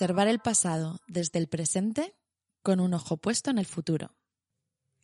[0.00, 2.14] Preservar el pasado desde el presente
[2.62, 4.14] con un ojo puesto en el futuro.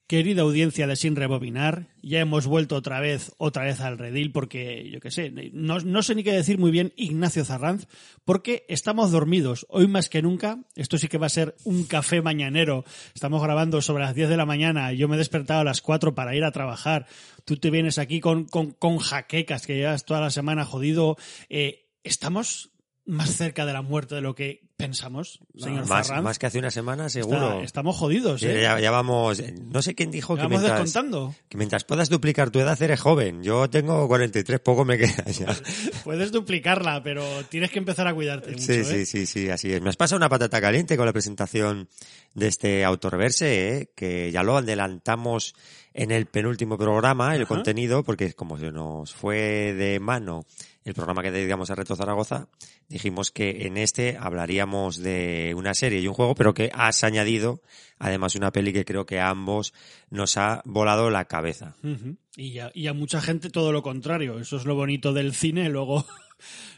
[0.06, 4.88] Querida audiencia de Sin Rebobinar, ya hemos vuelto otra vez, otra vez al redil porque,
[4.91, 7.88] yo qué sé, no, no, sé ni qué decir muy bien Ignacio Zarranz,
[8.24, 12.22] porque estamos dormidos, hoy más que nunca, esto sí que va a ser un café
[12.22, 15.83] mañanero, estamos grabando sobre las 10 de la mañana, yo me he despertado a las
[15.83, 17.06] 4 para ir a trabajar,
[17.44, 21.19] tú te vienes aquí con, con, con jaquecas que llevas toda la semana jodido,
[21.50, 22.70] eh, estamos
[23.06, 26.70] más cerca de la muerte de lo que pensamos, señor más, más que hace una
[26.70, 27.52] semana, seguro.
[27.52, 28.60] Está- estamos jodidos, ¿eh?
[28.60, 29.42] ya, ya vamos.
[29.70, 31.34] No sé quién dijo que vamos mientras, descontando.
[31.48, 33.42] que mientras puedas duplicar tu edad eres joven.
[33.42, 35.46] Yo tengo 43, poco me queda ya.
[36.04, 38.84] Puedes duplicarla, pero tienes que empezar a cuidarte mucho, Sí, ¿eh?
[38.84, 39.80] sí, sí, sí, así es.
[39.80, 41.88] Me has pasado una patata caliente con la presentación
[42.34, 43.90] de este autorreverse, ¿eh?
[43.96, 45.54] que ya lo adelantamos
[45.97, 47.55] en el penúltimo programa, el Ajá.
[47.55, 50.44] contenido, porque como se nos fue de mano
[50.84, 52.48] el programa que dedicamos a Reto Zaragoza,
[52.89, 57.61] dijimos que en este hablaríamos de una serie y un juego, pero que has añadido
[57.98, 59.72] además una peli que creo que a ambos
[60.11, 61.74] nos ha volado la cabeza.
[62.36, 64.39] Y, a, y a mucha gente todo lo contrario.
[64.39, 65.69] Eso es lo bonito del cine.
[65.70, 66.05] Luego,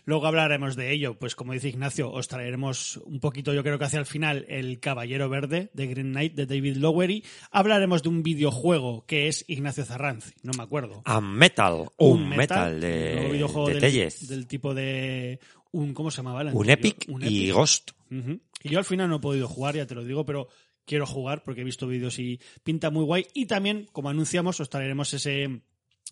[0.05, 1.19] luego hablaremos de ello.
[1.19, 4.81] Pues como dice Ignacio, os traeremos un poquito, yo creo que hacia el final, El
[4.81, 7.25] Caballero Verde de Green Knight de David Lowery.
[7.51, 10.33] Hablaremos de un videojuego que es Ignacio Zarranz.
[10.43, 11.03] No me acuerdo.
[11.05, 15.41] A Metal, un, metal, un de, nuevo videojuego de del, tipo de
[15.73, 16.51] un ¿cómo se llamaba?
[16.53, 16.71] un?
[16.71, 17.55] Epic Un y Epic.
[17.55, 17.91] Ghost.
[18.11, 18.41] Ujú.
[18.63, 20.49] Y yo al final no he podido jugar, ya te lo digo, pero
[20.85, 23.27] quiero jugar porque he visto vídeos y pinta muy guay.
[23.35, 25.61] Y también, como anunciamos, os traeremos ese.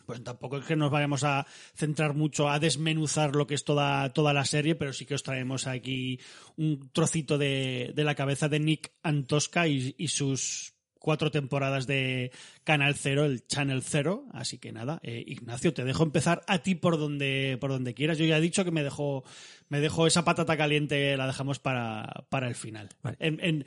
[0.06, 4.12] Pues tampoco es que nos vayamos a centrar mucho a desmenuzar lo que es toda,
[4.12, 6.20] toda la serie, pero sí que os traemos aquí
[6.56, 12.32] un trocito de, de la cabeza de Nick Antosca y, y sus cuatro temporadas de
[12.64, 14.26] Canal Cero, el Channel Cero.
[14.32, 18.18] Así que nada, eh, Ignacio, te dejo empezar a ti por donde, por donde quieras.
[18.18, 19.24] Yo ya he dicho que me dejo,
[19.68, 22.88] me dejo esa patata caliente, la dejamos para, para el final.
[23.02, 23.16] Vale.
[23.20, 23.66] En, en-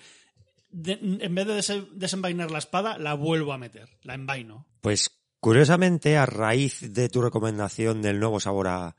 [0.72, 4.68] de- en vez de dese- desenvainar la espada, la vuelvo a meter, la envaino.
[4.82, 8.96] Pues curiosamente, a raíz de tu recomendación del nuevo sabor a,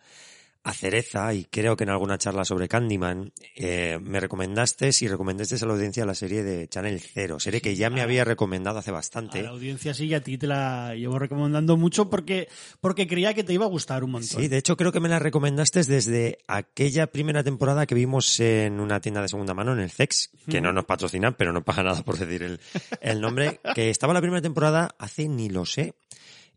[0.63, 5.57] a cereza, y creo que en alguna charla sobre Candyman, eh, me recomendaste, si recomendaste
[5.57, 8.91] a la audiencia la serie de Channel Zero, serie que ya me había recomendado hace
[8.91, 9.43] A bastante.
[9.43, 12.47] la audiencia sí, y a ti te la llevo recomendando mucho porque,
[12.83, 14.43] porque creía que te iba a gustar un montón.
[14.43, 18.81] Sí, de hecho creo que me la recomendaste desde aquella primera temporada que vimos en
[18.81, 21.85] una tienda de segunda mano, en el CEX, que no nos patrocinan, pero no paga
[21.85, 22.61] nada por decir el,
[23.01, 25.95] el nombre, que estaba la primera temporada hace ni lo sé.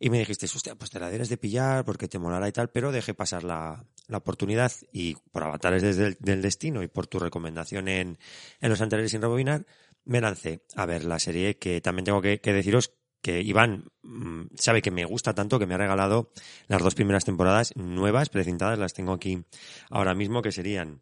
[0.04, 2.70] Y me dijiste, hostia, pues te la debes de pillar porque te molará y tal,
[2.70, 7.08] pero dejé pasar la, la oportunidad y por avatares desde el, del destino y por
[7.08, 8.20] tu recomendación en,
[8.60, 9.66] en los anteriores sin rebobinar,
[10.04, 12.92] me lancé a ver la serie que también tengo que, deciros
[13.22, 16.34] que Iván mm, sabe que me gusta tanto que me ha regalado
[16.68, 19.46] las dos primeras temporadas nuevas, precintadas, las tengo aquí
[19.90, 21.00] ahora mismo, que serían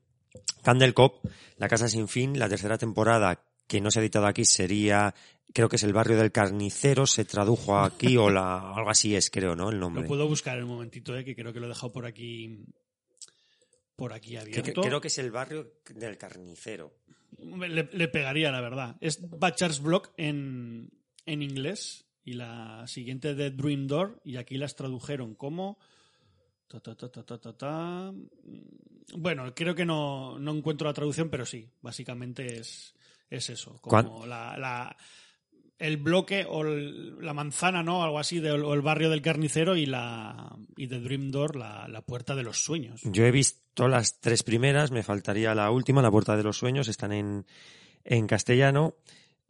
[0.62, 1.26] Candle Cop,
[1.58, 3.42] La Casa Sin Fin, la tercera temporada
[3.72, 5.16] que no se ha editado aquí sería,
[5.54, 9.30] creo que es El Barrio del Carnicero, se tradujo aquí o la, algo así es,
[9.30, 9.70] creo, ¿no?
[9.70, 10.04] El nombre.
[10.04, 12.66] Lo puedo buscar en un momentito, eh, que creo que lo he dejado por aquí
[13.96, 14.64] por aquí abierto.
[14.64, 16.96] que- creo que es El Barrio del Carnicero.
[17.38, 18.98] le, le pegaría, la verdad.
[19.00, 20.90] Es Butcher's Block en,
[21.26, 25.78] en inglés y la siguiente de Dream Door y aquí las tradujeron como...
[26.68, 28.14] ta, ta, ta, ta, ta, ta, ta.
[29.16, 32.96] Bueno, creo que no, no encuentro la traducción, pero sí, básicamente es,
[33.30, 33.78] es eso.
[33.82, 34.98] Como la, la-
[35.82, 38.04] el bloque o la manzana, ¿no?
[38.04, 41.88] Algo así, de- o el barrio del carnicero y la y de Dream Door, la,
[41.88, 43.02] la puerta de los sueños.
[43.04, 46.88] Yo he visto las tres primeras, me faltaría la última, La Puerta de los Sueños,
[46.88, 47.46] están en,
[48.04, 48.96] en castellano.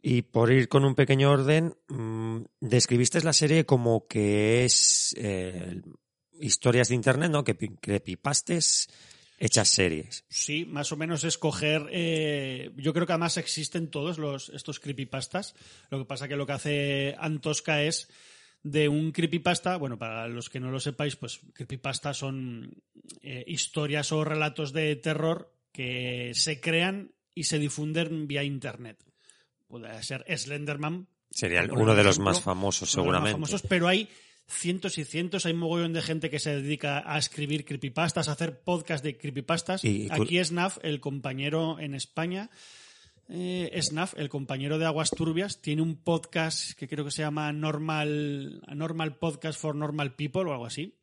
[0.04, 5.80] Y por ir con un pequeño orden, mm, describiste la serie como que es eh,
[6.40, 7.44] historias de internet, ¿no?
[7.44, 8.88] Que creepypastes
[9.42, 10.24] hechas series.
[10.28, 11.88] Sí, más o menos escoger.
[11.90, 15.54] eh, yo creo que además existen todos los estos creepypastas.
[15.90, 18.08] Lo que pasa que lo que hace Antosca es
[18.62, 19.76] de un creepypasta.
[19.76, 22.82] Bueno, para los que no lo sepáis, pues creepypasta son
[23.20, 29.02] eh, historias o relatos de terror que se crean y se difunden vía internet.
[29.66, 33.32] Puede ser Slenderman, Sería uno de los ejemplo, más famosos, los más seguramente.
[33.32, 34.08] famosos, pero hay
[34.52, 35.46] cientos y cientos.
[35.46, 39.16] Hay un mogollón de gente que se dedica a escribir creepypastas, a hacer podcast de
[39.16, 39.84] creepypastas.
[39.84, 42.50] Y- Aquí Snaf, el compañero en España,
[43.28, 47.52] eh, Snaf, el compañero de Aguas Turbias, tiene un podcast que creo que se llama
[47.52, 50.94] Normal, Normal Podcast for Normal People o algo así.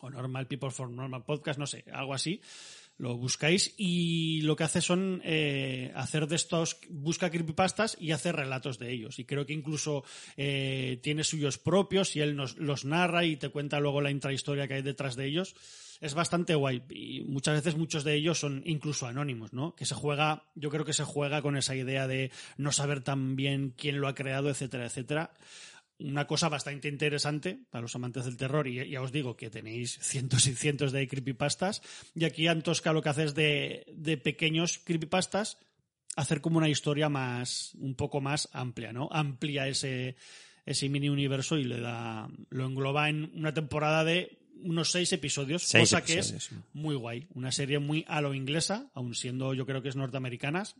[0.00, 2.40] O Normal People for Normal Podcast, no sé, algo así.
[3.02, 8.30] Lo buscáis y lo que hace son eh, hacer de estos, busca creepypastas y hace
[8.30, 9.18] relatos de ellos.
[9.18, 10.04] Y creo que incluso
[10.36, 14.68] eh, tiene suyos propios y él nos, los narra y te cuenta luego la intrahistoria
[14.68, 15.56] que hay detrás de ellos.
[16.00, 19.74] Es bastante guay y muchas veces muchos de ellos son incluso anónimos, ¿no?
[19.74, 23.34] Que se juega, yo creo que se juega con esa idea de no saber tan
[23.34, 25.32] bien quién lo ha creado, etcétera, etcétera
[26.04, 29.98] una cosa bastante interesante para los amantes del terror y ya os digo que tenéis
[30.00, 31.82] cientos y cientos de creepypastas
[32.14, 35.58] y aquí Antosca lo que hace es de, de pequeños creepypastas
[36.16, 39.08] hacer como una historia más un poco más amplia, ¿no?
[39.10, 40.16] Amplia ese
[40.64, 45.64] ese mini universo y le da lo engloba en una temporada de unos seis episodios,
[45.64, 49.66] Seis cosa que es muy guay, una serie muy a lo inglesa, aun siendo yo
[49.66, 50.76] creo que es norteamericanas,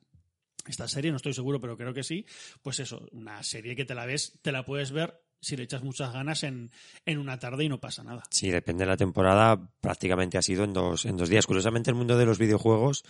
[0.66, 2.24] esta serie, no estoy seguro, pero creo que sí,
[2.62, 5.82] pues eso, una serie que te la ves, te la puedes ver si le echas
[5.82, 6.70] muchas ganas en,
[7.04, 8.22] en una tarde y no pasa nada.
[8.30, 11.48] Sí, depende de la temporada, prácticamente ha sido en dos, en dos días.
[11.48, 13.02] Curiosamente, el mundo de los videojuegos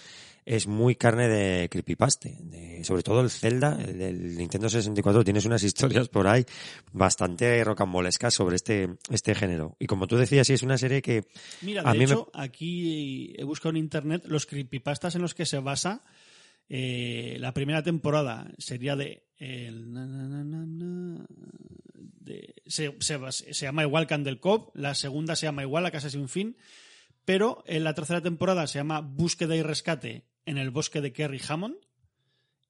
[0.47, 2.39] es muy carne de creepypaste.
[2.41, 6.47] De, sobre todo el Zelda, el Nintendo 64, tienes unas historias por ahí
[6.93, 9.77] bastante rocambolescas sobre este, este género.
[9.79, 11.25] Y como tú decías, sí, es una serie que
[11.61, 15.47] Mira, A de me- hecho, aquí he buscado en internet los creepypastas en los que
[15.47, 16.03] se basa
[16.75, 21.27] eh, la primera temporada sería de, el na, na, na, na, na,
[21.95, 26.31] de- se, se llama igual Candle Cove, la segunda se llama igual La Casa Sin
[26.31, 26.57] Fin,
[27.27, 31.43] pero en la tercera temporada se llama Búsqueda y Rescate en el bosque de Kerry
[31.47, 31.77] Hammond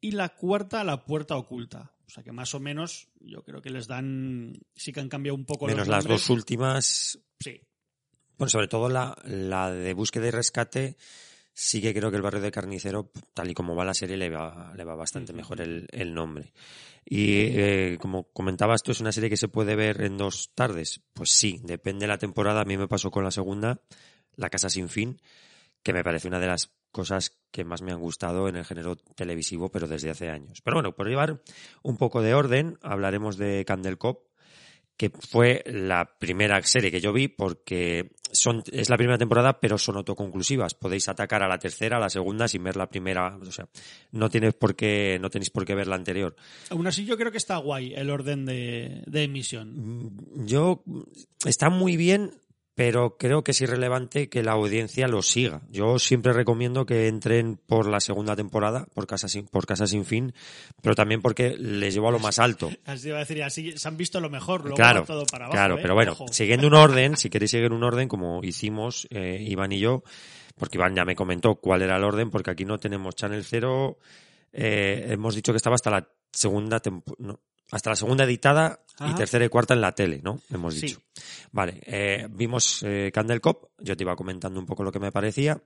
[0.00, 1.94] y la cuarta La Puerta Oculta.
[2.04, 5.36] O sea que más o menos yo creo que les dan, sí que han cambiado
[5.36, 7.60] un poco menos los las dos últimas, Sí,
[8.36, 10.96] bueno, sobre todo la, la de búsqueda y rescate,
[11.54, 14.30] sí que creo que el barrio de carnicero, tal y como va la serie, le
[14.30, 16.52] va, le va bastante mejor el, el nombre.
[17.04, 21.02] Y eh, como comentabas, esto es una serie que se puede ver en dos tardes.
[21.12, 22.60] Pues sí, depende de la temporada.
[22.60, 23.80] A mí me pasó con la segunda,
[24.36, 25.20] La Casa Sin Fin,
[25.82, 28.96] que me parece una de las cosas que más me han gustado en el género
[28.96, 30.60] televisivo, pero desde hace años.
[30.62, 31.42] Pero bueno, por llevar
[31.82, 34.26] un poco de orden, hablaremos de Candle Cop,
[34.96, 39.78] que fue la primera serie que yo vi porque son, es la primera temporada, pero
[39.78, 40.74] son autoconclusivas.
[40.74, 43.36] Podéis atacar a la tercera, a la segunda sin ver la primera.
[43.36, 43.68] O sea,
[44.12, 46.34] no tienes por qué, no tenéis por qué ver la anterior.
[46.70, 49.74] Aún así, yo creo que está guay el orden de, de emisión.
[50.06, 50.82] Mm, Yo,
[51.44, 52.32] está muy bien,
[52.74, 55.60] pero creo que es irrelevante que la audiencia lo siga.
[55.70, 60.04] Yo siempre recomiendo que entren por la segunda temporada, por Casa Sin, por Casa Sin
[60.06, 60.32] Fin,
[60.80, 62.70] pero también porque les llevo a lo más alto.
[62.86, 65.56] Así iba a decir, así se han visto lo mejor, luego claro, todo para abajo.
[65.56, 65.78] claro, ¿eh?
[65.82, 66.28] pero bueno, Ojo.
[66.28, 70.02] siguiendo un orden, si queréis seguir un orden, como hicimos eh, Iván y yo,
[70.56, 73.98] porque Iván ya me comentó cuál era el orden, porque aquí no tenemos Channel 0,
[74.52, 77.38] eh, hemos dicho que estaba hasta la segunda tempo- no,
[77.72, 80.40] hasta la segunda editada y tercera y cuarta en la tele, ¿no?
[80.50, 80.86] Hemos Sí.
[80.86, 81.02] dicho.
[81.50, 85.10] Vale, eh, vimos eh, Candle Cop, yo te iba comentando un poco lo que me
[85.10, 85.60] parecía,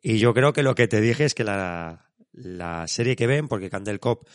[0.00, 3.48] y yo creo que lo que te dije es que la, la serie que ven,
[3.48, 4.28] porque Candle Cop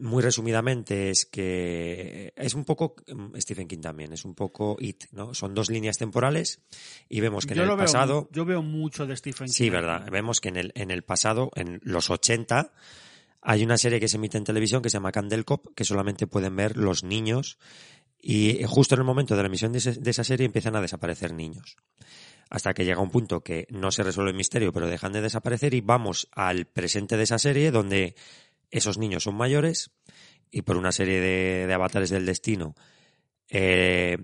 [0.00, 5.04] muy resumidamente es que es un poco mm, Stephen King también, es un poco It,
[5.12, 5.34] ¿no?
[5.34, 6.60] Son dos líneas temporales
[7.08, 9.72] y vemos que yo en el veo, pasado, yo veo mucho de Stephen sí, King.
[9.72, 12.72] verdad, vemos que en el en el pasado, en los 80
[13.40, 16.26] hay una serie que se emite en televisión que se llama Candle Cop, que solamente
[16.26, 17.58] pueden ver los niños
[18.20, 21.76] y justo en el momento de la emisión de, esa serie empiezan a desaparecer niños.
[22.50, 25.74] Hasta que llega un punto que no se resuelve el misterio, pero dejan de desaparecer
[25.74, 28.16] y vamos al presente de esa serie donde
[28.70, 29.92] esos niños son mayores
[30.50, 32.74] y por una serie de, avatares del destino
[33.48, 34.18] eh,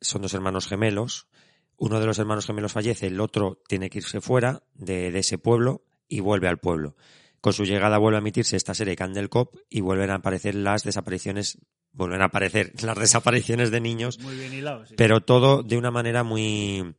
[0.00, 1.28] son dos hermanos gemelos.
[1.78, 5.84] Uno de los hermanos gemelos fallece, el otro tiene que irse fuera de ese pueblo
[6.08, 6.96] y vuelve al pueblo.
[7.46, 10.82] Con su llegada vuelve a emitirse esta serie Candle Cop y vuelven a aparecer las
[10.82, 11.58] desapariciones,
[11.92, 14.96] vuelven a aparecer las desapariciones de niños Muy bien hilado, sí.
[14.96, 16.96] pero todo de una manera muy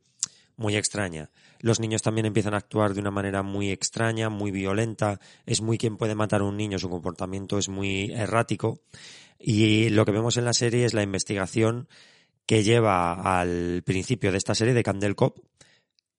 [0.56, 1.28] muy extraña.
[1.60, 5.20] Los niños también empiezan a actuar de una manera muy extraña, muy violenta.
[5.44, 8.80] Es muy quien puede matar a un niño, su comportamiento es muy errático.
[9.38, 11.88] Y lo que vemos en la serie es la investigación
[12.46, 15.40] que lleva al principio de esta serie de Candle Cop,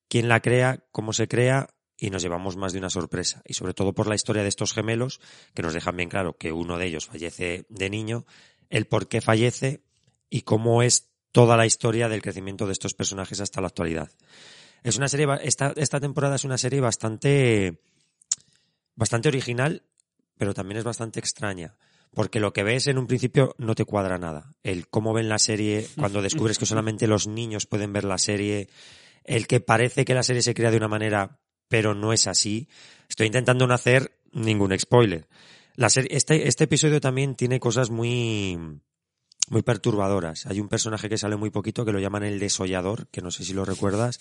[0.07, 1.69] quién la crea, cómo se crea,
[1.99, 3.41] y nos llevamos más de una sorpresa.
[3.45, 5.19] Y sobre todo por la historia de estos gemelos,
[5.53, 8.25] que nos dejan bien claro que uno de ellos fallece de niño,
[8.69, 9.83] el por qué fallece
[10.29, 14.11] y cómo es toda la historia del crecimiento de estos personajes hasta la actualidad.
[14.83, 17.81] Es una serie, esta, esta temporada es una serie bastante,
[18.95, 19.83] bastante original,
[20.37, 21.75] pero también es bastante extraña,
[22.13, 24.55] Porque lo que ves en un principio no te cuadra nada.
[24.63, 28.69] El cómo ven la serie, cuando descubres que solamente los niños pueden ver la serie,
[29.25, 32.67] el que parece que la serie se crea de una manera, pero no es así.
[33.07, 35.27] Estoy intentando no hacer ningún spoiler.
[35.75, 38.59] La serie, este, este episodio también tiene cosas muy,
[39.49, 40.45] muy perturbadoras.
[40.47, 43.45] Hay un personaje que sale muy poquito que lo llaman el desollador, que no sé
[43.45, 44.19] si lo recuerdas,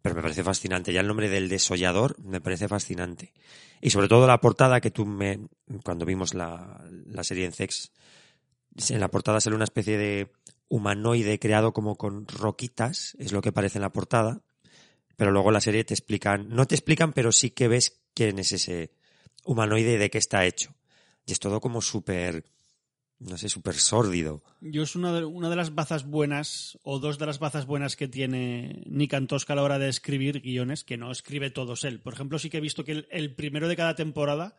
[0.00, 0.92] pero me parece fascinante.
[0.92, 3.34] Ya el nombre del desollador me parece fascinante.
[3.82, 5.40] Y sobre todo la portada que tú me,
[5.84, 7.92] cuando vimos la, la serie en Sex,
[8.88, 10.32] en la portada sale una especie de
[10.68, 14.42] humanoide creado como con roquitas, es lo que parece en la portada,
[15.16, 18.52] pero luego la serie te explican, no te explican, pero sí que ves quién es
[18.52, 18.92] ese
[19.44, 20.74] humanoide y de qué está hecho.
[21.24, 22.44] Y es todo como súper,
[23.18, 24.42] no sé, súper sórdido.
[24.60, 27.96] Yo es una de, una de las bazas buenas, o dos de las bazas buenas
[27.96, 32.00] que tiene Nick Antosca a la hora de escribir guiones, que no escribe todos él.
[32.00, 34.56] Por ejemplo, sí que he visto que el primero de cada temporada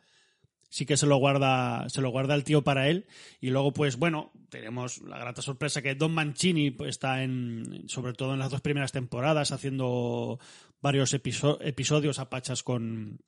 [0.70, 3.08] sí que se lo guarda se lo guarda el tío para él.
[3.40, 8.14] Y luego pues bueno tenemos la grata sorpresa que Don Mancini pues, está en sobre
[8.14, 10.40] todo en las dos primeras temporadas haciendo
[10.82, 13.20] varios episo episodios a pachas con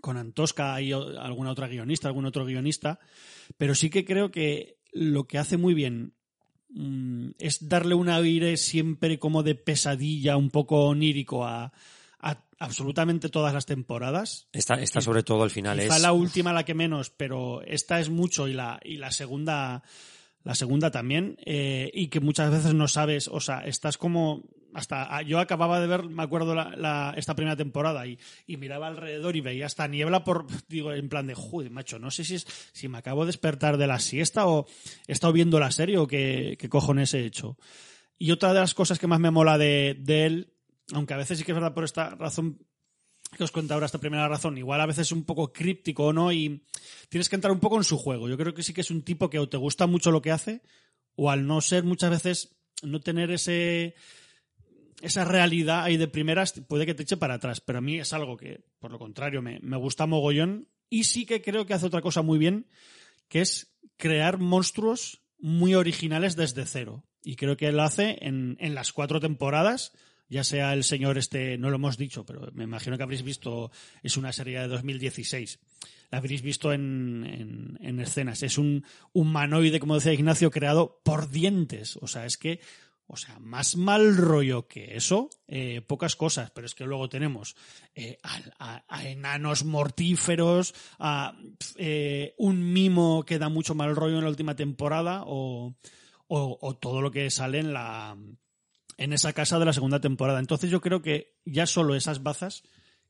[0.00, 3.00] con Antosca y alguna otra guionista algún otro guionista.
[3.56, 6.14] Pero sí que creo que lo que hace muy bien
[6.68, 11.72] mmm, es darle un aire siempre como de pesadilla un poco onírico a,
[12.20, 14.48] a absolutamente todas las temporadas.
[14.52, 16.02] Esta, esta sobre todo al final Quizá es...
[16.02, 19.82] la última la que menos, pero esta es mucho y la, y la segunda
[20.44, 24.44] la segunda también eh, y que muchas veces no sabes, o sea, estás como
[24.74, 28.86] hasta yo acababa de ver, me acuerdo la, la, esta primera temporada y, y, miraba
[28.86, 32.36] alrededor y veía hasta niebla por digo en plan de, joder, macho, no sé si
[32.36, 34.66] es si me acabo de despertar de la siesta o
[35.06, 37.56] he estado viendo la serie o qué, qué cojones he hecho.
[38.18, 40.52] Y otra de las cosas que más me mola de, de él
[40.92, 42.58] aunque a veces sí que es verdad por esta razón
[43.36, 46.32] que os cuento ahora, esta primera razón, igual a veces es un poco críptico, ¿no?
[46.32, 46.64] Y
[47.08, 48.28] tienes que entrar un poco en su juego.
[48.28, 50.30] Yo creo que sí que es un tipo que o te gusta mucho lo que
[50.30, 50.62] hace,
[51.14, 53.94] o al no ser muchas veces, no tener ese
[55.00, 58.12] esa realidad ahí de primeras puede que te eche para atrás, pero a mí es
[58.12, 61.86] algo que, por lo contrario, me, me gusta mogollón y sí que creo que hace
[61.86, 62.66] otra cosa muy bien,
[63.28, 67.04] que es crear monstruos muy originales desde cero.
[67.22, 69.92] Y creo que lo hace en, en las cuatro temporadas,
[70.28, 73.70] ya sea el señor este, no lo hemos dicho, pero me imagino que habréis visto,
[74.02, 75.58] es una serie de 2016.
[76.10, 78.42] La habréis visto en, en, en escenas.
[78.42, 81.98] Es un humanoide, como decía Ignacio, creado por dientes.
[82.00, 82.60] O sea, es que,
[83.06, 87.56] o sea, más mal rollo que eso, eh, pocas cosas, pero es que luego tenemos
[87.94, 91.34] eh, a, enanos mortíferos, a
[91.76, 95.74] eh, un mimo que da mucho mal rollo en la última temporada, o,
[96.26, 98.16] o, o todo lo que sale en la
[98.98, 100.40] en esa casa de la segunda temporada.
[100.40, 102.64] Entonces yo creo que ya solo esas bazas,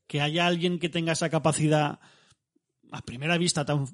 [0.07, 1.99] que haya alguien que tenga esa capacidad
[2.91, 3.85] a primera vista tan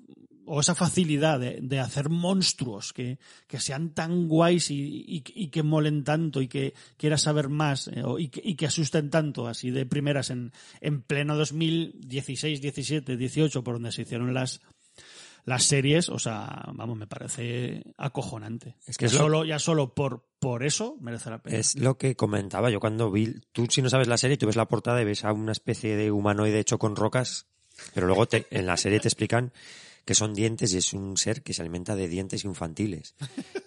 [0.47, 6.39] o esa facilidad de, hacer monstruos que, que, sean tan guays y, que molen tanto
[6.39, 10.29] y que quieras saber más eh, y, que, y, que, asusten tanto así de primeras
[10.29, 14.61] en, en pleno 2016, 17, 18 por donde se hicieron las,
[15.45, 18.75] las series, o sea, vamos, me parece acojonante.
[18.87, 21.57] Es que ya, es solo, lo, ya solo por, por eso merece la pena.
[21.57, 24.55] Es lo que comentaba yo cuando vi, tú si no sabes la serie, tú ves
[24.55, 27.45] la portada y ves a una especie de humanoide hecho con rocas,
[27.93, 29.53] pero luego te, en la serie te explican
[30.03, 33.15] que son dientes y es un ser que se alimenta de dientes infantiles.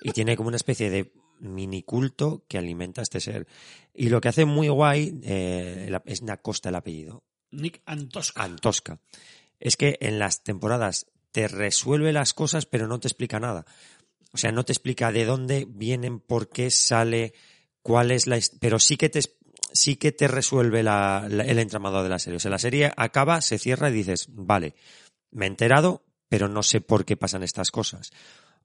[0.02, 3.46] Y tiene como una especie de mini culto que alimenta a este ser.
[3.94, 7.24] Y lo que hace muy guay eh, es Nacosta el apellido.
[7.50, 8.42] Nick Antosca.
[8.42, 9.00] Antosca.
[9.58, 13.66] Es que en las temporadas te resuelve las cosas, pero no te explica nada.
[14.32, 17.32] O sea, no te explica de dónde vienen, por qué sale,
[17.82, 18.38] cuál es la...
[18.60, 19.20] Pero sí que te,
[19.72, 22.36] sí que te resuelve la, el entramado de la serie.
[22.36, 24.74] O sea, la serie acaba, se cierra y dices, vale,
[25.30, 28.10] me he enterado, pero no sé por qué pasan estas cosas.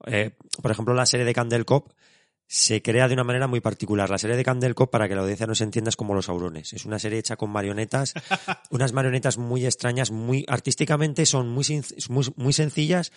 [0.05, 1.93] Eh, por ejemplo, la serie de Candle Cop
[2.47, 4.09] se crea de una manera muy particular.
[4.09, 6.29] La serie de Candle Cop, para que la audiencia no se entienda, es como Los
[6.29, 6.73] Aurones.
[6.73, 8.13] Es una serie hecha con marionetas,
[8.69, 11.65] unas marionetas muy extrañas, muy artísticamente son muy,
[12.09, 13.11] muy, muy sencillas,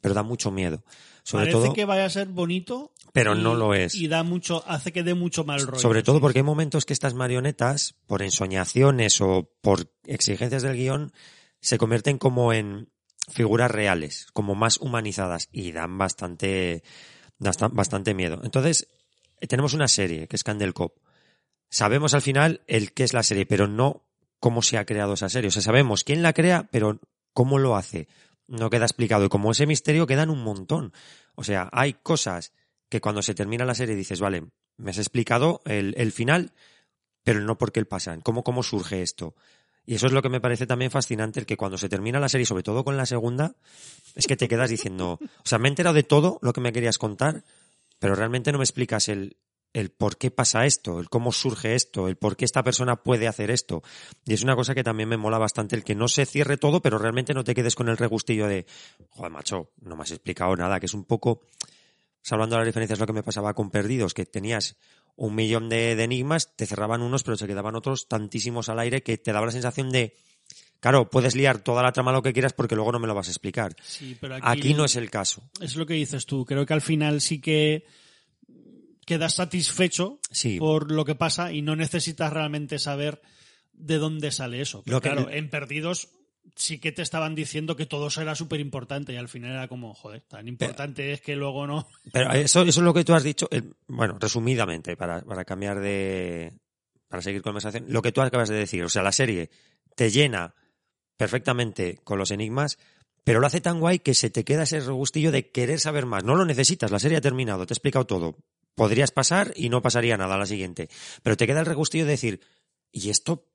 [0.00, 0.84] pero da mucho miedo.
[1.22, 3.94] Sobre Parece todo, que vaya a ser bonito, pero y, no lo es.
[3.94, 5.78] Y da mucho, hace que dé mucho mal rollo.
[5.78, 11.12] Sobre todo porque hay momentos que estas marionetas, por ensoñaciones o por exigencias del guion,
[11.60, 12.90] se convierten como en
[13.30, 16.82] figuras reales, como más humanizadas y dan bastante,
[17.72, 18.40] bastante miedo.
[18.44, 18.88] Entonces,
[19.48, 20.96] tenemos una serie que es Candle Cop.
[21.68, 24.04] Sabemos al final el qué es la serie, pero no
[24.38, 25.48] cómo se ha creado esa serie.
[25.48, 27.00] O sea, sabemos quién la crea, pero
[27.32, 28.08] cómo lo hace.
[28.46, 29.24] No queda explicado.
[29.24, 30.92] Y como ese misterio quedan un montón.
[31.34, 32.52] O sea, hay cosas
[32.88, 34.44] que cuando se termina la serie dices, vale,
[34.76, 36.52] me has explicado el, el final,
[37.24, 39.34] pero no por qué pasan, cómo, cómo surge esto.
[39.84, 42.28] Y eso es lo que me parece también fascinante, el que cuando se termina la
[42.28, 43.56] serie, sobre todo con la segunda,
[44.14, 46.72] es que te quedas diciendo, o sea, me he enterado de todo lo que me
[46.72, 47.44] querías contar,
[47.98, 49.36] pero realmente no me explicas el,
[49.72, 53.26] el por qué pasa esto, el cómo surge esto, el por qué esta persona puede
[53.26, 53.82] hacer esto.
[54.24, 56.80] Y es una cosa que también me mola bastante, el que no se cierre todo,
[56.82, 58.66] pero realmente no te quedes con el regustillo de,
[59.10, 61.42] joder, macho, no me has explicado nada, que es un poco,
[62.20, 64.76] salvando las diferencias, lo que me pasaba con Perdidos, que tenías
[65.16, 69.02] un millón de, de enigmas, te cerraban unos, pero se quedaban otros tantísimos al aire
[69.02, 70.16] que te daba la sensación de,
[70.80, 73.28] Claro, puedes liar toda la trama lo que quieras porque luego no me lo vas
[73.28, 73.76] a explicar.
[73.84, 75.48] Sí, pero aquí, Aquí no es el caso.
[75.60, 76.44] Es lo que dices tú.
[76.44, 77.84] Creo que al final sí que
[79.06, 80.58] quedas satisfecho Sí.
[80.58, 83.22] por lo que pasa y no necesitas realmente saber
[83.72, 84.82] de dónde sale eso.
[84.84, 86.08] Pero Lo que- claro, en Perdidos
[86.54, 89.68] sí que te estaban diciendo que todo eso era súper importante y al final era
[89.68, 91.86] como, joder, tan importante es que luego no.
[92.12, 93.48] Pero eso, eso es lo que tú has dicho,
[93.86, 96.52] bueno, resumidamente, para, para cambiar de.
[97.08, 98.84] para seguir conversación, lo que tú acabas de decir.
[98.84, 99.50] O sea, la serie
[99.94, 100.54] te llena
[101.16, 102.78] perfectamente con los enigmas,
[103.24, 106.24] pero lo hace tan guay que se te queda ese regustillo de querer saber más.
[106.24, 108.36] No lo necesitas, la serie ha terminado, te he explicado todo.
[108.74, 110.88] Podrías pasar y no pasaría nada a la siguiente.
[111.22, 112.40] Pero te queda el regustillo de decir,
[112.90, 113.51] ¿y esto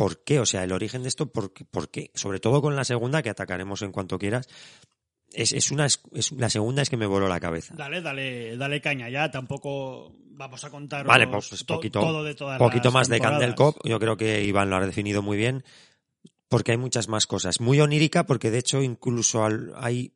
[0.00, 0.40] por qué?
[0.40, 1.66] O sea, el origen de esto, ¿por qué?
[1.66, 2.10] ¿Por qué?
[2.14, 4.48] Sobre todo con la segunda, que atacaremos en cuanto quieras.
[5.30, 6.00] Es, es una, es,
[6.32, 7.74] la segunda es que me voló la cabeza.
[7.76, 9.30] Dale, dale, dale caña ya.
[9.30, 13.20] Tampoco vamos a contar Vale, pues, pues, poquito, todo de todas poquito las más de.
[13.20, 13.76] Candle Cop.
[13.84, 15.64] Yo creo que Iván lo ha definido muy bien,
[16.48, 17.60] porque hay muchas más cosas.
[17.60, 20.14] Muy onírica, porque de hecho incluso al- hay,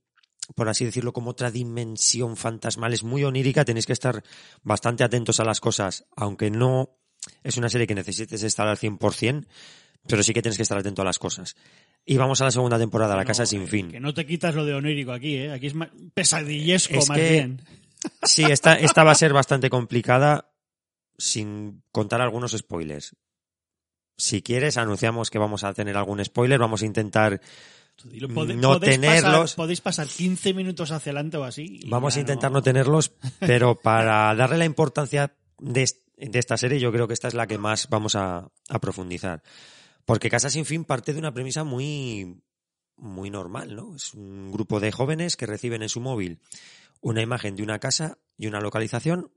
[0.55, 2.95] por así decirlo, como otra dimensión fantasmal.
[2.95, 4.25] Es muy onírica, tenéis que estar
[4.63, 6.97] bastante atentos a las cosas, aunque no
[7.43, 9.47] es una serie que necesites estar al 100%,
[10.07, 11.57] pero sí que tienes que estar atento a las cosas.
[12.05, 13.91] Y vamos a la segunda temporada, La No, Casa Sin Fin.
[13.91, 15.53] Que no te quitas lo de onírico aquí, ¿eh?
[15.53, 17.63] Aquí es ma- pesadillesco Es más que- bien.
[18.23, 20.51] Sí, esta, esta va a ser bastante complicada
[21.17, 23.17] sin contar algunos spoilers.
[24.19, 27.41] Si quieres, anunciamos que vamos a tener algún spoiler, vamos a intentar,
[27.97, 29.41] Tú dilo, pode- no podéis tenerlos.
[29.53, 31.81] Pasar, podéis pasar 15 minutos hacia adelante o así.
[31.87, 36.81] vamos a intentar no tenerlos, pero para darle la importancia de, est- de esta serie,
[36.81, 39.43] yo creo que esta es la que más vamos a, a profundizar.
[40.05, 42.43] Porque Casa Sin Fin parte de una premisa muy,
[42.97, 43.97] muy normal, ¿no?
[43.97, 46.41] Es un grupo de jóvenes que reciben en su móvil
[47.01, 49.31] una imagen de una casa y una localización,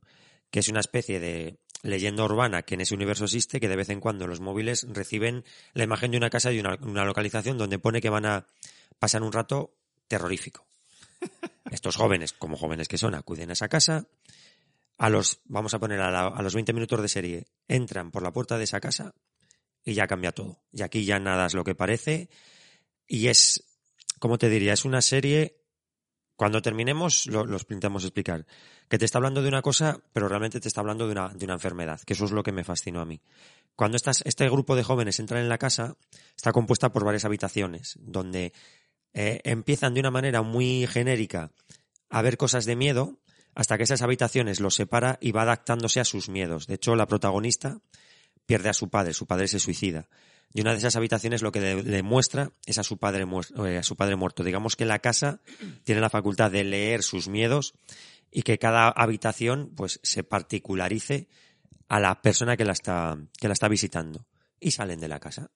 [0.52, 3.90] que es una especie de leyenda urbana que en ese universo existe, que de vez
[3.90, 7.80] en cuando los móviles reciben la imagen de una casa y una, una localización donde
[7.80, 8.48] pone que van a
[9.00, 9.74] pasar un rato
[10.08, 10.66] terrorífico.
[11.72, 14.08] Estos jóvenes, como jóvenes que son, acuden a esa casa,
[14.98, 18.24] a los, vamos a poner a, la- a los 20 minutos de serie, entran por
[18.24, 19.14] la puerta de esa casa
[19.84, 20.64] y ya cambia todo.
[20.72, 22.30] Y aquí ya nada es lo que parece.
[23.08, 23.64] Y es,
[24.20, 24.74] ¿cómo te diría?
[24.74, 25.62] Es una serie,
[26.36, 28.46] cuando terminemos lo, lo intentamos explicar,
[28.90, 31.46] que te está hablando de una cosa, pero realmente te está hablando de una, de
[31.46, 33.22] una enfermedad, que eso es lo que me fascinó a mí.
[33.76, 35.96] Cuando estas, este grupo de jóvenes entran en la casa,
[36.36, 38.54] está compuesta por varias habitaciones, donde
[39.14, 41.52] eh, empiezan de una manera muy genérica
[42.10, 43.20] a ver cosas de miedo,
[43.58, 46.68] hasta que esas habitaciones los separa y va adaptándose a sus miedos.
[46.68, 47.80] De hecho, la protagonista
[48.46, 50.08] pierde a su padre, su padre se suicida.
[50.54, 53.82] Y una de esas habitaciones lo que le, muestra es a su padre muerto, a
[53.82, 54.44] su padre muerto.
[54.44, 55.42] Digamos que la casa
[55.84, 57.74] tiene la facultad de leer sus miedos
[58.32, 61.28] y que cada habitación pues se particularice
[61.90, 64.28] a la persona que la está que la está visitando
[64.60, 65.50] y salen de la casa.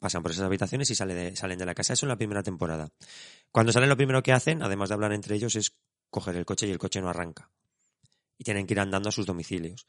[0.00, 1.94] Pasan por esas habitaciones y sale de- salen de la casa.
[1.94, 2.90] Eso en la primera temporada.
[3.50, 5.72] Cuando salen lo primero que hacen, además de hablar entre ellos, es
[6.10, 7.50] coger el coche y el coche no arranca.
[8.38, 9.86] Y tienen que ir andando a sus domicilios.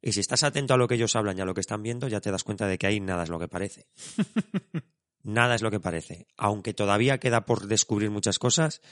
[0.00, 2.08] Y si estás atento a lo que ellos hablan y a lo que están viendo,
[2.08, 3.86] ya te das cuenta de que ahí nada es lo que parece.
[5.22, 6.26] nada es lo que parece.
[6.36, 8.82] Aunque todavía queda por descubrir muchas cosas,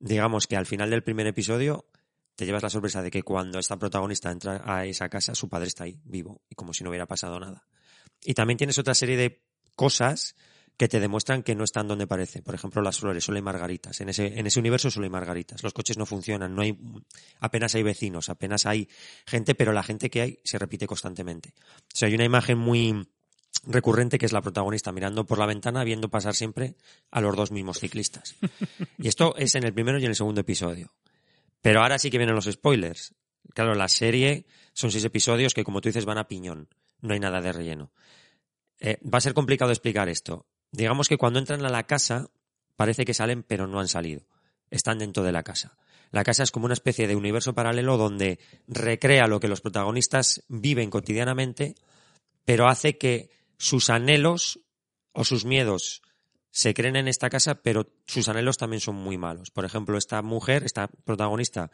[0.00, 1.86] digamos que al final del primer episodio
[2.34, 5.68] te llevas la sorpresa de que cuando esta protagonista entra a esa casa, su padre
[5.68, 7.66] está ahí, vivo, y como si no hubiera pasado nada.
[8.22, 9.42] Y también tienes otra serie de
[9.74, 10.36] cosas
[10.78, 12.40] que te demuestran que no están donde parece.
[12.40, 14.00] Por ejemplo, las flores, solo hay margaritas.
[14.00, 15.62] En ese, en ese universo solo hay margaritas.
[15.64, 16.78] Los coches no funcionan, no hay,
[17.40, 18.88] apenas hay vecinos, apenas hay
[19.26, 21.52] gente, pero la gente que hay se repite constantemente.
[21.58, 23.08] O sea, hay una imagen muy
[23.64, 26.76] recurrente que es la protagonista mirando por la ventana viendo pasar siempre
[27.10, 28.36] a los dos mismos ciclistas.
[28.98, 30.94] Y esto es en el primero y en el segundo episodio.
[31.60, 33.14] Pero ahora sí que vienen los spoilers.
[33.52, 36.68] Claro, la serie son seis episodios que, como tú dices, van a piñón.
[37.00, 37.90] No hay nada de relleno.
[38.78, 40.46] Eh, va a ser complicado explicar esto.
[40.70, 42.30] Digamos que cuando entran a la casa,
[42.76, 44.22] parece que salen, pero no han salido.
[44.70, 45.76] Están dentro de la casa.
[46.10, 50.42] La casa es como una especie de universo paralelo donde recrea lo que los protagonistas
[50.48, 51.74] viven cotidianamente,
[52.44, 54.60] pero hace que sus anhelos
[55.12, 56.02] o sus miedos
[56.50, 59.50] se creen en esta casa, pero sus anhelos también son muy malos.
[59.50, 61.70] Por ejemplo, esta mujer, esta protagonista,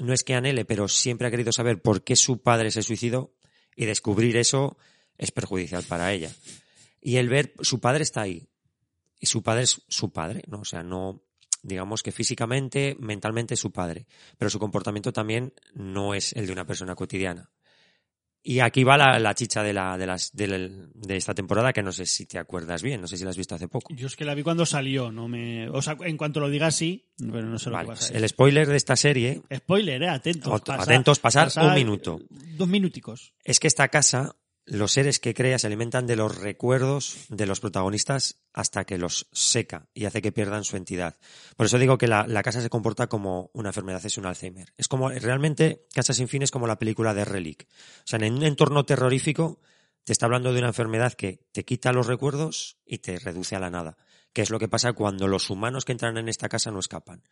[0.00, 3.32] no es que anhele, pero siempre ha querido saber por qué su padre se suicidó
[3.74, 4.76] y descubrir eso
[5.16, 6.30] es perjudicial para ella.
[7.00, 8.48] Y el ver, su padre está ahí.
[9.20, 10.60] Y su padre es su padre, ¿no?
[10.60, 11.22] O sea, no,
[11.62, 14.06] digamos que físicamente, mentalmente es su padre.
[14.36, 17.50] Pero su comportamiento también no es el de una persona cotidiana.
[18.40, 20.58] Y aquí va la, la chicha de, la, de, las, de, la-
[20.94, 23.36] de esta temporada, que no sé si te acuerdas bien, no sé si la has
[23.36, 23.92] visto hace poco.
[23.92, 25.68] Yo es que la vi cuando salió, no me...
[25.68, 28.14] O sea, en cuanto lo diga sí, pero no sé lo Vale, que pasa.
[28.16, 30.62] el spoiler de esta serie Spoiler, eh, atentos.
[30.68, 32.20] Atentos, pasar un minuto.
[32.30, 33.34] Dos minuticos.
[33.44, 34.36] es que esta casa,
[34.70, 39.26] los seres que crea se alimentan de los recuerdos de los protagonistas hasta que los
[39.32, 41.16] seca y hace que pierdan su entidad.
[41.56, 44.72] Por eso digo que la, la casa se comporta como una enfermedad, es un Alzheimer.
[44.76, 47.66] Es como, realmente, Casa sin fin es como la película de Relic.
[47.70, 49.60] O sea, en un entorno terrorífico
[50.04, 53.60] te está hablando de una enfermedad que te quita los recuerdos y te reduce a
[53.60, 53.96] la nada.
[54.32, 57.22] Que es lo que pasa cuando los humanos que entran en esta casa no escapan.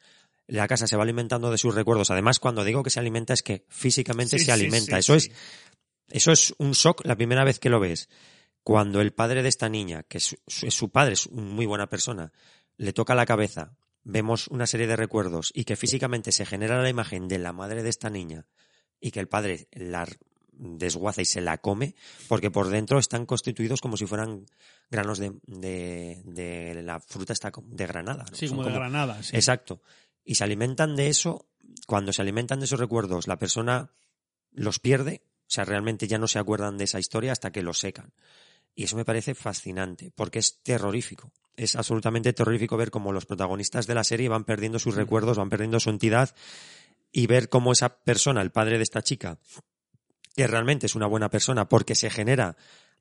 [0.47, 2.11] La casa se va alimentando de sus recuerdos.
[2.11, 4.97] Además, cuando digo que se alimenta es que físicamente Sí, se alimenta.
[4.97, 5.31] sí, Eso es
[6.11, 8.09] eso es un shock la primera vez que lo ves.
[8.63, 11.67] Cuando el padre de esta niña, que es su, es su padre, es una muy
[11.67, 12.33] buena persona,
[12.77, 16.89] le toca la cabeza, vemos una serie de recuerdos y que físicamente se genera la
[16.89, 18.47] imagen de la madre de esta niña
[19.01, 20.07] y que el padre la
[20.59, 21.95] desguaza y se la come,
[22.29, 24.47] porque por dentro están constituidos como si fueran
[24.91, 28.25] granos de, de, de la fruta esta de granada.
[28.31, 28.37] ¿no?
[28.37, 29.23] Sí, Son como de Granada.
[29.23, 29.37] Sí.
[29.37, 29.83] Exacto.
[30.25, 31.47] Y se alimentan de eso.
[31.87, 33.91] Cuando se alimentan de esos recuerdos, la persona
[34.53, 35.23] los pierde.
[35.47, 38.13] O sea, realmente ya no se acuerdan de esa historia hasta que los secan.
[38.75, 41.33] Y eso me parece fascinante, porque es terrorífico.
[41.57, 45.49] Es absolutamente terrorífico ver cómo los protagonistas de la serie van perdiendo sus recuerdos, van
[45.49, 46.35] perdiendo su entidad,
[47.13, 49.39] y ver cómo esa persona, el padre de esta chica,
[50.35, 52.57] que realmente es una buena persona, porque se genera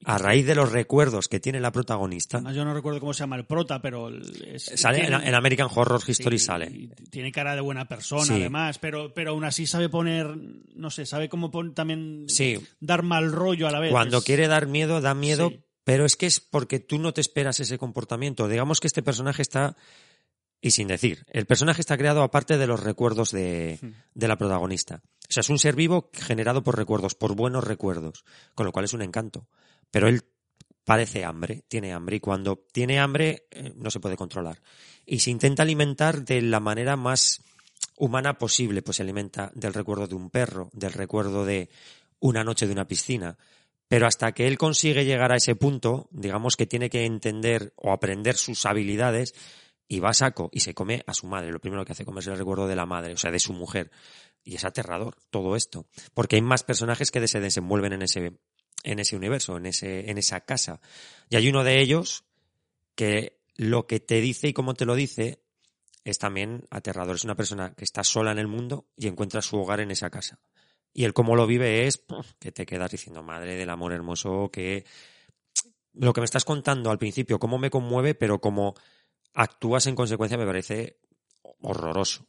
[0.05, 2.37] a raíz de los recuerdos que tiene la protagonista.
[2.37, 4.09] Además, yo no recuerdo cómo se llama el prota, pero...
[4.09, 6.89] es- Sale en, tiene- en American Horror History sí, sale.
[7.09, 8.33] Tiene cara de buena persona, Sí.
[8.33, 10.27] además, pero, pero aún así sabe poner,
[10.75, 13.91] no sé, sabe cómo pon- también Sí, dar mal rollo a la vez.
[13.91, 15.51] Cuando Es- quiere dar miedo, da miedo,
[15.83, 18.47] pero es que es porque tú no te esperas ese comportamiento.
[18.47, 19.75] Digamos que este personaje está,
[20.61, 23.89] y sin decir, el personaje está creado aparte de los recuerdos de, Hmm.
[24.13, 25.01] de la protagonista.
[25.27, 28.85] O sea, es un ser vivo generado por recuerdos, por buenos recuerdos, con lo cual
[28.85, 29.47] es un encanto.
[29.95, 30.23] Pero él
[30.83, 34.61] parece hambre, tiene hambre, y cuando tiene hambre eh, no se puede controlar.
[35.05, 37.41] Y se intenta alimentar de la manera más
[37.95, 41.69] humana posible, pues se alimenta del recuerdo de un perro, del recuerdo de
[42.19, 43.37] una noche de una piscina.
[43.87, 47.93] Pero hasta que él consigue llegar a ese punto, digamos que tiene que entender o
[47.93, 49.33] aprender sus habilidades
[49.87, 51.53] y va a saco y se come a su madre.
[51.53, 53.91] Lo primero que hace comerse el recuerdo de la madre, o sea, de su mujer.
[54.43, 58.33] Y es aterrador todo esto, porque hay más personajes que se desenvuelven en ese,
[58.85, 60.79] en ese universo, en, ese, en esa casa.
[61.29, 62.23] Y hay uno de ellos
[62.95, 65.41] que lo que te dice y cómo te lo dice
[66.03, 67.15] es también aterrador.
[67.15, 70.09] Es una persona que está sola en el mundo y encuentra su hogar en esa
[70.09, 70.39] casa.
[70.93, 72.05] Y el cómo lo vive es
[72.39, 74.85] que te quedas diciendo, madre del amor hermoso, que
[75.93, 78.75] lo que me estás contando al principio, cómo me conmueve, pero cómo
[79.33, 80.99] actúas en consecuencia me parece
[81.61, 82.27] horroroso.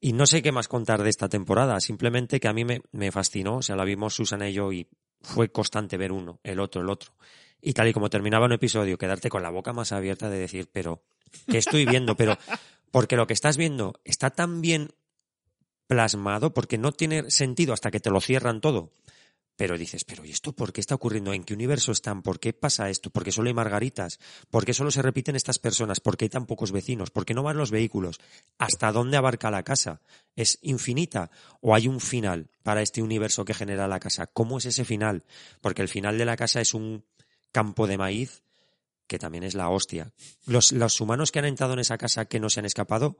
[0.00, 3.10] Y no sé qué más contar de esta temporada, simplemente que a mí me, me
[3.10, 4.86] fascinó, o sea, la vimos Susana y yo y
[5.24, 7.12] fue constante ver uno, el otro, el otro.
[7.60, 10.68] Y tal y como terminaba un episodio, quedarte con la boca más abierta de decir,
[10.70, 11.02] pero,
[11.48, 12.14] ¿qué estoy viendo?
[12.16, 12.38] Pero,
[12.90, 14.90] porque lo que estás viendo está tan bien
[15.86, 18.92] plasmado, porque no tiene sentido hasta que te lo cierran todo.
[19.56, 21.32] Pero dices, pero ¿y esto por qué está ocurriendo?
[21.32, 22.22] ¿En qué universo están?
[22.22, 23.10] ¿Por qué pasa esto?
[23.10, 24.18] ¿Por qué solo hay margaritas?
[24.50, 26.00] ¿Por qué solo se repiten estas personas?
[26.00, 27.10] ¿Por qué hay tan pocos vecinos?
[27.10, 28.18] ¿Por qué no van los vehículos?
[28.58, 30.00] ¿Hasta dónde abarca la casa?
[30.34, 31.30] ¿Es infinita?
[31.60, 34.26] ¿O hay un final para este universo que genera la casa?
[34.26, 35.24] ¿Cómo es ese final?
[35.60, 37.04] Porque el final de la casa es un
[37.52, 38.42] campo de maíz
[39.06, 40.12] que también es la hostia.
[40.46, 43.18] Los, los humanos que han entrado en esa casa que no se han escapado,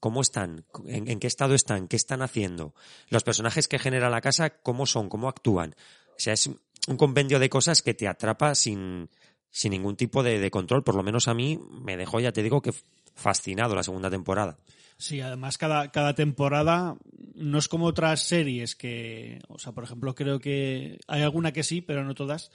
[0.00, 0.64] ¿Cómo están?
[0.86, 1.88] ¿En, ¿En, qué estado están?
[1.88, 2.74] ¿Qué están haciendo?
[3.08, 5.08] Los personajes que genera la casa, ¿cómo son?
[5.08, 5.74] ¿Cómo actúan?
[6.10, 9.10] O sea, es un compendio de cosas que te atrapa sin,
[9.50, 10.84] sin ningún tipo de, de, control.
[10.84, 12.72] Por lo menos a mí me dejó, ya te digo, que
[13.14, 14.58] fascinado la segunda temporada.
[14.98, 16.96] Sí, además cada, cada temporada
[17.34, 21.64] no es como otras series que, o sea, por ejemplo, creo que hay alguna que
[21.64, 22.50] sí, pero no todas.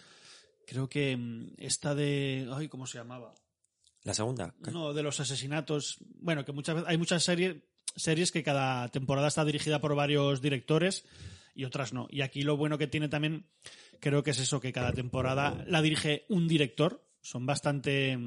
[0.66, 3.36] Creo que mm, esta de, ay, ¿cómo se llamaba?
[4.04, 4.54] La segunda.
[4.72, 5.98] No, de los asesinatos.
[6.20, 7.58] Bueno, que muchas veces hay muchas series
[7.96, 11.06] series que cada temporada está dirigida por varios directores
[11.56, 12.08] y otras no.
[12.10, 13.46] Y aquí lo bueno que tiene también,
[14.00, 17.04] creo que es eso, que cada temporada la dirige un director.
[17.22, 18.18] Son bastante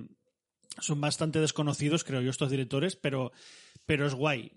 [0.81, 3.33] son bastante desconocidos, creo yo, estos directores, pero,
[3.87, 4.53] pero es guay.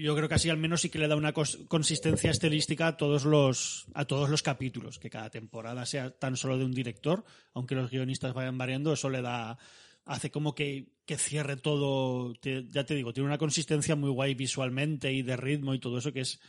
[0.00, 3.24] Yo creo que así al menos sí que le da una consistencia estilística a todos
[3.24, 7.74] los a todos los capítulos, que cada temporada sea tan solo de un director, aunque
[7.74, 9.58] los guionistas vayan variando, eso le da
[10.06, 14.34] hace como que, que cierre todo, te, ya te digo, tiene una consistencia muy guay
[14.34, 16.40] visualmente y de ritmo y todo eso que es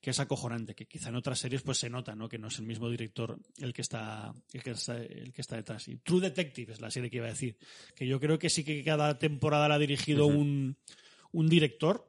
[0.00, 2.28] que es acojonante, que quizá en otras series pues se nota, ¿no?
[2.28, 5.56] Que no es el mismo director el que está, el que está, el que está
[5.56, 5.88] detrás.
[5.88, 7.56] Y True Detective es la serie que iba a decir,
[7.96, 10.76] que yo creo que sí que cada temporada la ha dirigido un,
[11.32, 12.07] un director,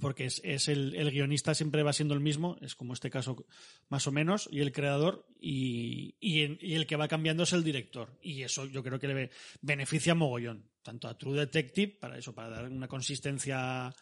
[0.00, 3.44] porque es, es el, el, guionista siempre va siendo el mismo, es como este caso
[3.88, 8.18] más o menos, y el creador, y, y, el que va cambiando es el director.
[8.20, 12.48] Y eso yo creo que le beneficia mogollón, tanto a True Detective, para eso, para
[12.48, 13.94] dar una consistencia a,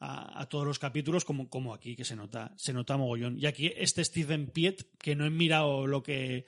[0.00, 3.38] a todos los capítulos, como, como aquí, que se nota, se nota mogollón.
[3.38, 6.46] Y aquí este Stephen Piet, que no he mirado lo que,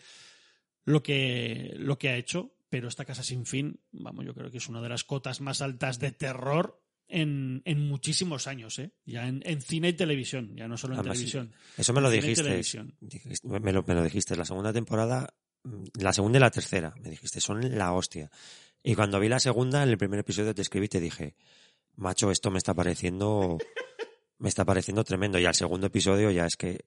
[0.85, 4.59] lo que, lo que ha hecho, pero esta casa sin fin, vamos, yo creo que
[4.59, 6.80] es una de las cotas más altas de terror
[7.11, 8.93] en, en muchísimos años, ¿eh?
[9.05, 11.53] Ya en, en, cine y televisión, ya no solo en Además, televisión.
[11.77, 12.43] Eso me lo dijiste-
[13.45, 14.37] Me lo, me lo dijiste.
[14.37, 15.33] La segunda temporada,
[15.65, 18.31] mm, la segunda y la tercera, me dijiste, son la hostia.
[18.83, 21.35] Y cuando vi la segunda, en el primer episodio te escribí y te dije,
[21.97, 23.59] macho, esto me está pareciendo,
[24.39, 25.39] me está pareciendo tremendo.
[25.39, 26.81] Y al segundo episodio ya es que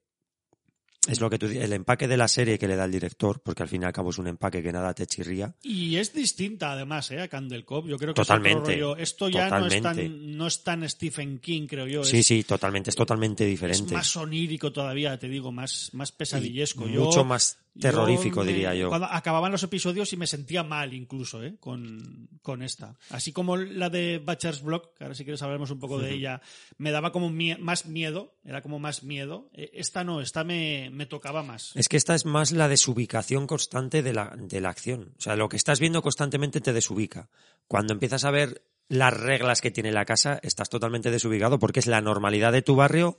[1.07, 3.63] es lo que tú el empaque de la serie que le da el director, porque
[3.63, 5.53] al fin y al cabo es un empaque que nada te chirría.
[5.61, 7.21] Y es distinta además, ¿eh?
[7.21, 7.89] A Candle Cove.
[7.89, 8.97] Yo creo que es Totalmente, otro rollo.
[8.97, 12.03] Esto ya no es, tan, no es tan Stephen King, creo yo.
[12.03, 13.93] Sí, es, sí, totalmente, es totalmente es diferente.
[13.93, 16.87] más onírico todavía, te digo, más, más Y pesadillesco.
[16.87, 18.89] Yo- mucho más terrorífico, me- diría yo.
[18.89, 21.55] Cuando acababan los episodios y me sentía mal incluso, ¿eh?
[21.59, 22.95] Con, con esta.
[23.09, 26.41] Así como la de Butcher's Block, que ahora si quieres hablaremos un poco de ella,
[26.77, 29.49] me daba como mie- más miedo, era como más miedo.
[29.53, 31.71] Eh, Esta no, esta me, me tocaba más.
[31.75, 35.13] Es que esta es más la desubicación constante de la, de la acción.
[35.17, 37.29] O sea, lo que estás viendo constantemente te desubica.
[37.67, 41.88] Cuando empiezas a ver las reglas que tiene la casa, estás totalmente desubicado porque es
[41.88, 43.17] la normalidad de tu barrio,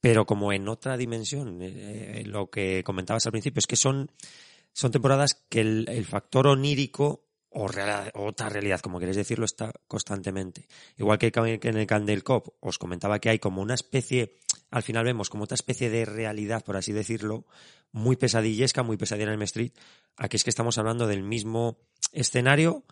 [0.00, 1.58] pero como en otra dimensión.
[1.60, 4.10] Eh, lo que comentabas al principio es que son,
[4.72, 9.44] son temporadas que el, el factor onírico o real- o otra realidad, como queréis decirlo,
[9.46, 10.68] está constantemente.
[10.96, 14.36] Igual que que en el Candle Cop os comentaba que hay como una especie,
[14.70, 17.46] al final vemos como otra especie de realidad, por así decirlo,
[17.90, 19.72] muy pesadillesca, muy pesadilla en el Street.
[20.16, 21.78] Aquí es que estamos hablando del mismo
[22.12, 22.84] escenario,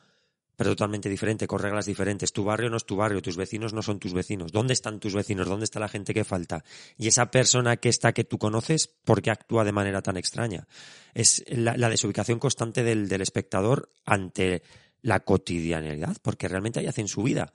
[0.56, 2.32] pero totalmente diferente, con reglas diferentes.
[2.32, 4.52] Tu barrio no es tu barrio, tus vecinos no son tus vecinos.
[4.52, 5.46] ¿Dónde están tus vecinos?
[5.46, 6.64] ¿Dónde está la gente que falta?
[6.96, 10.66] Y esa persona que está que tú conoces, ¿por qué actúa de manera tan extraña?
[11.14, 14.62] Es la, desubicación constante del, del espectador ante
[15.02, 17.52] la cotidianidad, porque realmente ahí hacen su vida.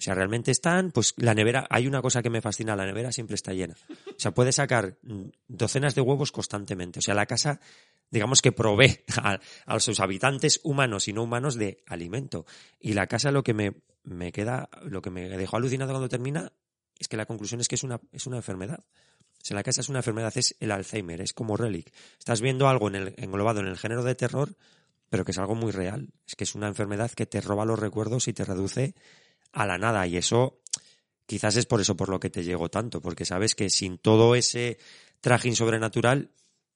[0.00, 3.12] O sea, realmente están, pues la nevera, hay una cosa que me fascina, la nevera
[3.12, 3.74] siempre está llena.
[3.90, 4.96] O sea, puede sacar
[5.46, 7.00] docenas de huevos constantemente.
[7.00, 7.60] O sea, la casa,
[8.10, 9.04] digamos que provee
[9.66, 12.46] a, sus habitantes humanos y no humanos de alimento.
[12.78, 16.52] Y la casa lo que me, me queda, lo que me dejó alucinado cuando termina,
[16.98, 18.84] es que la conclusión es que es una, es una enfermedad.
[19.42, 21.90] O sea, la casa es una enfermedad, es el Alzheimer, es como Relic.
[22.18, 24.54] Estás viendo algo en el, englobado en el género de terror,
[25.08, 26.12] pero que es algo muy real.
[26.26, 28.94] Es que es una enfermedad que te roba los recuerdos y te reduce
[29.52, 30.06] a la nada.
[30.06, 30.60] Y eso,
[31.24, 34.34] quizás es por eso por lo que te llegó tanto, porque sabes que sin todo
[34.34, 34.76] ese
[35.22, 36.30] trajín sobrenatural,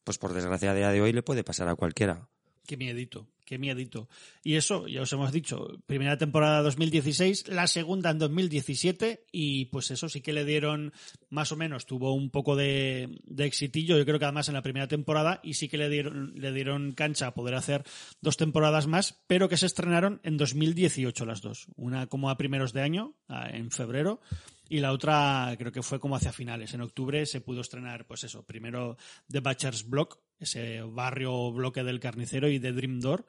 [0.05, 2.29] pues por desgracia a día de hoy le puede pasar a cualquiera.
[2.67, 4.09] Qué miedito, qué miedito.
[4.43, 9.91] Y eso, ya os hemos dicho, primera temporada 2016, la segunda en 2017 y pues
[9.91, 10.95] eso sí que le dieron,
[11.29, 14.63] más o menos, tuvo un poco de, de exitillo, yo creo que además en la
[14.63, 17.85] primera temporada y sí que le dieron, le dieron cancha a poder hacer
[18.23, 21.67] dos temporadas más, pero que se estrenaron en 2018 las dos.
[21.77, 24.23] Una como a primeros de año, en febrero,
[24.69, 26.73] y la otra creo que fue como hacia finales.
[26.75, 28.97] En octubre se pudo estrenar, pues eso, primero
[29.29, 33.27] The Butcher's Block, ese barrio bloque del carnicero, y The Dream Door,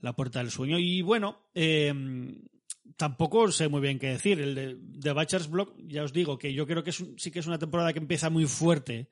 [0.00, 0.78] la puerta del sueño.
[0.78, 1.92] Y bueno, eh,
[2.96, 4.40] tampoco sé muy bien qué decir.
[4.40, 7.38] El de The Butcher's Block, ya os digo que yo creo que es sí que
[7.38, 9.08] es una temporada que empieza muy fuerte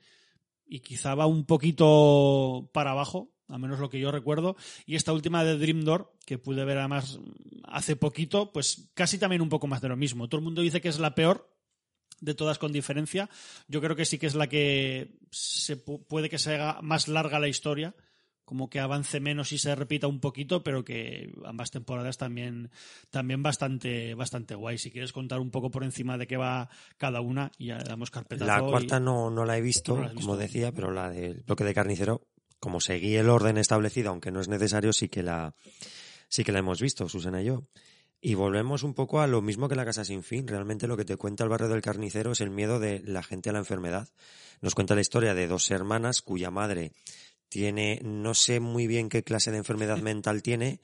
[0.67, 4.57] y quizá va un poquito para abajo, a menos lo que yo recuerdo.
[4.85, 7.21] Y esta última de Dream Door, que pude ver además
[7.77, 10.29] hace poquito, pues casi también un poco más de lo mismo.
[10.29, 11.53] Todo el mundo dice que es la peor
[12.21, 13.29] de todas con diferencia.
[13.69, 17.09] Yo creo que sí que es la que se pu- puede que se haga más
[17.09, 17.95] larga la historia,
[18.47, 22.71] como que avance menos y se repita un poquito, pero que ambas temporadas también,
[23.11, 24.79] también bastante, bastante guay.
[24.79, 27.85] Si quieres contar un poco por encima de qué va cada una, y ya le
[27.85, 28.47] damos carpetazo.
[28.47, 30.27] La y- cuarta no, no la he visto, No la has visto.
[30.29, 32.23] como decía, pero la del bloque de carnicero,
[32.61, 35.55] como seguí el orden establecido, aunque no es necesario, sí que la,
[36.29, 37.65] sí que la hemos visto, Susana y yo.
[38.21, 40.49] Y volvemos un poco a lo mismo que la casa sin fin.
[40.49, 43.51] Realmente lo que te cuenta el barrio del carnicero es el miedo de la gente
[43.51, 44.09] a la enfermedad.
[44.61, 46.93] Nos cuenta la historia de dos hermanas cuya madre
[47.49, 50.81] tiene, no sé muy bien qué clase de enfermedad mental tiene,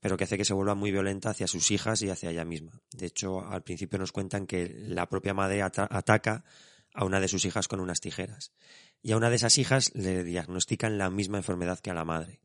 [0.00, 2.82] pero que hace que se vuelva muy violenta hacia sus hijas y hacia ella misma.
[2.92, 6.44] De hecho, al principio nos cuentan que la propia madre ata- ataca
[6.92, 8.52] a una de sus hijas con unas tijeras.
[9.00, 12.40] Y a una de esas hijas le diagnostican la misma enfermedad que a la madre.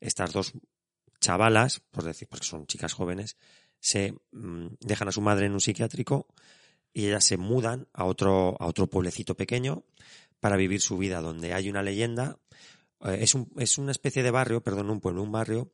[0.00, 0.52] Estas dos
[1.26, 3.36] chavalas, por decir, porque son chicas jóvenes,
[3.80, 6.26] se mm, dejan a su madre en un psiquiátrico
[6.92, 9.84] y ellas se mudan a otro, a otro pueblecito pequeño
[10.40, 12.38] para vivir su vida, donde hay una leyenda.
[13.04, 15.70] eh, es, un- es una especie de barrio, perdón, un pueblo, un barrio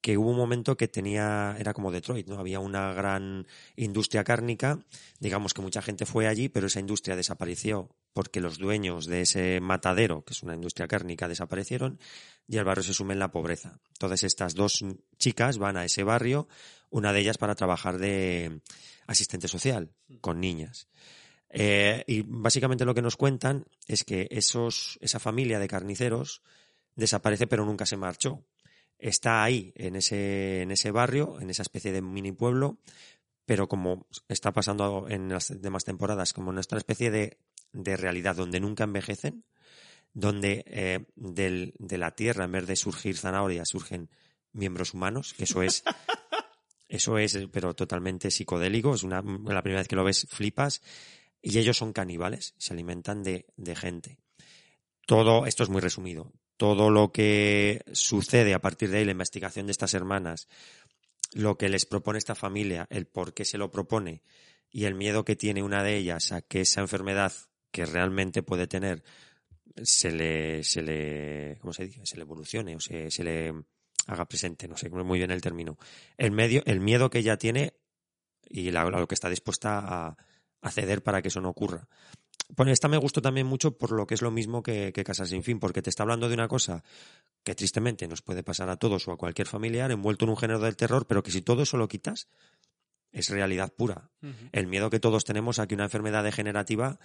[0.00, 2.38] que hubo un momento que tenía, era como Detroit, ¿no?
[2.38, 4.78] Había una gran industria cárnica,
[5.20, 9.60] digamos que mucha gente fue allí, pero esa industria desapareció porque los dueños de ese
[9.60, 11.98] matadero, que es una industria cárnica, desaparecieron
[12.46, 13.80] y el barrio se sume en la pobreza.
[13.92, 14.84] Entonces estas dos
[15.18, 16.48] chicas van a ese barrio,
[16.90, 18.60] una de ellas para trabajar de
[19.06, 20.88] asistente social con niñas.
[21.48, 26.42] Eh, y básicamente lo que nos cuentan es que esos, esa familia de carniceros
[26.94, 28.44] desaparece pero nunca se marchó.
[28.98, 32.78] Está ahí, en ese, en ese barrio, en esa especie de mini pueblo,
[33.44, 37.38] pero como está pasando en las demás temporadas, como nuestra especie de,
[37.72, 39.44] de realidad donde nunca envejecen,
[40.14, 44.10] donde eh, del- de la tierra, en vez de surgir zanahorias, surgen
[44.52, 45.82] miembros humanos, que eso es,
[46.88, 50.82] eso es, pero totalmente psicodélico, es una, la primera vez que lo ves flipas,
[51.40, 54.18] y ellos son caníbales, se alimentan de, de gente.
[55.06, 59.66] Todo, esto es muy resumido, todo lo que sucede a partir de ahí, la investigación
[59.66, 60.46] de estas hermanas,
[61.32, 64.22] lo que les propone esta familia, el por qué se lo propone
[64.70, 67.32] y el miedo que tiene una de ellas a que esa enfermedad
[67.72, 69.02] que realmente puede tener
[69.82, 72.04] se le, se le, ¿cómo se dice?
[72.04, 73.54] Se le evolucione o se, se le
[74.06, 75.78] haga presente, no sé muy bien el término.
[76.18, 77.72] El medio, el miedo que ella tiene
[78.48, 80.16] y la- lo que está dispuesta a,
[80.60, 81.88] a ceder para que eso no ocurra.
[82.54, 85.24] Bueno, esta me gustó también mucho por lo que es lo mismo que, que Casa
[85.24, 86.84] Sin Fin, porque te está hablando de una cosa
[87.44, 90.58] que tristemente nos puede pasar a todos o a cualquier familiar envuelto en un género
[90.60, 92.28] del terror, pero que si todo eso lo quitas,
[93.10, 94.10] es realidad pura.
[94.52, 96.98] El miedo que todos tenemos a que una enfermedad degenerativa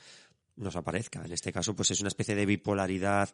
[0.57, 1.23] nos aparezca.
[1.23, 3.29] En este caso, pues es una especie de bipolaridad.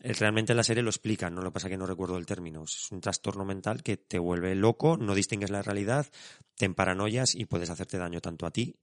[0.00, 2.64] Eh, Realmente en la serie lo explican, no lo pasa que no recuerdo el término.
[2.64, 6.06] Es un trastorno mental que te vuelve loco, no distingues la realidad,
[6.54, 8.76] te emparanoias y puedes hacerte daño tanto a ti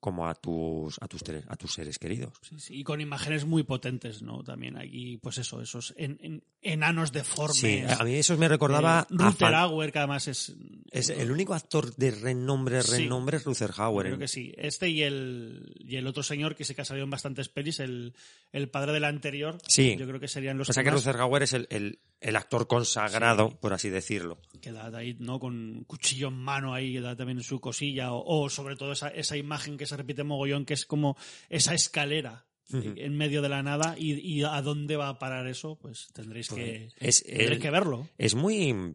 [0.00, 2.32] como a tus, a tus, a tus seres queridos.
[2.42, 4.42] Sí, sí, y con imágenes muy potentes, ¿no?
[4.42, 7.56] También aquí, pues eso, esos en- en- enanos deformes.
[7.58, 10.54] Sí, a mí eso me recordaba Eh, a Fan- Hauer, que además es...
[10.90, 13.02] Es el único actor de renombre, Sí.
[13.02, 14.06] renombre es Rutger Hauer.
[14.06, 14.52] Creo que sí.
[14.56, 17.78] Este y el, y el otro señor que sí que ha salido en bastantes pelis,
[17.80, 18.14] el,
[18.52, 19.58] el padre del anterior.
[19.68, 19.96] Sí.
[19.98, 21.98] Yo creo que serían los O sea que que más Rutger Hauer es el, el-
[22.20, 24.38] el actor consagrado, por así decirlo.
[24.60, 25.38] que da ahí, ¿no?
[25.40, 28.12] Con cuchillo en mano ahí, que da también su cosilla.
[28.12, 31.16] O, o sobre todo esa, esa imagen que se repite mogollón, que es como
[31.50, 33.96] esa escalera en medio de la nada.
[33.98, 37.70] Y, y a dónde va a parar eso, pues tendréis que, Es, tendréis el- que
[37.70, 38.08] verlo.
[38.16, 38.94] es muy,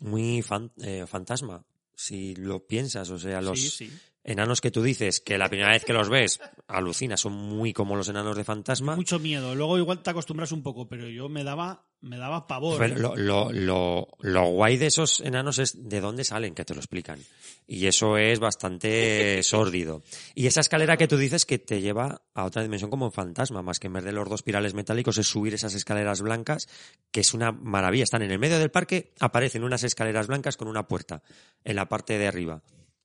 [0.00, 3.10] muy fan- eh, fantasma, si lo piensas.
[3.10, 3.98] O sea, los Sí, sí.
[4.26, 7.96] Enanos que tú dices, que la primera vez que los ves, alucinas, son muy como
[7.96, 8.96] los enanos de fantasma.
[8.96, 9.54] Mucho miedo.
[9.54, 12.78] Luego igual te acostumbras un poco, pero yo me daba, me daba pavor.
[12.78, 16.74] Pero lo, lo, lo, lo guay de esos enanos es de dónde salen, que te
[16.74, 17.20] lo explican.
[17.68, 20.02] Y eso es bastante sórdido.
[20.34, 23.62] Y esa escalera que tú dices que te lleva a otra dimensión como un fantasma,
[23.62, 26.68] más que en vez de los dos pirales metálicos es subir esas escaleras blancas,
[27.12, 28.04] que es una maravilla.
[28.04, 31.22] Están en el medio del parque, aparecen unas escaleras blancas con una puerta
[31.62, 32.62] en la parte de arriba.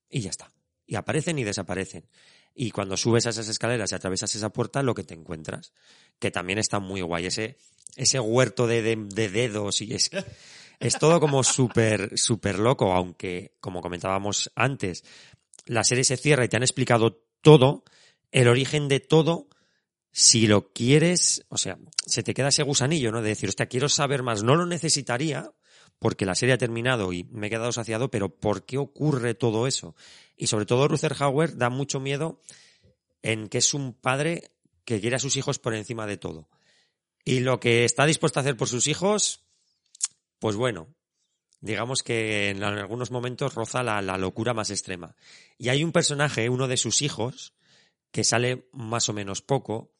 [0.10, 0.51] Y ya está.
[0.91, 2.04] Y aparecen y desaparecen.
[2.54, 5.71] Y cuando subes a esas escaleras y atravesas esa puerta, lo que te encuentras,
[6.19, 7.27] que también está muy guay.
[7.27, 7.56] Ese,
[7.95, 10.10] ese huerto de, de- de dedos y es,
[10.82, 15.06] es todo como súper, súper loco, aunque, como comentábamos antes,
[15.65, 17.86] la serie se cierra y te han explicado todo,
[18.34, 19.47] el origen de todo,
[20.12, 23.21] si lo quieres, o sea, se te queda ese gusanillo, ¿no?
[23.21, 25.54] De decir, hostia, quiero saber más, no lo necesitaría,
[25.99, 29.67] porque la serie ha terminado y me he quedado saciado, pero ¿por qué ocurre todo
[29.67, 29.95] eso?
[30.41, 32.41] Y sobre todo Ruther Hauer da mucho miedo
[33.21, 34.49] en que es un padre
[34.86, 36.49] que quiere a sus hijos por encima de todo.
[37.23, 39.43] Y lo que está dispuesto a hacer por sus hijos,
[40.39, 40.88] pues bueno,
[41.60, 45.15] digamos que en algunos momentos roza la, la locura más extrema.
[45.60, 47.54] Y hay un personaje, uno de sus hijos,
[48.10, 49.93] que sale más o menos poco,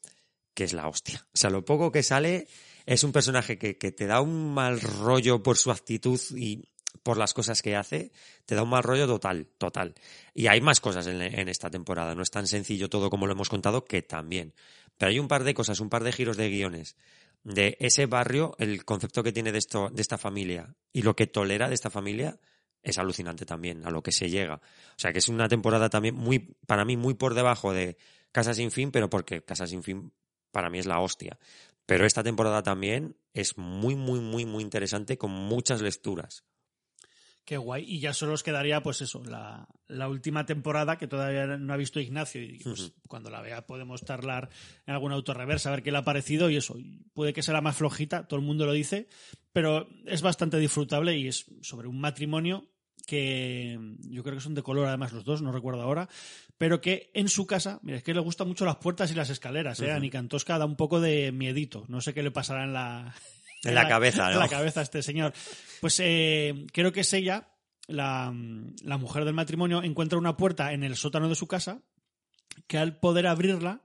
[0.54, 1.24] que es la hostia.
[1.32, 2.48] O sea, lo poco que sale
[2.84, 6.71] es un personaje que, que te da un mal rollo por su actitud y
[7.02, 8.12] por las cosas que hace,
[8.46, 9.94] te da un mal rollo total, total.
[10.34, 13.48] Y hay más cosas en, esta temporada, no es tan sencillo todo como lo hemos
[13.48, 14.54] contado, que también.
[14.98, 16.96] Pero hay un par de cosas, un par de giros de guiones
[17.44, 21.26] de ese barrio, el concepto que tiene de esto, de esta familia y lo que
[21.26, 22.38] tolera de esta familia
[22.82, 24.56] es alucinante también, a lo que se llega.
[24.56, 27.96] O sea que es una temporada también muy, para mí, muy por debajo de
[28.32, 30.12] Casa Sin Fin, pero porque Casa Sin Fin
[30.50, 31.38] para mí es la hostia.
[31.86, 36.44] Pero esta temporada también es muy, muy, muy, muy interesante con muchas lecturas.
[37.52, 37.84] Qué guay.
[37.86, 41.76] Y ya solo os quedaría, pues eso, la, la última temporada que todavía no ha
[41.76, 42.42] visto Ignacio.
[42.42, 44.48] Y pues, cuando la vea podemos charlar
[44.86, 46.48] en algún autorreversa, a ver qué le ha parecido.
[46.48, 46.78] Y eso,
[47.12, 49.06] puede que sea la más flojita, todo el mundo lo dice,
[49.52, 52.70] pero es bastante disfrutable y es sobre un matrimonio
[53.06, 53.78] que
[54.08, 56.08] yo creo que son de color además los dos, no recuerdo ahora,
[56.56, 59.28] pero que en su casa, mira, es que le gustan mucho las puertas y las
[59.28, 59.92] escaleras, ¿eh?
[59.92, 63.14] A Nicantosca da un poco de miedito, no sé qué le pasará en la...
[63.62, 64.40] En la cabeza, En ¿no?
[64.40, 65.34] la cabeza a este señor.
[65.82, 67.48] Pues eh, creo que es ella,
[67.88, 68.32] la,
[68.84, 71.82] la mujer del matrimonio, encuentra una puerta en el sótano de su casa
[72.68, 73.82] que al poder abrirla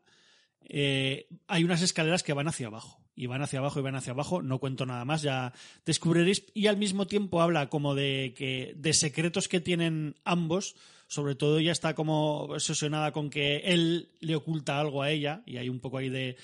[0.61, 3.01] eh, hay unas escaleras que van hacia abajo.
[3.15, 4.43] Y van hacia abajo y van hacia abajo.
[4.43, 5.53] No cuento nada más, ya
[5.87, 6.43] descubriréis.
[6.53, 10.75] Y al mismo tiempo habla como de que de secretos que tienen ambos.
[11.07, 15.41] Sobre todo ella está como obsesionada con que él le oculta algo a ella.
[15.47, 16.37] Y hay un poco ahí de,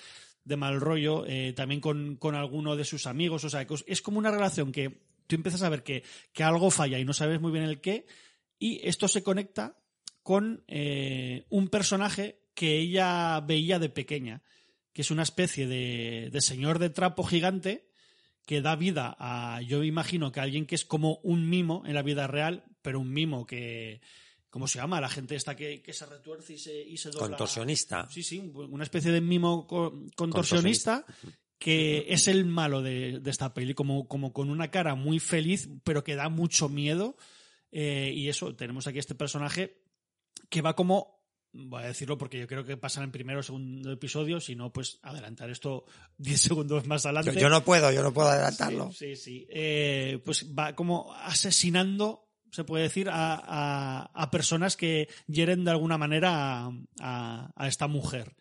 [0.45, 1.27] de mal rollo.
[1.27, 3.43] eh, también con, con alguno de sus amigos.
[3.43, 6.99] O sea, es como una relación que tú empiezas a ver que, que algo falla
[6.99, 8.05] y no sabes muy bien el qué.
[8.59, 9.77] Y esto se conecta
[10.21, 14.41] con eh, un personaje que ella veía de pequeña,
[14.93, 17.89] que es una especie de, de, señor de trapo gigante
[18.45, 22.03] que da vida a, yo imagino que alguien que es como un mimo en la
[22.03, 24.01] vida real, pero un mimo que,
[24.49, 25.01] ¿cómo se llama?
[25.01, 27.29] La gente esta que, que se retuerce y se, y se dobla.
[27.29, 28.07] Contorsionista.
[28.09, 31.05] Sí, sí, una especie de mimo co contorsionista.
[31.63, 35.69] Que es el malo de, de esta peli, como, como, con una cara muy feliz,
[35.85, 37.15] pero que da mucho miedo.
[37.71, 39.81] Eh, y eso, tenemos aquí este personaje
[40.49, 43.93] que va como voy a decirlo porque yo creo que pasan en primero o segundo
[43.93, 45.85] episodio, si no, pues adelantar esto
[46.17, 47.31] 10 segundos más adelante.
[47.33, 48.91] Yo, yo, no puedo, yo no puedo adelantarlo.
[48.91, 49.23] Sí, sí.
[49.23, 49.47] sí.
[49.49, 55.71] Eh, pues va como asesinando, se puede decir, a, a, a personas que hieren de
[55.71, 56.65] alguna manera
[56.99, 58.35] a, a, esta mujer.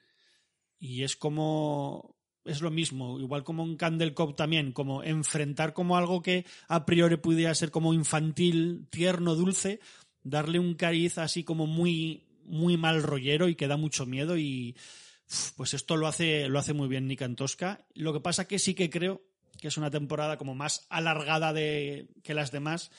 [0.76, 2.20] Y es como.
[2.44, 6.84] Es lo mismo, igual como en Candle Cop también, como enfrentar como algo que a
[6.84, 9.78] priori pudiera ser como infantil, tierno, dulce,
[10.24, 14.76] darle un cariz así como muy muy mal rollero y que da mucho miedo y
[15.56, 17.86] pues esto lo hace lo hace muy bien Nick Antosca.
[17.94, 19.22] Lo que pasa que sí que creo
[19.60, 22.90] que es una temporada como más alargada de que las demás.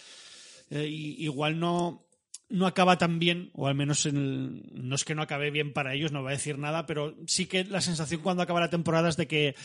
[0.69, 2.05] Eh, igual no
[2.53, 5.73] no acaba tan bien, o al menos en el, no es que no acabe bien
[5.73, 8.69] para ellos, no voy a decir nada, pero sí que la sensación cuando acaba la
[8.69, 9.55] temporada es de que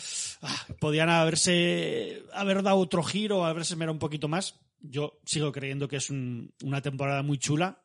[0.41, 4.59] ah, podían haberse haber dado otro giro, haberse mirado un poquito más.
[4.80, 7.84] Yo sigo creyendo que es un, una temporada muy chula,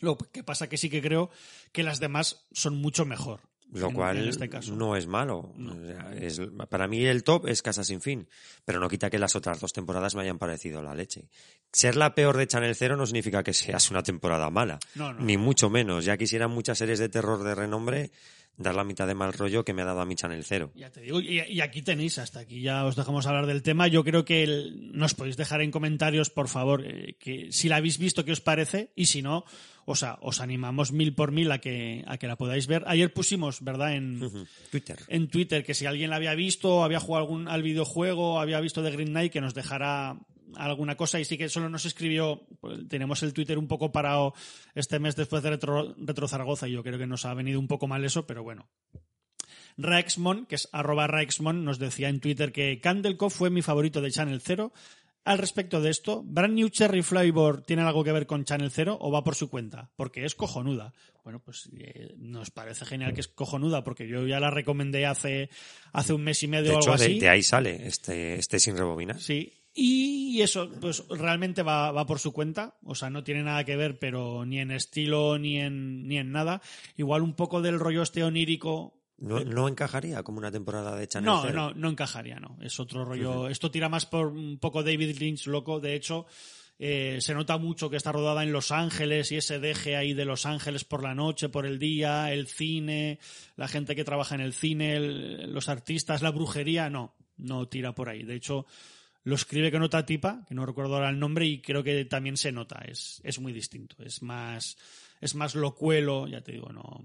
[0.00, 1.28] lo que pasa que sí que creo
[1.70, 3.42] que las demás son mucho mejor.
[3.72, 4.74] Lo en, cual en este caso.
[4.74, 5.52] no es malo.
[5.56, 5.72] No.
[5.72, 6.40] O sea, es,
[6.70, 8.26] para mí el top es Casa sin fin,
[8.64, 11.28] pero no quita que las otras dos temporadas me hayan parecido la leche.
[11.72, 15.20] Ser la peor de Channel Zero no significa que seas una temporada mala, No, no.
[15.20, 16.04] ni mucho menos.
[16.06, 18.10] Ya quisieran muchas series de terror de renombre
[18.58, 20.72] dar la mitad de mal rollo que me ha dado a mi Channel Zero.
[20.74, 23.86] Ya te digo, y, y, aquí tenéis, hasta aquí ya os dejamos hablar del tema.
[23.88, 27.76] Yo creo que el, nos podéis dejar en comentarios, por favor, eh, que si la
[27.76, 29.44] habéis visto, qué os parece, y si no,
[29.84, 32.82] o sea, os animamos mil por mil a que, a que la podáis ver.
[32.86, 33.94] Ayer pusimos, ¿verdad?
[33.94, 34.46] En, uh -huh.
[34.70, 34.98] Twitter.
[35.08, 38.82] en Twitter, que si alguien la había visto, había jugado algún, al videojuego, había visto
[38.82, 40.18] The Green Knight, que nos dejara
[40.56, 44.34] alguna cosa y sí que solo nos escribió, pues, tenemos el Twitter un poco parado
[44.74, 47.68] este mes después de Retro, Retro Zaragoza y yo creo que nos ha venido un
[47.68, 48.68] poco mal eso, pero bueno.
[49.78, 54.10] Rexmon, que es arroba Rexmon, nos decía en Twitter que Candlecoff fue mi favorito de
[54.10, 54.72] Channel 0.
[55.24, 58.96] Al respecto de esto, ¿Brand New Cherry Flavor tiene algo que ver con Channel 0
[59.00, 59.90] o va por su cuenta?
[59.94, 60.94] Porque es cojonuda.
[61.22, 65.50] Bueno, pues eh, nos parece genial que es cojonuda porque yo ya la recomendé hace,
[65.92, 67.14] hace un mes y medio de o hecho, algo así.
[67.14, 69.20] De, de ahí sale este, este sin rebobinar.
[69.20, 72.76] Sí, y eso, pues realmente va, va, por su cuenta.
[72.84, 76.32] O sea, no tiene nada que ver, pero ni en estilo ni en, ni en
[76.32, 76.60] nada.
[76.96, 78.94] Igual un poco del rollo este onírico.
[79.18, 81.54] No, no encajaría como una temporada de Channel No, 0.
[81.54, 82.56] no, no encajaría, no.
[82.60, 83.42] Es otro rollo.
[83.42, 83.50] Uh -huh.
[83.50, 85.80] Esto tira más por un poco David Lynch loco.
[85.80, 86.26] De hecho,
[86.78, 90.24] eh, se nota mucho que está rodada en Los Ángeles y ese deje ahí de
[90.24, 93.18] Los Ángeles por la noche, por el día, el cine,
[93.56, 96.90] la gente que trabaja en el cine, el, los artistas, la brujería.
[96.90, 98.22] No, no tira por ahí.
[98.22, 98.66] De hecho,
[99.24, 102.36] lo escribe con otra tipa, que no recuerdo ahora el nombre, y creo que también
[102.36, 104.76] se nota, es, es muy distinto, es más,
[105.20, 107.04] es más locuelo, ya te digo, no,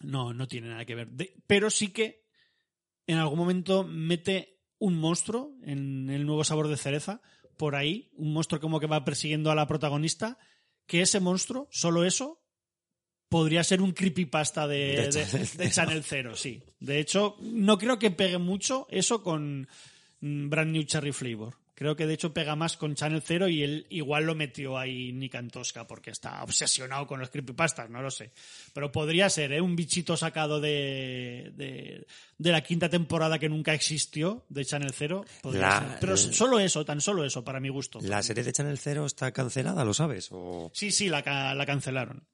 [0.00, 1.08] no, no tiene nada que ver.
[1.10, 2.24] De, pero sí que
[3.06, 7.20] en algún momento mete un monstruo en el nuevo sabor de cereza,
[7.56, 10.38] por ahí, un monstruo como que va persiguiendo a la protagonista,
[10.86, 12.42] que ese monstruo, solo eso,
[13.28, 16.62] podría ser un creepypasta de, de, de, de Channel Zero, sí.
[16.78, 19.68] De hecho, no creo que pegue mucho eso con
[20.20, 21.54] Brand New Cherry Flavor.
[21.74, 25.12] Creo que de hecho pega más con Channel Zero y él igual lo metió ahí
[25.12, 28.32] Nick Antosca porque está obsesionado con los creepypastas, no lo sé.
[28.72, 29.60] Pero podría ser, ¿eh?
[29.60, 32.06] Un bichito sacado de, de,
[32.38, 35.26] de la quinta temporada que nunca existió de Channel Zero.
[35.44, 35.98] La, ser.
[36.00, 37.98] Pero solo eso, tan solo eso, para mi gusto.
[38.00, 40.28] ¿La serie de Channel Zero está cancelada, lo sabes?
[40.32, 40.70] O...
[40.72, 42.26] Sí, sí, la, la cancelaron.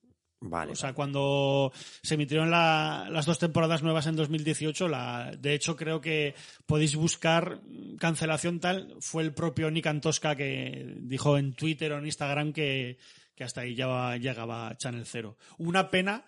[0.45, 0.73] Vale.
[0.73, 1.73] O sea, cuando
[2.03, 6.35] se emitieron la- las dos temporadas nuevas en 2018, la, de hecho creo que
[6.67, 7.61] podéis buscar
[7.99, 12.99] cancelación tal, fue el propio Nick Antosca que dijo en Twitter o en Instagram que,
[13.37, 15.39] que hasta ahí ya llegaba Channel Zero.
[15.59, 16.25] Una pena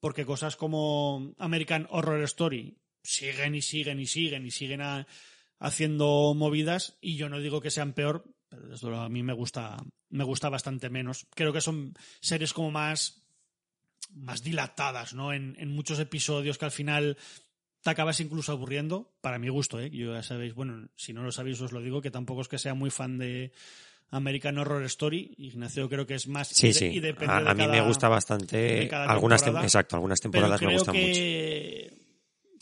[0.00, 5.06] porque cosas como American Horror Story siguen y siguen y siguen y siguen a-
[5.58, 9.32] haciendo movidas y yo no digo que sean peor, pero desde luego a mí me
[9.32, 11.26] gusta, me gusta bastante menos.
[11.34, 13.22] Creo que son series como más
[14.14, 15.32] más dilatadas, ¿no?
[15.32, 17.16] En, en muchos episodios que al final
[17.82, 19.90] te acabas incluso aburriendo, para mi gusto, ¿eh?
[19.90, 22.58] Yo ya sabéis, bueno, si no lo sabéis os lo digo, que tampoco es que
[22.58, 23.52] sea muy fan de
[24.10, 25.34] American Horror Story.
[25.38, 26.48] Ignacio creo que es más...
[26.48, 26.84] Sí, y de- sí.
[26.86, 28.88] y depende A, de a mí me gusta bastante.
[28.92, 31.06] Algunas, tem- exacto, algunas pero temporadas me gustan mucho.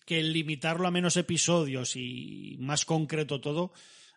[0.07, 3.72] que, limitarlo a menos episodios y más concreto todo,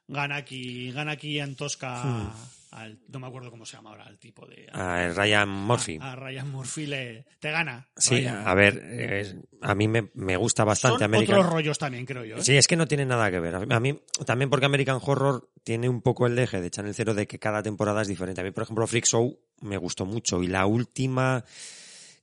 [0.08, 2.30] gana aquí, gana aquí en Tosca Hmm.
[2.72, 5.98] al, no me acuerdo cómo se llama ahora el tipo de A Ryan Murphy.
[6.02, 7.88] a, a Ryan Murphy le, te gana.
[7.96, 8.48] sí, Ryan.
[8.48, 12.38] a ver, a mí me, me gusta bastante Son American otros rollos también, creo yo.
[12.38, 12.42] ¿eh?
[12.44, 13.56] Sí, es que no tiene nada que ver.
[13.56, 17.26] A mí, también porque American Horror tiene un poco el eje de Channel Zero de
[17.28, 18.42] que cada temporada es diferente.
[18.42, 20.44] A mí, por ejemplo, Freak Show me gustó mucho.
[20.44, 21.44] Y la última,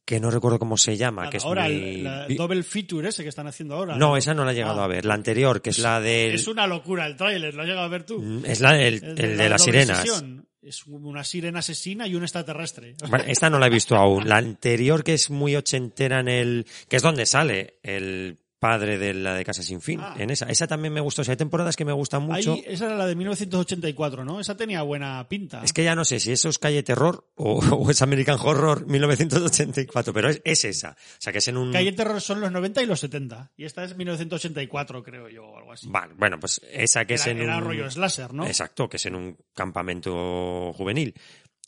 [0.04, 3.22] que no recuerdo cómo se llama, que es ahora, muy- el la double feature ese
[3.22, 3.96] que están haciendo ahora.
[3.96, 4.84] No, esa no la he llegado Ah.
[4.84, 5.04] a ver.
[5.04, 6.34] La anterior, que es la del...
[6.34, 8.20] Es una locura el tráiler, ¿lo has llegado a ver tú?
[8.20, 9.98] Mm, Es la del El el de, la las sirenas.
[10.00, 10.46] sesión.
[10.60, 12.94] Es una sirena asesina y un extraterrestre.
[13.10, 14.28] Bueno, esta no la he visto aún.
[14.28, 16.66] La anterior, que es muy ochentera en el...
[16.88, 20.00] que es donde sale el padre de la de Casa Sin Fin.
[20.00, 20.14] Ah.
[20.18, 20.46] En esa.
[20.46, 21.20] Esa también me gustó.
[21.20, 22.54] O sea, hay temporadas que me gustan mucho.
[22.54, 24.40] Ahí, esa era la de 1984, ¿no?
[24.40, 25.62] Esa tenía buena pinta.
[25.62, 28.86] Es que ya no sé si eso es Calle Terror o, o es American Horror
[28.86, 30.92] 1984, pero es, es esa.
[30.92, 31.72] O sea, que es en un...
[31.72, 33.52] Calle Terror son los 90 y los 70.
[33.54, 35.86] Y esta es 1984, creo yo, o algo así.
[35.90, 37.64] Vale, bueno, pues esa que es era, en era un...
[37.64, 38.46] rollo slasher, ¿no?
[38.46, 41.12] Exacto, que es en un campamento juvenil.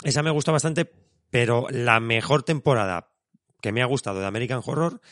[0.03, 0.91] Esa me gusta bastante,
[1.29, 3.11] pero la mejor temporada
[3.61, 5.03] que me ha gustado de American Horror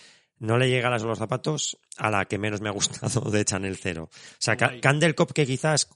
[0.45, 3.77] no le llega a los zapatos a la que menos me ha gustado de Channel
[3.77, 4.05] Zero.
[4.05, 4.81] O sea, Ca-.
[4.81, 5.89] Candle Cop, que quizás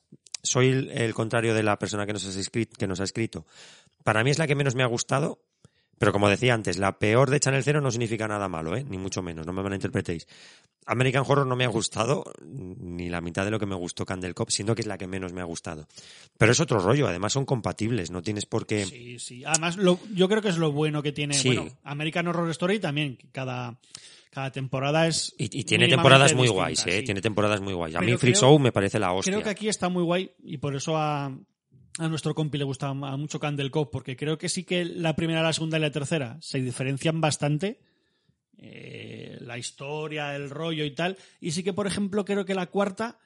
[0.43, 3.47] soy el, el contrario de la persona que nos, ha escrito, que nos ha escrito,
[4.05, 5.41] para mí es la que menos me ha gustado,
[5.99, 8.85] pero como decía antes, la peor de Channel Zero no significa nada malo, ¿eh?
[8.89, 10.27] ni mucho menos, no me malinterpretéis.
[10.87, 14.33] American Horror no me ha gustado ni la mitad de lo que me gustó Candle
[14.33, 15.87] Cop, siendo que es la que menos me ha gustado.
[16.39, 18.87] Pero es otro rollo, además son compatibles, no tienes por qué...
[18.87, 19.45] Sí, sí.
[19.45, 21.49] Además, lo- yo creo que es lo bueno que tiene Sí.
[21.55, 23.19] bueno, American Horror Story también.
[23.33, 23.79] Cada,
[24.31, 25.35] cada temporada es.
[25.39, 26.99] Y, y tiene temporadas muy distinta, guays, ¿eh?
[26.99, 27.05] sí.
[27.05, 27.97] Tiene temporadas muy guays.
[27.97, 29.33] A Pero mí Freak Show me parece la hostia.
[29.33, 32.89] Creo que aquí está muy guay y por eso a, a nuestro compi le gusta
[32.89, 35.91] a mucho Candle Cop, porque creo que sí que la primera, la segunda y la
[35.91, 37.81] tercera se diferencian bastante.
[38.61, 41.17] eh, la historia, el rollo y tal.
[41.41, 43.19] Y sí que, por ejemplo, creo que la cuarta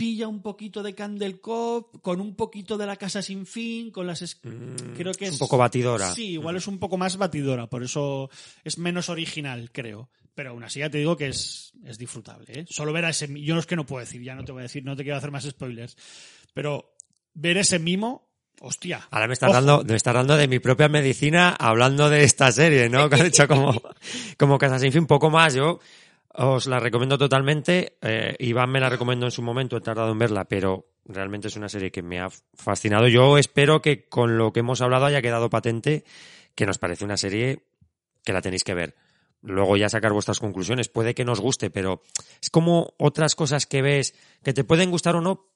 [0.00, 4.06] pilla un poquito de Candle Cop, con un poquito de la casa sin fin, con
[4.06, 4.22] las...
[4.22, 6.14] es- Mm, creo que es es un poco batidora.
[6.14, 8.30] Sí, igual es un poco más batidora, por eso
[8.64, 10.08] es menos original, creo.
[10.34, 12.46] Pero aún así ya te digo que es, es disfrutable.
[12.48, 12.64] ¿eh?
[12.70, 13.28] Solo ver a ese...
[13.42, 15.02] Yo no es que no puedo decir, ya no te voy a decir, no te
[15.02, 15.96] quiero hacer más spoilers.
[16.54, 16.94] Pero
[17.34, 18.30] ver ese mimo,
[18.60, 19.06] hostia.
[19.10, 19.56] Ahora me estás, Ojo.
[19.60, 23.08] dando, me estás dando de mi propia medicina hablando de esta serie, ¿no?
[23.10, 23.82] Que has dicho como,
[24.38, 25.52] como Casa Sin Fin, poco más.
[25.52, 25.78] Yo
[26.42, 27.98] os la recomiendo totalmente.
[28.00, 31.56] Eh, Iván me la recomendó en su momento, he tardado en verla, pero realmente es
[31.56, 33.08] una serie que me ha fascinado.
[33.08, 36.04] Yo espero que con lo que hemos hablado haya quedado patente
[36.54, 37.64] que nos parece una serie
[38.24, 38.96] que la tenéis que ver.
[39.42, 40.88] Luego ya sacar vuestras conclusiones.
[40.88, 42.02] Puede que nos guste, pero
[42.40, 45.49] es como otras cosas que ves que te pueden gustar o no,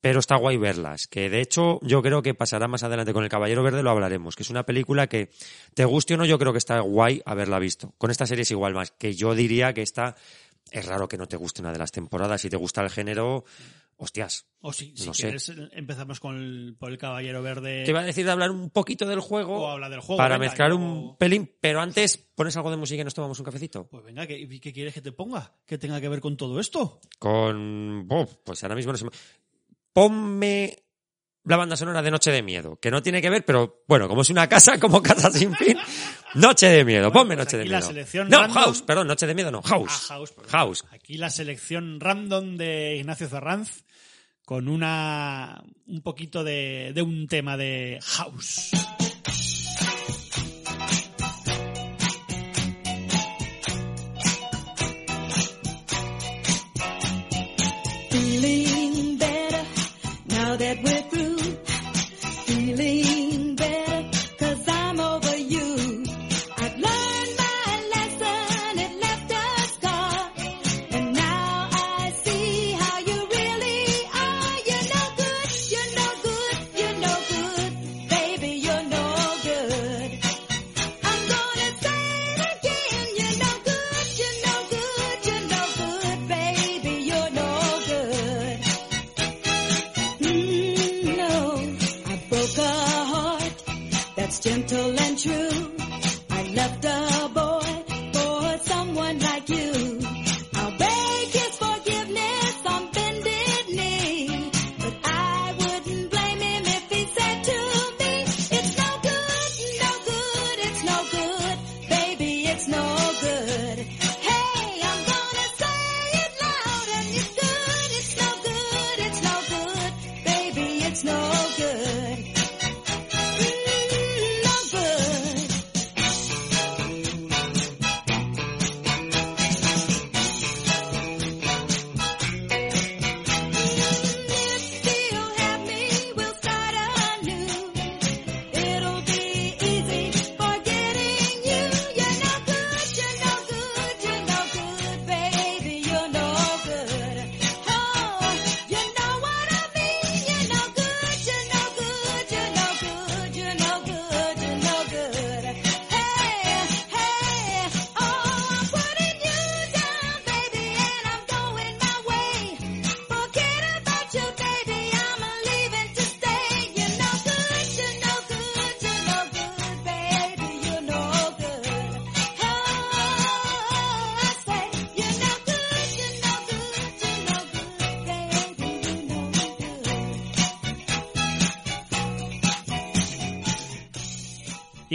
[0.00, 1.06] pero está guay verlas.
[1.06, 4.36] Que de hecho yo creo que pasará más adelante con El Caballero Verde, lo hablaremos.
[4.36, 5.30] Que es una película que
[5.74, 7.94] te guste o no, yo creo que está guay haberla visto.
[7.98, 10.16] Con esta serie es igual más, que yo diría que esta
[10.70, 12.40] es raro que no te guste una de las temporadas.
[12.40, 13.44] Si te gusta el género,
[13.96, 14.46] hostias.
[14.60, 15.22] O si, si no sé.
[15.22, 17.84] quieres, empezamos con el, por el Caballero Verde.
[17.84, 19.60] Te iba a decir de hablar un poquito del juego.
[19.60, 23.00] O habla del juego, Para venga, mezclar un pelín, pero antes pones algo de música
[23.00, 23.86] y nos tomamos un cafecito.
[23.88, 25.54] Pues venga, ¿qué, qué quieres que te ponga?
[25.64, 27.00] ¿Que tenga que ver con todo esto?
[27.18, 28.06] Con.
[28.10, 29.10] oh, pues ahora mismo no se me-
[29.96, 30.84] Ponme
[31.44, 34.20] la banda sonora de Noche de Miedo, que no tiene que ver, pero bueno, como
[34.20, 35.74] es una casa, como casa sin fin.
[36.34, 37.88] Noche de Miedo, Bueno, ponme pues Noche de aquí la Miedo.
[37.88, 39.88] selección no, random- House, perdón, Noche de Miedo no, House.
[39.90, 40.34] Ah, House.
[40.48, 40.84] House.
[40.90, 43.84] Aquí la selección random de Ignacio Ferranz
[44.44, 48.72] con una un poquito de, de un tema de House.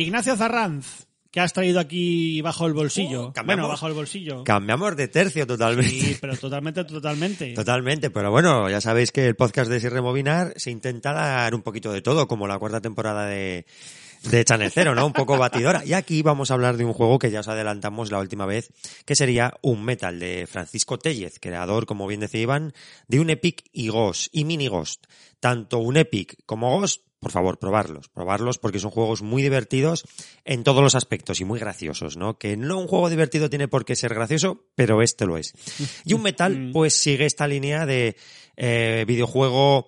[0.01, 3.27] Ignacio Zarranz, que has traído aquí bajo el bolsillo.
[3.27, 3.63] Oh, cambiamos.
[3.63, 4.43] bueno, bajo el bolsillo.
[4.43, 5.91] Cambiamos de tercio totalmente.
[5.91, 7.53] Sí, pero totalmente, totalmente.
[7.55, 11.61] Totalmente, pero bueno, ya sabéis que el podcast de Sin Rebobinar se intenta dar un
[11.61, 13.65] poquito de todo, como la cuarta temporada de,
[14.23, 15.05] de Channel Zero, ¿no?
[15.05, 15.85] Un poco batidora.
[15.85, 18.69] Y aquí vamos a hablar de un juego que ya os adelantamos la última vez,
[19.05, 22.73] que sería un Metal de Francisco Tellez, creador, como bien decía Iván,
[23.07, 25.05] de un Epic y Ghost, y Mini Ghost.
[25.39, 30.05] Tanto un Epic como Ghost, por favor, probarlos, probarlos porque son juegos muy divertidos
[30.43, 32.39] en todos los aspectos y muy graciosos, ¿no?
[32.39, 35.53] Que no un juego divertido tiene por qué ser gracioso, pero este lo es.
[36.03, 38.17] Y un Metal, pues sigue esta línea de
[38.57, 39.87] eh, videojuego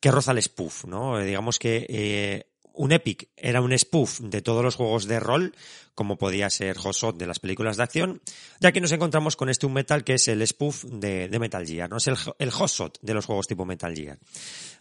[0.00, 1.20] que roza el spoof, ¿no?
[1.20, 5.54] Eh, digamos que eh, un Epic era un spoof de todos los juegos de rol,
[5.94, 8.22] como podía ser Hot de las películas de acción,
[8.60, 11.90] ya que nos encontramos con este un Metal que es el spoof de, Metal Gear,
[11.90, 11.98] ¿no?
[11.98, 14.18] Es el, el Hot de los juegos tipo Metal Gear.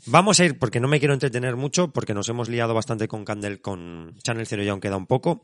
[0.06, 3.26] Vamos a ir, porque no me quiero entretener mucho, porque nos hemos liado bastante con
[3.26, 5.42] Candle, con Channel Zero y aún queda un poco.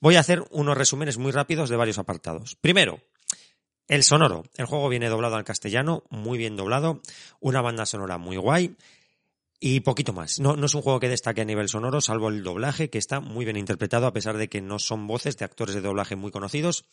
[0.00, 2.56] Voy a hacer unos resúmenes muy rápidos de varios apartados.
[2.56, 3.00] Primero,
[3.88, 4.44] el sonoro.
[4.56, 7.00] El juego viene doblado al castellano, muy bien doblado,
[7.40, 8.76] una banda sonora muy guay
[9.60, 10.40] y poquito más.
[10.40, 13.20] No, no es un juego que destaque a nivel sonoro, salvo el doblaje, que está
[13.20, 16.30] muy bien interpretado, a pesar de que no son voces de actores de doblaje muy
[16.30, 16.84] conocidos.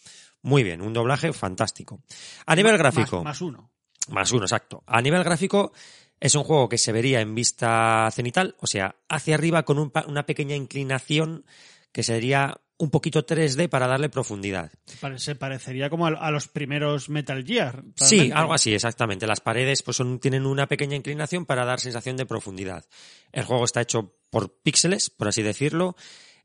[0.41, 2.01] Muy bien, un doblaje fantástico.
[2.45, 3.17] A nivel gráfico.
[3.17, 3.71] Más, más uno.
[4.09, 4.83] Más uno, exacto.
[4.87, 5.73] A nivel gráfico,
[6.19, 9.91] es un juego que se vería en vista cenital, o sea, hacia arriba con un
[10.07, 11.45] una pequeña inclinación
[11.91, 14.71] que sería un poquito 3D para darle profundidad.
[15.17, 17.83] Se parecería como a, los primeros Metal Gear.
[17.95, 19.27] Sí, algo así, exactamente.
[19.27, 22.85] Las paredes pues son, tienen una pequeña inclinación para dar sensación de profundidad.
[23.31, 25.95] El juego está hecho por píxeles, por así decirlo.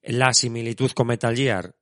[0.02, 1.74] La similitud con Metal Gear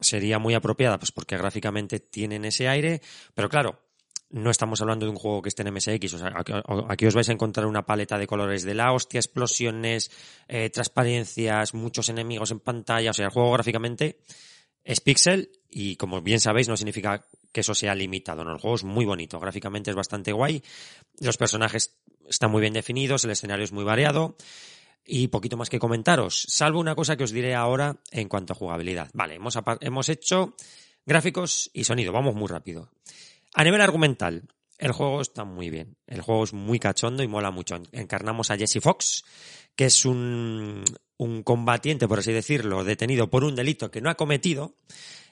[0.00, 3.00] sería muy apropiada, pues porque gráficamente tienen ese aire,
[3.34, 3.85] pero claro,
[4.30, 6.32] no estamos hablando de un juego que esté en MSX, o sea,
[6.88, 10.10] aquí, os vais a encontrar una paleta de colores de la hostia, explosiones,
[10.48, 14.18] eh, transparencias, muchos enemigos en pantalla, o sea, el juego gráficamente
[14.84, 18.52] es pixel y como bien sabéis no significa que eso sea limitado, ¿no?
[18.52, 20.62] El juego es muy bonito, gráficamente es bastante guay,
[21.20, 21.96] los personajes
[22.28, 24.36] están muy bien definidos, el escenario es muy variado
[25.04, 28.56] y poquito más que comentaros, salvo una cosa que os diré ahora en cuanto a
[28.56, 29.08] jugabilidad.
[29.14, 30.56] Vale, hemos, hemos hecho
[31.04, 32.90] gráficos y sonido, vamos muy rápido.
[33.56, 34.42] A nivel argumental,
[34.76, 35.96] el juego está muy bien.
[36.06, 37.80] El juego es muy cachondo y mola mucho.
[37.90, 39.24] Encarnamos a Jesse Fox,
[39.74, 40.84] que es un,
[41.16, 44.76] un combatiente, por así decirlo, detenido por un delito que no ha cometido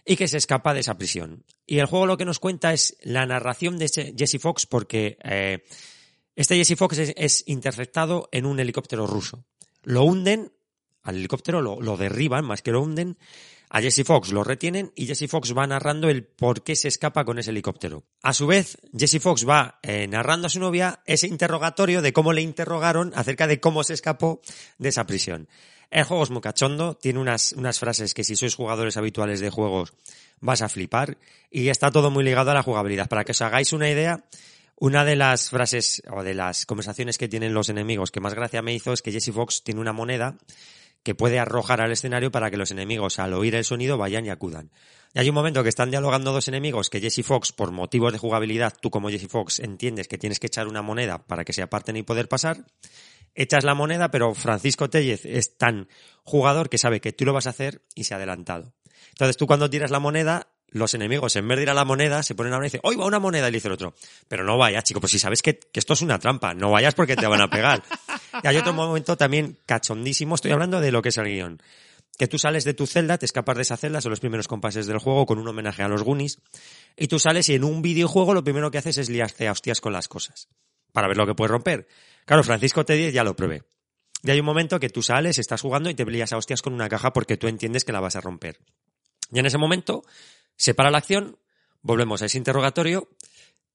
[0.07, 1.45] y que se escapa de esa prisión.
[1.67, 5.63] Y el juego lo que nos cuenta es la narración de Jesse Fox porque eh,
[6.35, 9.45] este Jesse Fox es, interceptado en un helicóptero ruso.
[9.83, 10.51] Lo hunden,
[11.03, 13.19] al helicóptero lo derriban, más que lo hunden,
[13.75, 17.25] a Jesse Fox lo retienen y Jesse Fox va narrando el por qué se escapa
[17.25, 18.05] con ese helicóptero.
[18.23, 22.33] A su vez, Jesse Fox va eh, narrando a su novia ese interrogatorio de cómo
[22.33, 24.41] le interrogaron acerca de cómo se escapó
[24.79, 25.49] de esa prisión.
[25.91, 29.51] El juego es muy cachondo, tiene unas, unas frases que si sois jugadores habituales de
[29.51, 29.93] juegos
[30.39, 31.19] vas a flipar
[31.51, 33.09] y está todo muy ligado a la jugabilidad.
[33.09, 34.23] Para que os hagáis una idea,
[34.77, 38.63] una de las frases o de las conversaciones que tienen los enemigos que más gracia
[38.63, 40.37] me hizo es que Jesse Fox tiene una moneda
[41.05, 44.31] que puede arrojar al escenario para que los enemigos al oír el sonido vayan y
[44.31, 44.73] acudan.
[45.15, 48.19] Y hay un momento que están dialogando dos enemigos que Jesse Fox, por motivos de
[48.19, 51.63] jugabilidad, tú como Jesse Fox entiendes que tienes que echar una moneda para que se
[51.63, 52.65] aparten y poder pasar.
[53.37, 55.89] Echas la moneda, pero Francisco Tellez es tan
[56.25, 58.73] jugador que sabe que tú lo vas a hacer y se ha adelantado.
[59.11, 62.23] Entonces tú cuando tiras la moneda, los enemigos en vez de ir a la moneda
[62.23, 63.49] se ponen a hablar y dicen, ¡hoy va una moneda!
[63.49, 63.95] Y le dice el otro,
[64.29, 66.95] pero no vayas, chico, pues si sabes que, que esto es una trampa, no vayas
[66.95, 67.83] porque te van a pegar.
[68.43, 71.63] y hay otro momento también cachondísimo, estoy hablando de lo que es el guion
[72.17, 74.87] que tú sales de tu celda, te escapas de esa celda, son los primeros compases
[74.87, 76.39] del juego con un homenaje a los Goonies,
[76.97, 79.81] y tú sales y en un videojuego lo primero que haces es liarte a hostias
[79.81, 80.49] con las cosas,
[80.93, 81.89] para ver lo que puedes romper.
[82.25, 83.65] Claro, Francisco T10 ya lo probé.
[84.23, 86.73] Y hay un momento que tú sales, estás jugando y te lías a hostias con
[86.73, 88.59] una caja porque tú entiendes que la vas a romper.
[89.31, 90.05] Y en ese momento,
[90.57, 91.39] se para la acción,
[91.83, 93.09] volvemos a ese interrogatorio,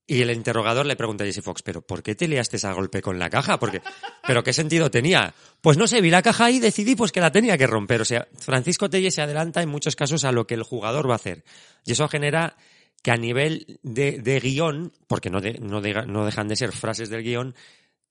[0.07, 2.99] y el interrogador le pregunta a Jesse Fox, ¿pero por qué te liaste a golpe
[2.99, 3.59] con la caja?
[3.59, 3.83] Porque,
[4.25, 5.35] ¿Pero qué sentido tenía?
[5.61, 8.01] Pues no sé, vi la caja ahí y decidí pues que la tenía que romper.
[8.01, 11.13] O sea, Francisco Telle se adelanta en muchos casos a lo que el jugador va
[11.13, 11.43] a hacer.
[11.85, 12.57] Y eso genera
[13.03, 17.21] que a nivel de, de guion, porque no, no, no dejan de ser frases del
[17.21, 17.53] guion,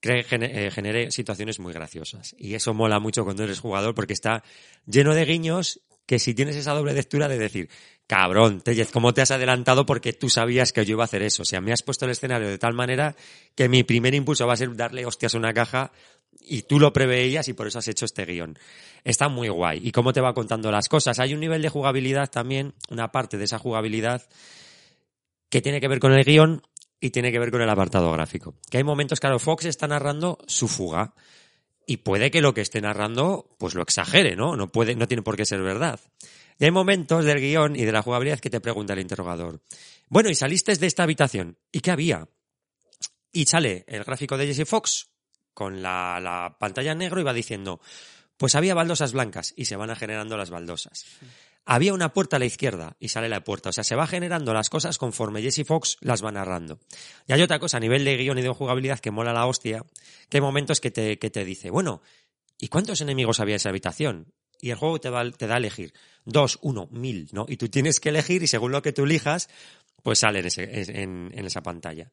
[0.01, 2.37] cre- gene- eh, genere situaciones muy graciosas.
[2.39, 4.45] Y eso mola mucho cuando eres jugador porque está
[4.87, 7.69] lleno de guiños que si tienes esa doble lectura de decir,
[8.09, 11.43] cabrón, Tellez, ¿cómo te has adelantado porque tú sabías que yo iba a hacer eso?
[11.43, 13.15] O sea, me has puesto el escenario de tal manera
[13.55, 15.93] que mi primer impulso va a ser darle hostias a una caja
[16.41, 18.59] y tú lo preveías y por eso has hecho este guion.
[19.05, 19.81] Está muy guay.
[19.87, 21.19] Y cómo te va contando las cosas.
[21.19, 24.27] Hay un nivel de jugabilidad también, una parte de esa jugabilidad
[25.51, 26.63] que tiene que ver con el guion
[27.01, 28.55] y tiene que ver con el apartado gráfico.
[28.71, 31.15] Que hay momentos, claro, Fox está narrando su fuga
[31.87, 34.57] y puede que lo que esté narrando pues lo exagere, ¿no?
[34.57, 36.01] No puede, no tiene por qué ser verdad.
[36.59, 39.63] Y hay momentos del guion y de la jugabilidad que te pregunta el interrogador.
[40.09, 41.59] Bueno, y saliste de esta habitación.
[41.71, 42.29] ¿Y qué había?
[43.33, 45.09] Y sale el gráfico de Jesse Fox
[45.55, 47.81] con la, la pantalla en negro y va diciendo,
[48.37, 51.05] pues había baldosas blancas y se van a generando las baldosas.
[51.65, 53.69] Había una puerta a la izquierda y sale la puerta.
[53.69, 56.79] O sea, se va generando las cosas conforme Jesse Fox las va narrando.
[57.27, 59.85] Y hay otra cosa a nivel de guion y de jugabilidad que mola la hostia,
[60.31, 62.01] que hay momentos que te, que te dice, bueno,
[62.57, 64.33] ¿y cuántos enemigos había en esa habitación?
[64.61, 65.93] Y el juego te, va, te da a elegir
[66.25, 67.47] dos, uno, mil, ¿no?
[67.49, 69.49] Y tú tienes que elegir y según lo que tú elijas,
[70.03, 72.11] pues sale en, ese- en- en esa pantalla.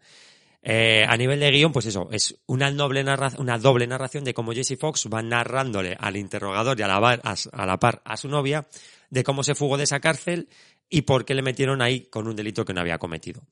[0.68, 4.34] Eh, a nivel de guion, pues eso, es una doble, narra- una doble narración de
[4.34, 8.28] cómo Jesse Fox va narrándole al interrogador y a la, a, la par a su
[8.30, 8.68] novia
[9.12, 10.50] de cómo se fugó de esa cárcel
[10.89, 13.43] y por qué le metieron ahí con un delito que no había cometido.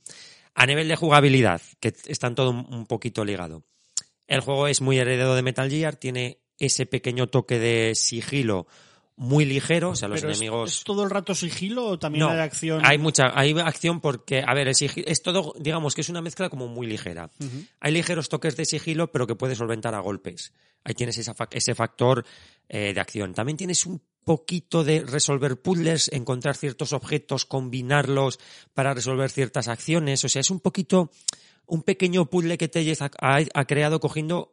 [0.55, 3.63] A nivel de jugabilidad, que están todo un, un poquito ligado.
[4.27, 8.67] El juego es muy heredero de Metal Gear, tiene ese pequeño toque de sigilo
[9.15, 10.77] muy ligero, o sea, los Pero enemigos...
[10.79, 12.81] ¿es, todo el rato sigilo o también No, hay acción?
[12.83, 16.21] Hay mucha, hay acción porque, a ver, el sigilo, es todo, digamos que es una
[16.21, 17.29] mezcla como muy ligera.
[17.79, 20.51] Hay ligeros toques de sigilo, pero que puedes solventar a golpes.
[20.83, 22.25] Ahí tienes esa ese factor
[22.67, 23.33] eh, de acción.
[23.35, 28.39] También tienes un poquito de resolver puzzles, encontrar ciertos objetos, combinarlos
[28.73, 30.23] para resolver ciertas acciones.
[30.25, 31.11] O sea, es un poquito,
[31.67, 34.52] un pequeño puzzle que Tellez ha, ha- ha creado cogiendo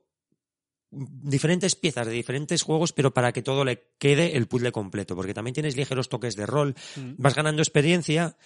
[0.91, 5.35] diferentes piezas de diferentes juegos, pero para que todo le quede el puzzle completo, porque
[5.35, 6.75] también tienes ligeros toques de rol,
[7.17, 8.37] vas ganando experiencia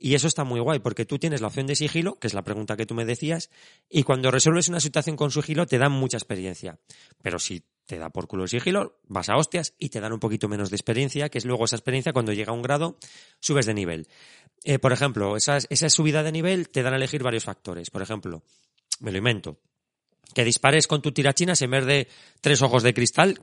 [0.00, 2.44] y eso está muy guay, porque tú tienes la opción de sigilo, que es la
[2.44, 3.50] pregunta que tú me decías,
[3.88, 6.78] y cuando resuelves una situación con sigilo te dan mucha experiencia.
[7.20, 10.20] Pero si te da por culo el sigilo, vas a hostias y te dan un
[10.20, 12.96] poquito menos de experiencia, que es luego esa experiencia cuando llega a un grado,
[13.40, 14.06] subes de nivel.
[14.62, 17.90] Eh, por ejemplo, esas- esa subida de nivel te dan a elegir varios factores.
[17.90, 18.44] Por ejemplo,
[19.00, 19.58] me lo invento,
[20.34, 22.08] que dispares con tu tirachinas en vez de
[22.40, 23.40] tres ojos de cristal,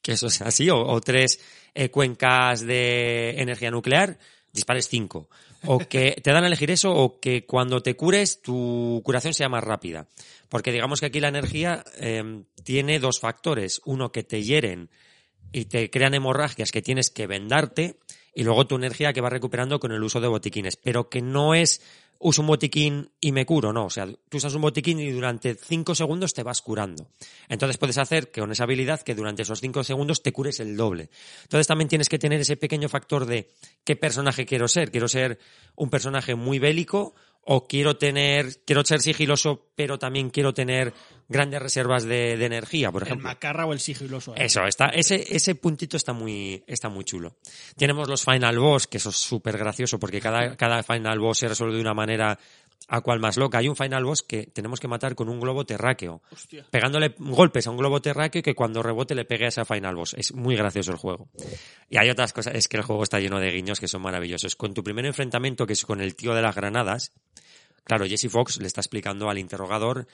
[0.00, 1.40] que eso es así, o, tres
[1.74, 4.18] eh, cuencas de energía nuclear,
[4.52, 5.28] dispares cinco.
[5.64, 9.48] O que te dan a elegir eso, o que cuando te cures, tu curación sea
[9.48, 10.08] más rápida.
[10.48, 13.80] Porque digamos que aquí la energía eh, tiene dos factores.
[13.84, 14.90] Uno, que te hieren
[15.52, 18.00] y te crean hemorragias que tienes que vendarte,
[18.34, 20.76] y luego tu energía que vas recuperando con el uso de botiquines.
[20.76, 21.80] Pero que no es
[22.22, 23.86] uso un botiquín y me curo, no.
[23.86, 27.08] O sea, tú usas un botiquín y durante cinco segundos te vas curando.
[27.48, 30.76] Entonces puedes hacer que con esa habilidad que durante esos cinco segundos te cures el
[30.76, 31.10] doble.
[31.42, 33.50] Entonces también tienes que tener ese pequeño factor de
[33.84, 34.90] qué personaje quiero ser.
[34.90, 35.38] Quiero ser
[35.76, 37.14] un personaje muy bélico
[37.44, 40.92] o quiero tener, quiero ser sigiloso, pero también quiero tener
[41.28, 43.28] grandes reservas de, de energía, por el ejemplo.
[43.28, 44.32] macarra o el sigiloso.
[44.36, 44.44] ¿eh?
[44.44, 47.36] Eso, está, ese, ese puntito está muy, está muy chulo.
[47.76, 51.48] Tenemos los Final Boss, que eso es súper gracioso, porque cada, cada Final Boss se
[51.48, 52.38] resuelve de una manera
[52.94, 53.56] a cual más loca.
[53.56, 56.66] Hay un Final Boss que tenemos que matar con un globo terráqueo, Hostia.
[56.70, 60.14] pegándole golpes a un globo terráqueo que cuando rebote le pegue a ese Final Boss.
[60.18, 61.30] Es muy gracioso el juego.
[61.88, 64.56] Y hay otras cosas, es que el juego está lleno de guiños que son maravillosos.
[64.56, 67.12] Con tu primer enfrentamiento, que es con el tío de las granadas,
[67.84, 70.06] claro, Jesse Fox le está explicando al interrogador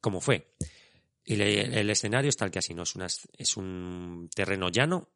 [0.00, 0.54] cómo fue.
[1.24, 2.84] Y le- el escenario es tal que así, ¿no?
[2.84, 5.10] Es, una- es un terreno llano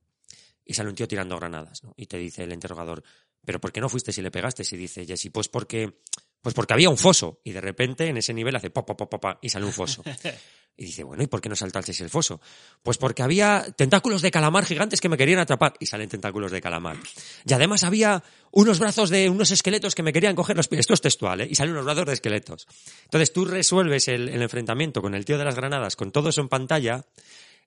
[0.66, 1.94] y sale un tío tirando granadas, ¿no?
[1.96, 3.02] Y te dice el interrogador,
[3.44, 4.64] ¿pero por qué no fuiste si le pegaste?
[4.70, 6.00] Y dice Jesse, pues porque,
[6.47, 7.40] pues porque había un foso.
[7.42, 10.05] Y de repente en ese nivel hace pop, pop, pop, pop, y sale un foso.
[10.78, 12.38] Y dice, bueno, ¿y por qué no saltasteis el foso?
[12.82, 15.72] Pues porque había tentáculos de calamar gigantes que me querían atrapar.
[15.80, 16.99] Y salen tentáculos de calamar.
[17.47, 20.80] Y además había unos brazos de unos esqueletos que me querían coger los pies.
[20.80, 21.49] Esto es textual, ¿eh?
[21.51, 22.68] Y salen unos brazos de esqueletos.
[23.05, 26.42] Entonces tú resuelves el, el enfrentamiento con el tío de las granadas, con todo eso
[26.42, 27.07] en pantalla,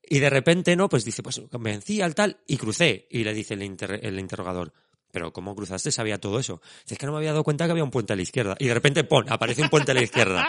[0.08, 0.88] y de repente, ¿no?
[0.88, 3.08] Pues dice, pues vencí al tal y crucé.
[3.10, 4.72] Y le dice el, inter- el interrogador,
[5.12, 5.92] pero ¿cómo cruzaste?
[5.92, 6.62] Sabía todo eso.
[6.84, 8.56] Dice, es que no me había dado cuenta que había un puente a la izquierda.
[8.60, 10.48] Y de repente, pon, aparece un puente a la izquierda.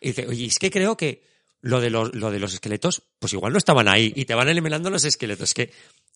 [0.00, 1.22] Y dice, oye, es que creo que
[1.60, 4.12] lo de los, lo de los esqueletos, pues igual no estaban ahí.
[4.16, 5.54] Y te van eliminando los esqueletos.
[5.54, 5.72] Que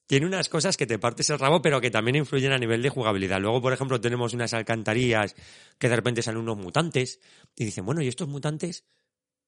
[0.07, 2.91] tiene unas cosas que te partes el rabo, pero que también influyen a nivel de
[2.91, 3.41] jugabilidad.
[3.41, 5.35] Luego, por ejemplo, tenemos unas alcantarillas
[5.79, 7.21] que de repente salen unos mutantes.
[7.57, 8.85] Y dicen, bueno, ¿y estos mutantes?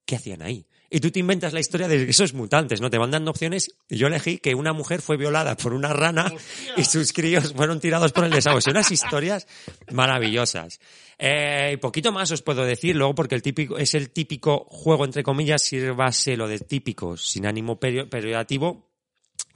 [0.07, 0.67] ¿Qué hacían ahí?
[0.89, 2.91] Y tú te inventas la historia de esos mutantes, ¿no?
[2.91, 3.73] Te van dando opciones.
[3.89, 6.33] Y yo elegí que una mujer fue violada por una rana
[6.77, 8.61] y sus críos fueron tirados por el desagüe.
[8.63, 9.49] Son unas historias
[9.91, 10.79] maravillosas.
[11.19, 15.25] Eh, poquito más os puedo decir, luego porque el típico, es el típico juego, entre
[15.25, 18.89] comillas, sírvase lo de típico, sin ánimo perio- periodativo,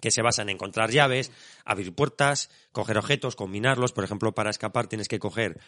[0.01, 1.31] que se basa en encontrar llaves,
[1.65, 3.93] abrir puertas, coger objetos, combinarlos.
[3.93, 5.61] Por ejemplo, para escapar tienes que coger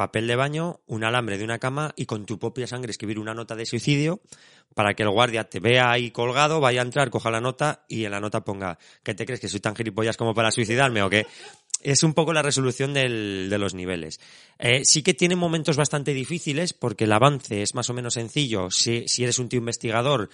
[0.00, 3.34] papel de baño, un alambre de una cama y con tu propia sangre escribir una
[3.34, 4.22] nota de suicidio
[4.74, 8.06] para que el guardia te vea ahí colgado, vaya a entrar, coja la nota y
[8.06, 11.10] en la nota ponga ¿qué te crees que soy tan gilipollas como para suicidarme o
[11.10, 11.26] qué?
[11.82, 14.20] Es un poco la resolución del- de los niveles.
[14.58, 18.70] Eh, sí que tiene momentos bastante difíciles porque el avance es más o menos sencillo.
[18.70, 20.30] Si, si eres un tío investigador,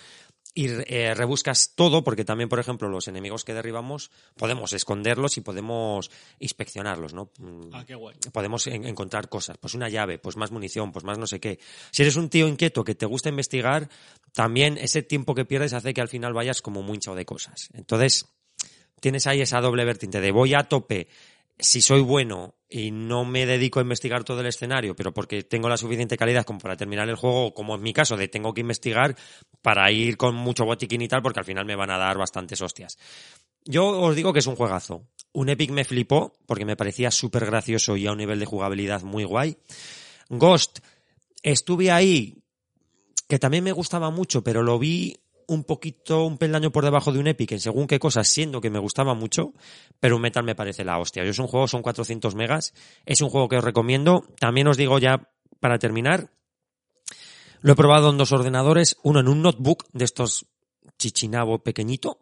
[0.59, 5.43] y eh, rebuscas todo, porque también, por ejemplo, los enemigos que derribamos podemos esconderlos y
[5.43, 7.31] podemos inspeccionarlos, ¿no?
[7.39, 8.17] Mm, Ah, qué guay.
[8.33, 11.59] Podemos en- encontrar cosas, pues una llave, pues más munición, pues más no sé qué.
[11.91, 13.91] Si eres un tío inquieto que te gusta investigar,
[14.33, 17.69] también ese tiempo que pierdes hace que al final vayas como muy hinchado de cosas.
[17.75, 18.27] Entonces,
[19.01, 21.09] tienes ahí esa doble vertiente de voy a tope
[21.59, 25.69] si soy bueno y no me dedico a investigar todo el escenario, pero porque tengo
[25.69, 28.61] la suficiente calidad como para terminar el juego, como en mi caso, de tengo que
[28.61, 29.17] investigar
[29.63, 32.61] para ir con mucho botiquín y tal, porque al final me van a dar bastantes
[32.61, 32.99] hostias.
[33.65, 35.07] Yo os digo que es un juegazo.
[35.33, 39.03] Un Epic me flipó porque me parecía súper gracioso y a un nivel de jugabilidad
[39.03, 39.57] muy guay.
[40.29, 40.81] Ghost,
[41.43, 42.43] estuve ahí,
[43.29, 45.17] que también me gustaba mucho, pero lo vi
[45.47, 48.71] un poquito, un peldaño por debajo de un Epic en según qué cosas, siendo que
[48.71, 49.53] me gustaba mucho,
[50.01, 51.25] pero un Metal me parece la hostia.
[51.25, 52.75] Yo es un juego, son 400 megas,
[53.05, 54.25] es un juego que os recomiendo.
[54.41, 55.31] También os digo ya,
[55.61, 56.31] para terminar,
[57.61, 60.47] lo he probado en dos ordenadores, uno en un notebook de estos
[60.99, 62.19] chichinabo pequeñito,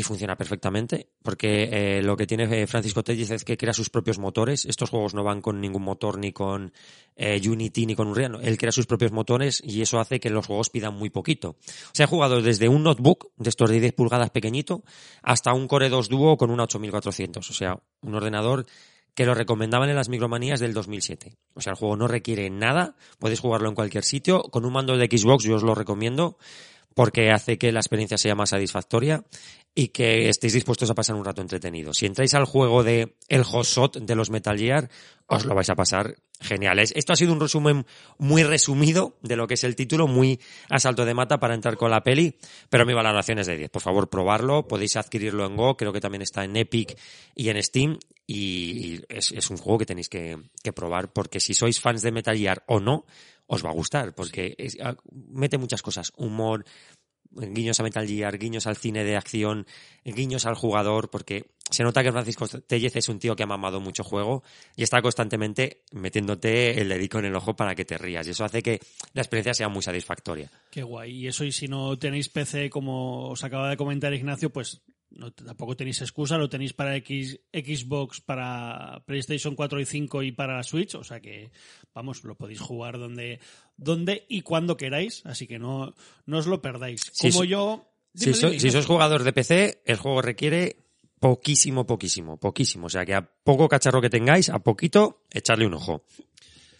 [0.00, 3.90] y funciona perfectamente, porque eh, lo que tiene eh, Francisco Tellez es que crea sus
[3.90, 4.64] propios motores.
[4.64, 6.72] Estos juegos no van con ningún motor, ni con
[7.16, 8.38] eh, Unity, ni con Unreal.
[8.42, 11.50] Él crea sus propios motores y eso hace que los juegos pidan muy poquito.
[11.50, 14.84] O sea, he jugado desde un notebook de estos de 10 pulgadas pequeñito
[15.22, 17.50] hasta un Core 2 Duo con una 8400.
[17.50, 18.64] O sea, un ordenador
[19.14, 21.36] que lo recomendaban en las micromanías del 2007.
[21.52, 24.44] O sea, el juego no requiere nada, puedes jugarlo en cualquier sitio.
[24.44, 26.38] Con un mando de Xbox yo os lo recomiendo
[26.94, 29.24] porque hace que la experiencia sea más satisfactoria
[29.80, 31.94] y que estéis dispuestos a pasar un rato entretenido.
[31.94, 34.90] Si entráis al juego de El Hosot de los Metal Gear,
[35.26, 36.78] os lo vais a pasar genial.
[36.80, 37.86] Es- Esto ha sido un resumen
[38.18, 41.78] muy resumido de lo que es el título, muy a salto de mata para entrar
[41.78, 42.36] con la peli,
[42.68, 43.70] pero mi valoración es de 10.
[43.70, 46.98] Por favor, probarlo, podéis adquirirlo en Go, creo que también está en Epic
[47.34, 50.36] y en Steam, y es, un juego que tenéis que,
[50.74, 53.06] probar, porque si sois fans de Metal Gear o no,
[53.46, 54.54] os va a gustar, porque
[55.32, 56.64] mete muchas cosas, humor,
[57.32, 59.66] guiños a Metal Gear, guiños al cine de acción,
[60.04, 63.80] guiños al jugador, porque se nota que Francisco Tellez es un tío que ha mamado
[63.80, 64.42] mucho juego
[64.76, 68.26] y está constantemente metiéndote el dedico en el ojo para que te rías.
[68.26, 68.80] Y eso hace que
[69.14, 70.50] la experiencia sea muy satisfactoria.
[70.70, 71.12] Qué guay.
[71.12, 75.32] Y eso, y si no tenéis PC, como os acaba de comentar Ignacio, pues no,
[75.32, 80.62] tampoco tenéis excusa, lo tenéis para X, Xbox, para PlayStation 4 y 5 y para
[80.62, 81.50] Switch, o sea que,
[81.94, 83.40] vamos, lo podéis jugar donde,
[83.76, 85.94] donde y cuando queráis, así que no,
[86.26, 87.02] no os lo perdáis.
[87.12, 87.48] Sí, Como sí.
[87.48, 87.86] yo...
[88.14, 90.76] Si, Dime, so- dime, si jugador de PC, el juego requiere
[91.20, 92.86] poquísimo, poquísimo, poquísimo.
[92.86, 96.04] O sea que a poco cacharro que tengáis, a poquito, echarle un ojo.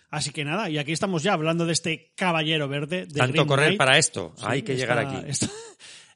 [0.08, 3.06] Así que nada, y aquí estamos ya hablando de este caballero verde.
[3.06, 3.78] De Tanto Green correr Knight.
[3.78, 4.34] para esto.
[4.36, 5.24] Sí, Hay que llegar aquí.
[5.28, 5.46] Esta,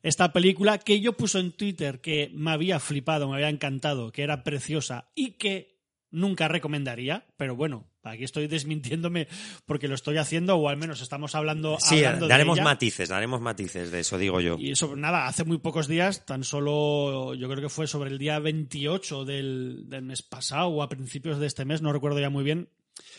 [0.04, 4.22] esta película que yo puso en Twitter que me había flipado, me había encantado, que
[4.22, 5.74] era preciosa y que
[6.10, 9.26] nunca recomendaría, pero bueno, aquí estoy desmintiéndome
[9.66, 12.64] porque lo estoy haciendo o al menos estamos hablando, Sí, hablando de daremos ella.
[12.64, 14.56] matices, daremos matices de eso, digo yo.
[14.58, 18.18] Y eso, nada, hace muy pocos días, tan solo, yo creo que fue sobre el
[18.18, 22.30] día 28 del, del mes pasado o a principios de este mes, no recuerdo ya
[22.30, 22.68] muy bien,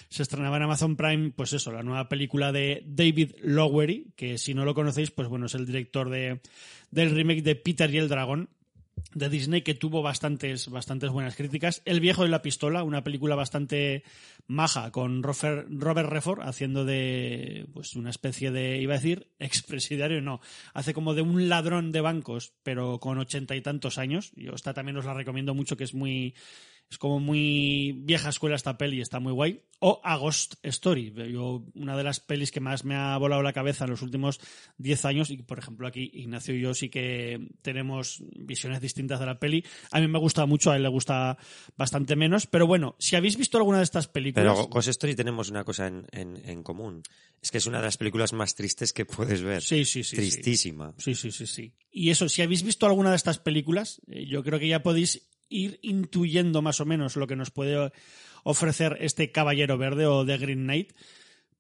[0.10, 4.54] se estrenaba en Amazon Prime, pues eso, la nueva película de David Lowery, que si
[4.54, 6.42] no lo conocéis, pues bueno, es el director de,
[6.92, 8.50] del remake de Peter y el Dragón.
[9.14, 11.82] de Disney que tuvo bastantes, bastantes buenas críticas.
[11.86, 14.04] El viejo de la pistola, una película bastante
[14.48, 20.22] maja con Robert, Robert Redford haciendo de pues una especie de, iba a decir, expresidiario,
[20.22, 20.40] no,
[20.74, 24.32] hace como de un ladrón de bancos, pero con ochenta y tantos años.
[24.36, 26.34] Yo esta también os la recomiendo mucho, que es muy,
[26.90, 29.62] es como muy vieja escuela esta peli, está muy guay.
[29.80, 33.52] O A Ghost Story, yo, una de las pelis que más me ha volado la
[33.54, 34.40] cabeza en los últimos
[34.78, 35.30] 10 años.
[35.30, 39.66] Y por ejemplo, aquí Ignacio y yo sí que tenemos visiones distintas de la peli.
[39.92, 41.38] A mí me gusta mucho, a él le gusta
[41.76, 42.48] bastante menos.
[42.48, 44.56] Pero bueno, si habéis visto alguna de estas películas.
[44.56, 47.04] Pero Ghost Story tenemos una cosa en, en- en común.
[47.42, 49.62] Es que es una de las películas más tristes que puedes ver.
[49.62, 50.16] Sí, sí, sí.
[50.16, 50.94] Tristísima.
[50.98, 51.74] Sí, sí, sí, sí.
[51.92, 55.28] Y eso, si habéis visto alguna de estas películas, eh, yo creo que ya podéis
[55.50, 57.92] ir intuyendo más o menos lo que nos puede
[58.44, 60.94] ofrecer este Caballero Verde o The Green Knight,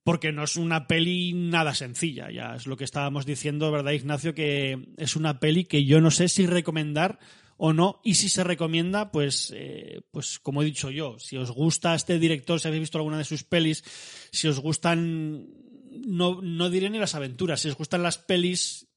[0.03, 4.35] porque no es una peli nada sencilla, ya es lo que estábamos diciendo, ¿verdad, Ignacio?
[4.35, 7.17] Que es una peli que yo no sé si recomendar
[7.57, 11.51] o no, y si se recomienda, pues, eh, pues como he dicho yo, si os
[11.51, 13.83] gusta este director, si habéis visto alguna de sus pelis,
[14.31, 15.47] si os gustan,
[16.05, 18.87] no, no diré ni las aventuras, si os gustan las pelis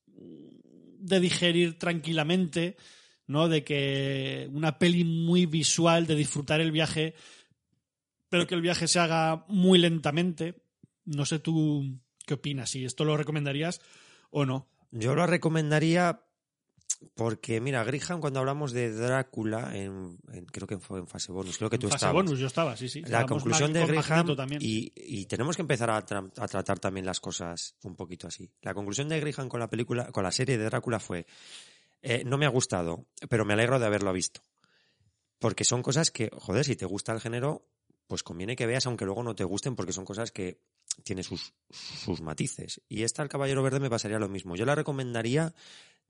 [0.99, 2.77] de digerir tranquilamente,
[3.29, 3.49] ¿no?
[3.49, 7.15] De que una peli muy visual, de disfrutar el viaje,
[8.29, 10.57] pero que el viaje se haga muy lentamente.
[11.05, 13.81] No sé tú qué opinas, si esto lo recomendarías
[14.31, 14.67] o no.
[14.91, 16.21] Yo lo recomendaría
[17.15, 21.57] porque, mira, Griham, cuando hablamos de Drácula, en, en- creo que fue en fase bonus,
[21.57, 22.15] creo que tú Fase estabas.
[22.25, 23.03] bonus, yo estaba, sí, sí.
[23.07, 23.87] La conclusión de
[24.37, 24.61] también.
[24.61, 28.51] y, y tenemos que empezar a, tra- a tratar también las cosas un poquito así.
[28.63, 31.25] La conclusión de Graham con la película, con la serie de Drácula fue,
[32.03, 34.43] eh, no me ha gustado, pero me alegro de haberlo visto.
[35.39, 37.69] Porque son cosas que, joder, si te gusta el género,
[38.07, 40.61] pues conviene que veas, aunque luego no te gusten, porque son cosas que
[41.05, 42.81] tienen sus, sus matices.
[42.89, 44.57] Y esta, El Caballero Verde, me pasaría lo mismo.
[44.57, 45.55] Yo la recomendaría,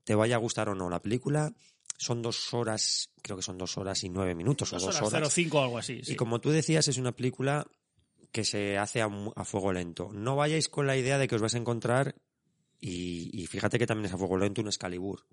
[0.03, 1.53] te vaya a gustar o no la película.
[1.97, 5.13] Son dos horas, creo que son dos horas y nueve minutos Dos o dos horas,
[5.13, 5.33] horas.
[5.33, 6.01] 05 o algo así.
[6.03, 6.13] sí.
[6.13, 7.67] Y como tú decías, es una película
[8.31, 10.09] que se hace a, a fuego lento.
[10.13, 12.15] No vayáis con la idea de que os vais a encontrar,
[12.81, 15.25] y, y fíjate que también es a fuego lento un Excalibur,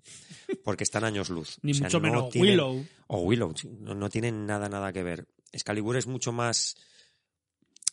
[0.63, 1.57] porque están años luz.
[1.63, 2.85] Ni O sea, mucho no menos tienen- Willow.
[3.07, 5.27] O Willow, no, no tienen nada, nada que ver.
[5.51, 6.75] Excalibur es mucho más,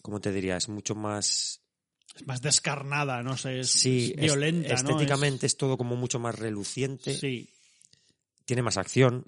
[0.03, 0.57] ¿cómo te diría?
[0.57, 1.61] Es mucho más...
[2.17, 5.57] Es más descarnada, no sé, es, Sí, es violenta, estéticamente es...
[5.57, 7.51] todo como mucho más reluciente, Sí.
[8.45, 9.25] tiene más acción,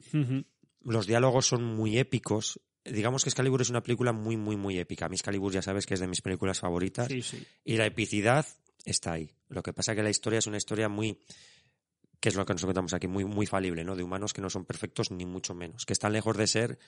[0.83, 2.61] los diálogos son muy épicos.
[2.85, 5.07] Digamos que Excalibur es una película muy, muy, muy épica.
[5.07, 7.09] A mí Excalibur ya sabes que es de mis películas favoritas.
[7.09, 7.45] Sí, sí.
[7.65, 8.47] Y la epicidad
[8.87, 9.31] está ahí.
[9.49, 11.19] Lo que pasa que la historia es una historia muy,
[12.21, 13.95] que es lo que nos encontramos aquí, muy, muy falible, ¿no?
[13.95, 16.79] De humanos que no son perfectos ni mucho menos, que están lejos de ser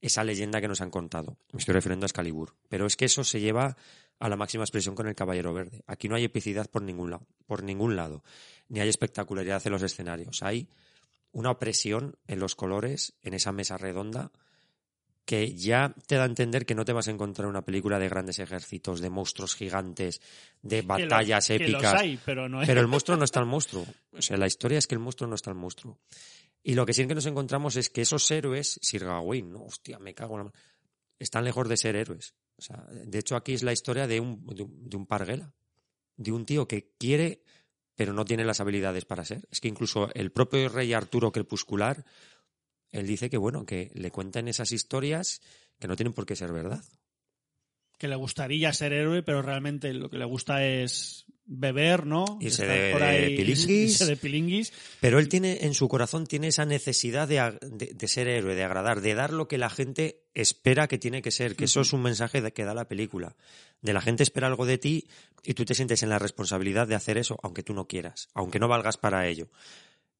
[0.00, 1.38] esa leyenda que nos han contado.
[1.52, 2.54] Me estoy refiriendo a Excalibur.
[2.68, 3.76] Pero es que eso se lleva
[4.18, 5.82] a la máxima expresión con el Caballero Verde.
[5.86, 8.22] Aquí no hay epicidad por ningún lado, por ningún lado.
[8.68, 10.42] Ni hay espectacularidad en los escenarios.
[10.42, 10.68] Hay
[11.32, 14.30] una opresión en los colores, en esa mesa redonda,
[15.26, 18.08] que ya te da a entender que no te vas a encontrar una película de
[18.08, 20.22] grandes ejércitos, de monstruos gigantes,
[20.62, 21.94] de Que batallas que los épicas.
[21.94, 22.66] hay, pero no hay.
[22.66, 23.84] Pero el monstruo no está el monstruo.
[24.12, 25.98] O sea, la historia es que el monstruo no está el monstruo.
[26.62, 29.64] Y lo que sí que nos encontramos es que esos héroes, Sir Gawain, ¿no?
[29.64, 30.52] Hostia, me cago en la...
[31.18, 32.34] Están lejos de ser héroes.
[32.56, 35.52] O sea, de hecho aquí es la historia de un, de un, de un parguela.
[36.16, 37.42] De un tío que quiere,
[37.96, 39.46] pero no tiene las habilidades para ser.
[39.50, 42.04] Es que incluso el propio rey Arturo Crepuscular,
[42.98, 45.40] él dice que, bueno, que le cuentan esas historias
[45.78, 46.82] que no tienen por qué ser verdad.
[47.98, 52.24] que le gustaría ser héroe, pero realmente lo que le gusta es beber, ¿no?
[52.42, 53.68] Irse Estar de- por de ahí, pilinguis.
[53.70, 54.72] irse de pilinguis.
[55.00, 58.64] Pero él tiene, en su corazón, tiene esa necesidad de, de- de ser héroe, de
[58.64, 61.92] agradar, de dar lo que la gente espera que tiene que ser, que eso es
[61.94, 63.34] un mensaje de- que da la película.
[63.80, 65.06] De la gente espera algo de ti
[65.44, 68.58] y tú te sientes en la responsabilidad de hacer eso, aunque tú no quieras, aunque
[68.58, 69.48] no valgas para ello.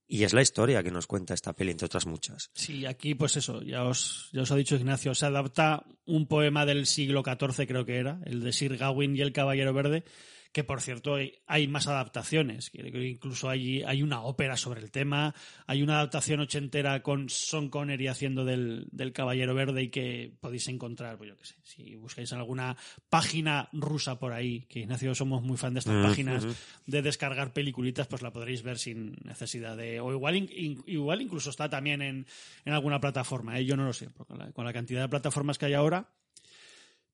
[0.08, 2.50] Y es la historia que nos cuenta esta peli, entre otras muchas.
[2.54, 6.64] Sí, aquí pues eso, ya os, ya os ha dicho Ignacio, se adapta un poema
[6.64, 10.04] del siglo XIV creo que era, el de Sir Gawain y el Caballero Verde,
[10.52, 11.16] que por cierto
[11.46, 15.34] hay, más adaptaciones, incluso hay, hay una ópera sobre el tema,
[15.66, 20.68] hay una adaptación ochentera con Sean Connery haciendo del, del Caballero Verde y que podéis
[20.68, 22.76] encontrar, pues yo qué sé, si buscáis alguna
[23.10, 26.46] página rusa por ahí, que Ignacio somos muy fan de estas Mm, páginas
[26.86, 30.00] de descargar peliculitas, pues la podréis ver sin necesidad de...
[30.00, 32.26] O igual, in- igual incluso está también en,
[32.64, 33.64] en alguna plataforma, ¿eh?
[33.64, 36.08] yo no lo sé, con la, con la cantidad de plataformas que hay ahora.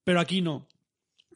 [0.05, 0.67] Pero aquí no.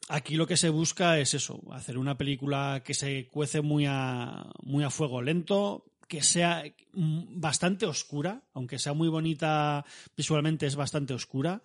[0.09, 4.51] Aquí lo que se busca es eso, hacer una película que se cuece muy a,
[4.63, 9.85] muy a fuego lento, que sea bastante oscura, aunque sea muy bonita
[10.15, 11.61] visualmente, es bastante oscura.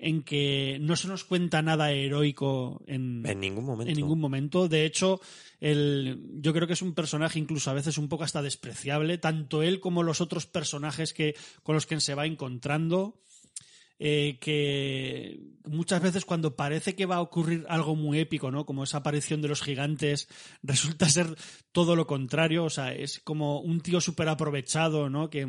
[0.00, 3.90] en que no se nos cuenta nada heroico en, En ningún momento.
[3.90, 4.68] en ningún momento.
[4.68, 5.20] De hecho,
[5.58, 9.62] el, yo creo que es un personaje incluso a veces un poco hasta despreciable, tanto
[9.62, 13.18] él como los otros personajes que, con los que se va encontrando.
[13.98, 18.64] Eh, que muchas veces cuando parece que va a ocurrir algo muy épico, ¿no?
[18.64, 20.28] Como esa aparición de los gigantes,
[20.62, 21.34] resulta ser
[21.72, 22.64] todo lo contrario.
[22.64, 25.30] O sea, es como un tío súper aprovechado, ¿no?
[25.30, 25.46] Que,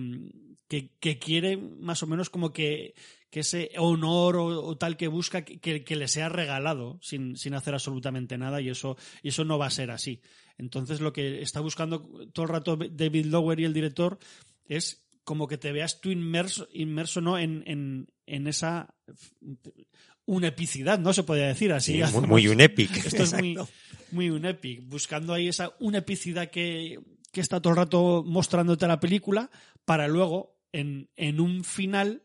[0.67, 2.93] que, que quiere más o menos como que,
[3.29, 7.73] que ese honor o, tal que busca que, que- le sea regalado sin, sin hacer
[7.73, 10.21] absolutamente nada y eso, y eso no va a ser así.
[10.57, 12.01] Entonces lo que está buscando
[12.33, 14.19] todo el rato David Lowery, el director,
[14.65, 17.37] es como que te veas tú inmerso, inmerso ¿no?
[17.37, 18.93] en, en esa
[20.25, 21.11] una epicidad, ¿no?
[21.13, 21.93] Se podría decir así.
[21.93, 23.05] Sí, muy, hacemos- muy un epic.
[23.05, 23.57] esto es muy,
[24.11, 26.99] muy un epic, buscando ahí esa una epicidad que,
[27.31, 29.49] que está todo el rato mostrándote la película
[29.85, 32.21] para luego, en, en un final,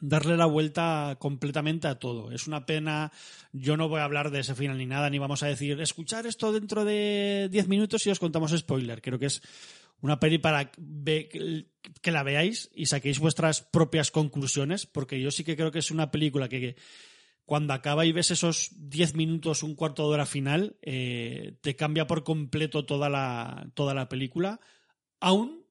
[0.00, 2.30] darle la vuelta completamente a todo.
[2.32, 3.12] Es una pena,
[3.52, 6.26] yo no voy a hablar de ese final ni nada, ni vamos a decir, escuchar
[6.26, 9.02] esto dentro de 10 minutos y os contamos spoiler.
[9.02, 9.42] Creo que es
[10.00, 15.56] una peli para que la veáis y saquéis vuestras propias conclusiones, porque yo sí que
[15.56, 16.76] creo que es una película que
[17.46, 22.06] cuando acaba y ves esos 10 minutos, un cuarto de hora final, eh, te cambia
[22.06, 24.60] por completo toda la, toda la película,
[25.20, 25.64] aún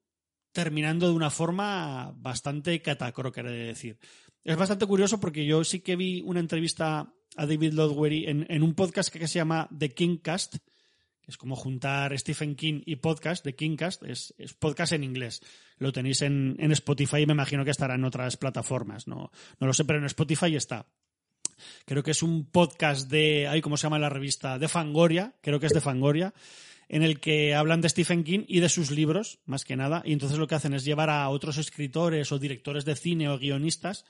[0.54, 4.00] terminando de una forma bastante catacroker, de decir.
[4.46, 8.64] Es bastante curioso porque yo sí que vi una entrevista a David Lowery en, en
[8.64, 10.60] un podcast que se llama The Kingcast, que
[11.28, 15.42] es como juntar Stephen King y podcast, The Kingcast, es, es podcast en inglés.
[15.78, 19.68] Lo tenéis en, en Spotify y me imagino que estará en otras plataformas, no, no
[19.68, 20.86] lo sé, pero en Spotify está.
[21.86, 24.60] Creo que es un podcast de, ay, ¿cómo se llama la revista?
[24.60, 26.34] De Fangoria, creo que es de Fangoria,
[26.90, 30.14] en el que hablan de Stephen King y de sus libros, más que nada, y
[30.14, 34.06] entonces lo que hacen es llevar a otros escritores o directores de cine o guionistas,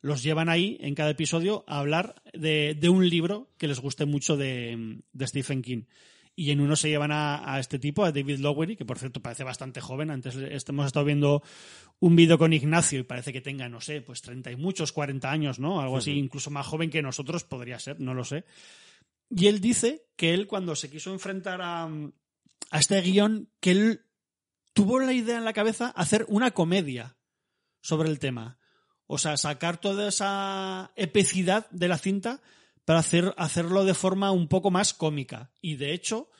[0.00, 4.04] los llevan ahí en cada episodio a hablar de, de un libro que les guste
[4.04, 5.84] mucho de, de Stephen King.
[6.36, 9.20] Y en uno se llevan a, a este tipo, a David Lowery, que por cierto
[9.20, 10.10] parece bastante joven.
[10.10, 10.36] Antes
[10.68, 11.42] hemos estado viendo
[12.00, 15.30] un vídeo con Ignacio y parece que tenga, no sé, pues 30 y muchos, 40
[15.30, 15.80] años, ¿no?
[15.80, 18.44] Algo así, incluso más joven que nosotros podría ser, no lo sé.
[19.30, 24.04] Y él dice que él cuando se quiso enfrentar a, a este guion, que él
[24.72, 27.16] tuvo la idea en la cabeza hacer una comedia
[27.80, 28.58] sobre el tema.
[29.06, 32.42] O sea, sacar toda esa epicidad de la cinta
[32.84, 35.50] para hacer, hacerlo de forma un poco más cómica.
[35.60, 36.30] Y de hecho,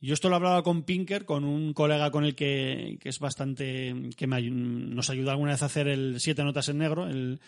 [0.00, 3.94] yo esto lo hablaba con Pinker, con un colega con el que, que es bastante.
[4.16, 7.40] que me nos ayuda alguna vez a hacer el Siete Notas en Negro, el,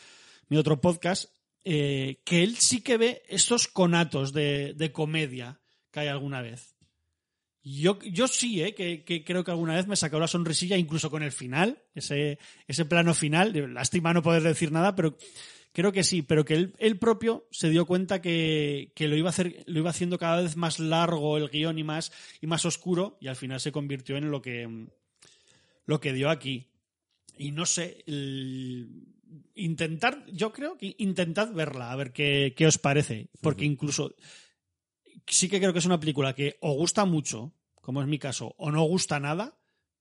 [0.49, 1.31] mi otro podcast,
[1.65, 5.61] eh, que él sí que ve estos conatos de, de comedia
[5.91, 6.77] que hay alguna vez.
[7.65, 8.75] Yo, yo sí, ¿eh?
[8.75, 12.39] que, que creo que alguna vez me sacó la sonrisilla, incluso con el final, ese,
[12.67, 13.73] ese plano final.
[13.73, 15.17] Lástima no poder decir nada, pero
[15.73, 19.29] creo que sí, pero que él, él propio se dio cuenta que, que lo, iba
[19.29, 22.65] a hacer, lo iba haciendo cada vez más largo el guion y más, y más
[22.65, 24.87] oscuro, y al final se convirtió en lo que,
[25.87, 26.69] lo que dio aquí.
[27.39, 29.07] Y no sé, el-
[29.55, 34.15] intentar, yo creo que intentad verla, a ver qué, qué os parece, porque incluso
[35.27, 38.55] sí que creo que es una película que o gusta mucho, como es mi caso,
[38.59, 39.57] o no gusta nada,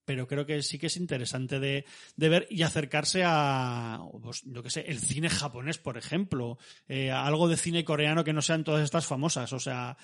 [0.06, 1.86] pero creo que sí que es interesante de,
[2.16, 7.12] de ver y acercarse a, pues, yo qué sé, el cine japonés, por ejemplo, eh,
[7.12, 9.54] algo de cine coreano que no sean todas estas famosas.
[9.54, 9.97] O sea,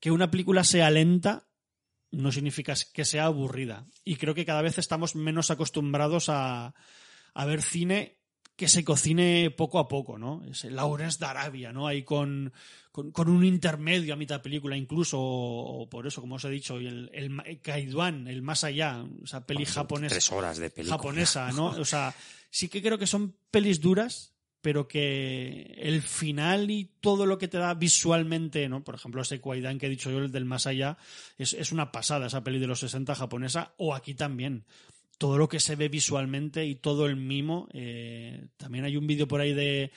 [0.00, 1.48] que una película sea lenta
[2.10, 3.86] no significa que sea aburrida.
[4.04, 6.74] Y creo que cada vez estamos menos acostumbrados a,
[7.34, 8.17] a ver cine
[8.58, 10.42] que se cocine poco a poco, ¿no?
[10.50, 11.86] Es Lawrence de Arabia, ¿no?
[11.86, 12.52] Ahí con,
[12.90, 16.50] con, con un intermedio a mitad de película, incluso, o, por eso, como os he
[16.50, 20.96] dicho, el, el Kaiduan, el más allá, esa peli japonesa Tres horas de película.
[20.96, 21.66] japonesa, ¿no?
[21.78, 22.12] O sea,
[22.50, 27.46] sí que creo que son pelis duras, pero que el final y todo lo que
[27.46, 28.82] te da visualmente, ¿no?
[28.82, 30.98] Por ejemplo, ese Kwaidan que he dicho yo, el del más allá,
[31.36, 34.64] es, es una pasada esa peli de los 60 japonesa, o aquí también.
[35.18, 37.68] Todo lo que se ve visualmente y todo el mimo.
[37.72, 39.90] eh, también hay un vídeo por ahí de,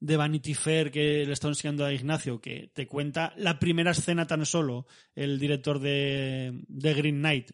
[0.00, 4.26] de Vanity Fair que le está enseñando a Ignacio, que te cuenta la primera escena
[4.26, 7.52] tan solo, el director de, de Green Knight,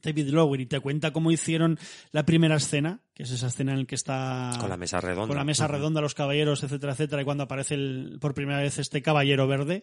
[0.00, 1.78] David Lowery, te cuenta cómo hicieron
[2.12, 5.28] la primera escena, que es esa escena en la que está Con la mesa redonda.
[5.28, 8.78] con la mesa redonda, los caballeros, etcétera, etcétera, y cuando aparece el- por primera vez
[8.78, 9.82] este caballero verde,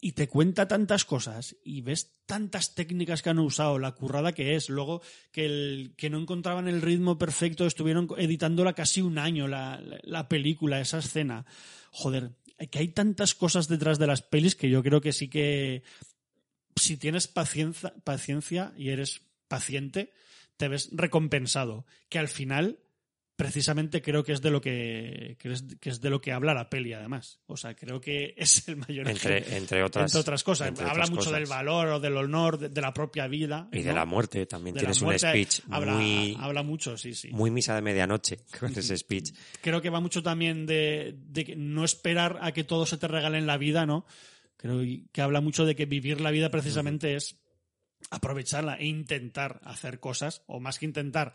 [0.00, 4.54] y te cuenta tantas cosas y ves tantas técnicas que han usado, la currada que
[4.56, 9.46] es, luego que, el, que no encontraban el ritmo perfecto, estuvieron editándola casi un año,
[9.46, 11.44] la, la- la película, esa escena.
[11.90, 12.30] Joder,
[12.70, 15.82] que hay tantas cosas detrás de las pelis que yo creo que sí que
[16.76, 20.12] si tienes paciencia, paciencia y eres paciente,
[20.56, 21.84] te ves recompensado.
[22.08, 22.78] Que al final
[23.40, 26.52] precisamente creo que es de lo que, que es, que es de lo que habla
[26.52, 27.40] la peli además.
[27.46, 29.56] O sea, creo que es el mayor Entre, ejemplo.
[29.56, 30.68] entre otras, entre otras cosas.
[30.68, 31.38] entre habla otras mucho cosas.
[31.40, 33.66] del valor o del honor, de, de la propia vida.
[33.72, 34.74] Y de la muerte también.
[34.74, 37.30] De Tienes muerte, un speech habla, muy, habla mucho, sí, sí.
[37.32, 39.32] muy misa de medianoche con ese speech.
[39.62, 43.38] creo que va mucho también de, de no esperar a que todo se te regale
[43.38, 44.04] en la vida, ¿no?
[44.58, 47.38] Creo que habla mucho de que vivir la vida precisamente es
[48.10, 51.32] aprovecharla e intentar hacer cosas, o más que intentar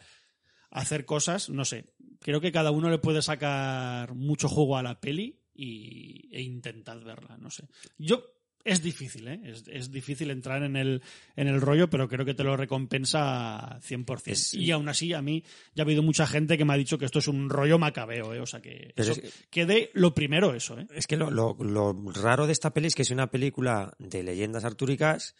[0.75, 1.85] hacer cosas, no sé.
[2.25, 6.99] Creo que cada uno le puede sacar mucho jugo a la peli y, e intentad
[7.03, 7.67] verla, no sé.
[7.99, 8.23] Yo
[8.63, 9.39] es difícil, ¿eh?
[9.43, 11.03] Es, es difícil entrar en el,
[11.35, 14.21] en el rollo, pero creo que te lo recompensa 100%.
[14.31, 15.43] Es- y aún así, a mí
[15.75, 18.33] ya ha habido mucha gente que me ha dicho que esto es un rollo macabeo,
[18.33, 18.39] ¿eh?
[18.39, 20.87] O sea que, eso- es- que de lo primero eso, ¿eh?
[20.95, 24.23] Es que lo, lo- lo raro de esta peli es que es una película de
[24.23, 25.35] leyendas artúricas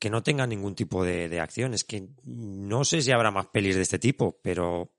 [0.00, 1.74] que no tenga ningún tipo de, de acción.
[1.74, 4.92] Es que no sé si habrá más pelis de este tipo, pero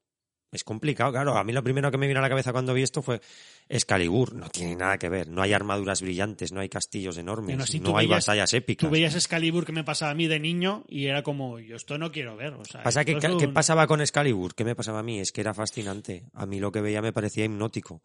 [0.52, 1.38] es complicado, claro.
[1.38, 3.22] A mí lo primero que me vino a la cabeza cuando vi esto fue
[3.68, 4.34] Excalibur.
[4.34, 5.28] No tiene nada que ver.
[5.30, 8.88] No hay armaduras brillantes, no hay castillos enormes, Bueno, no hay veías- batallas épicas.
[8.88, 11.98] Tú veías Excalibur que me pasaba a mí de niño y era como, yo esto
[11.98, 12.54] no quiero ver.
[12.54, 14.56] O sea, Pasa que, ¿Qué pasaba con Excalibur?
[14.56, 15.20] ¿Qué me pasaba a mí?
[15.20, 16.24] Es que era fascinante.
[16.34, 18.02] A mí lo que veía me parecía hipnótico.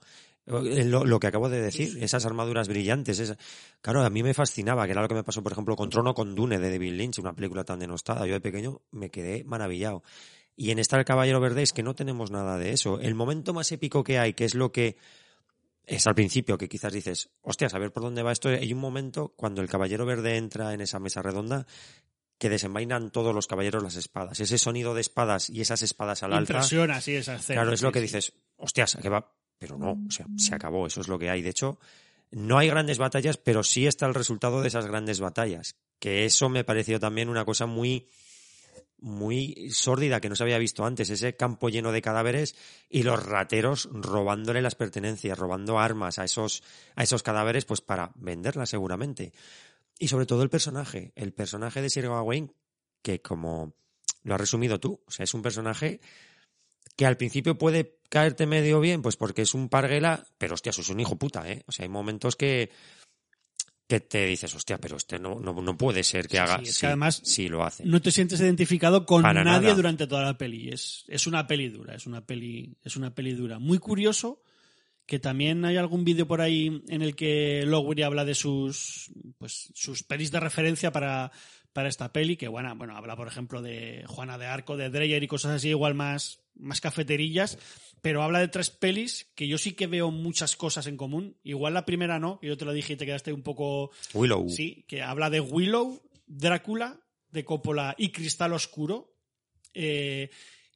[0.47, 3.19] Eh, Lo, lo que acabo de decir, esas armaduras brillantes.
[3.19, 3.39] esa-
[3.81, 6.13] Claro, a mí me fascinaba, que era lo que me pasó, por ejemplo, con Trono
[6.15, 8.27] con Dune de David Lynch, una película tan denostada.
[8.27, 10.03] Yo de pequeño me quedé maravillado.
[10.57, 13.01] Y en esta El Caballero Verde es que no tenemos nada de eso.
[13.01, 14.97] El momento más épico que hay, que es lo que
[15.85, 18.49] es al principio, que quizás dices, hostia, a ver por dónde va esto.
[18.49, 21.67] Hay un momento cuando el Caballero Verde entra en esa mesa redonda
[22.39, 24.41] que desenvainan todos los caballeros las espadas.
[24.41, 26.55] Ese sonido de espadas y esas espadas al alza.
[26.55, 27.61] Impresiona, sí, esa escena.
[27.61, 29.33] Claro, es lo que dices, hostias, ¿a qué va?
[29.59, 31.43] Pero no, o sea, se acabó, eso es lo que hay.
[31.43, 31.79] De hecho,
[32.31, 35.77] no hay grandes batallas, pero sí está el resultado de esas grandes batallas.
[35.99, 38.09] Que eso me pareció también una cosa muy,
[39.05, 41.11] muy sórdida que no se había visto antes.
[41.11, 42.57] Ese campo lleno de cadáveres
[42.89, 46.63] y los rateros robándole las pertenencias, robando armas a esos,
[46.97, 49.35] a esos cadáveres, pues para venderlas seguramente.
[49.99, 52.55] Y sobre todo el personaje, el personaje de Sir Gawain,
[53.03, 53.75] que como
[54.23, 56.01] lo has resumido tú, o sea, es un personaje
[56.97, 60.81] que al principio puede caerte medio bien, pues porque es un parguela, pero hostia, eso
[60.81, 61.63] es un hijo puta, ¿eh?
[61.67, 62.71] O sea, hay momentos que,
[63.95, 66.59] que te dices, hostia, pero este no, no, no puede ser que Sí, haga.
[66.59, 67.85] sí, es que además sí, lo hace.
[67.85, 69.75] No te sientes identificado con Para nadie nada.
[69.77, 70.69] durante toda la peli.
[70.71, 73.59] Es, es una peli dura, es una peli, es una peli dura.
[73.59, 74.43] Muy curioso
[75.07, 79.71] que también hay algún vídeo por ahí en el que Lowery habla de sus pues
[79.75, 81.31] sus pelis de referencia para,
[81.75, 85.23] para esta peli, que bueno, bueno, habla por ejemplo de Juana de Arco, de Dreyer
[85.23, 87.59] y cosas así, igual más, más cafeterillas,
[88.01, 91.37] pero habla de tres pelis que yo sí que veo muchas cosas en común.
[91.43, 94.49] Igual la primera no, que yo te lo dije y te quedaste un poco Willow.
[94.49, 97.01] Sí, que habla de Willow, Drácula,
[97.31, 99.17] de Coppola y Cristal Oscuro.
[99.75, 100.31] Eh,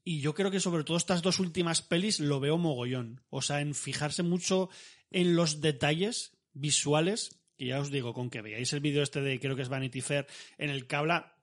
[0.04, 3.20] y yo creo que sobre todo estas dos últimas pelis lo veo mogollón.
[3.28, 4.70] O sea, en fijarse mucho
[5.10, 7.40] en los detalles visuales.
[7.56, 10.00] Que ya os digo, con que veáis el vídeo este de creo que es Vanity
[10.00, 10.26] Fair,
[10.58, 11.37] en el que habla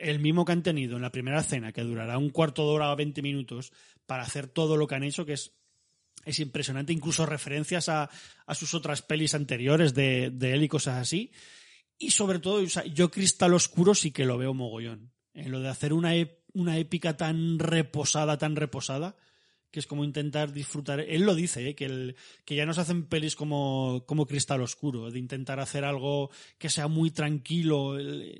[0.00, 2.92] el mismo que han tenido en la primera escena, que durará un cuarto de hora
[2.92, 3.72] o 20 minutos,
[4.06, 5.52] para hacer todo lo que han hecho, que es,
[6.24, 8.10] es impresionante, incluso referencias a,
[8.46, 11.30] a sus otras pelis anteriores de, de él y cosas así.
[11.98, 15.12] Y sobre todo, yo Cristal Oscuro sí que lo veo mogollón.
[15.34, 16.12] En lo de hacer una,
[16.54, 19.16] una épica tan reposada, tan reposada,
[19.70, 20.98] que es como intentar disfrutar.
[21.00, 21.74] Él lo dice, ¿eh?
[21.76, 25.84] que, el- que ya no se hacen pelis como, como Cristal Oscuro, de intentar hacer
[25.84, 27.96] algo que sea muy tranquilo,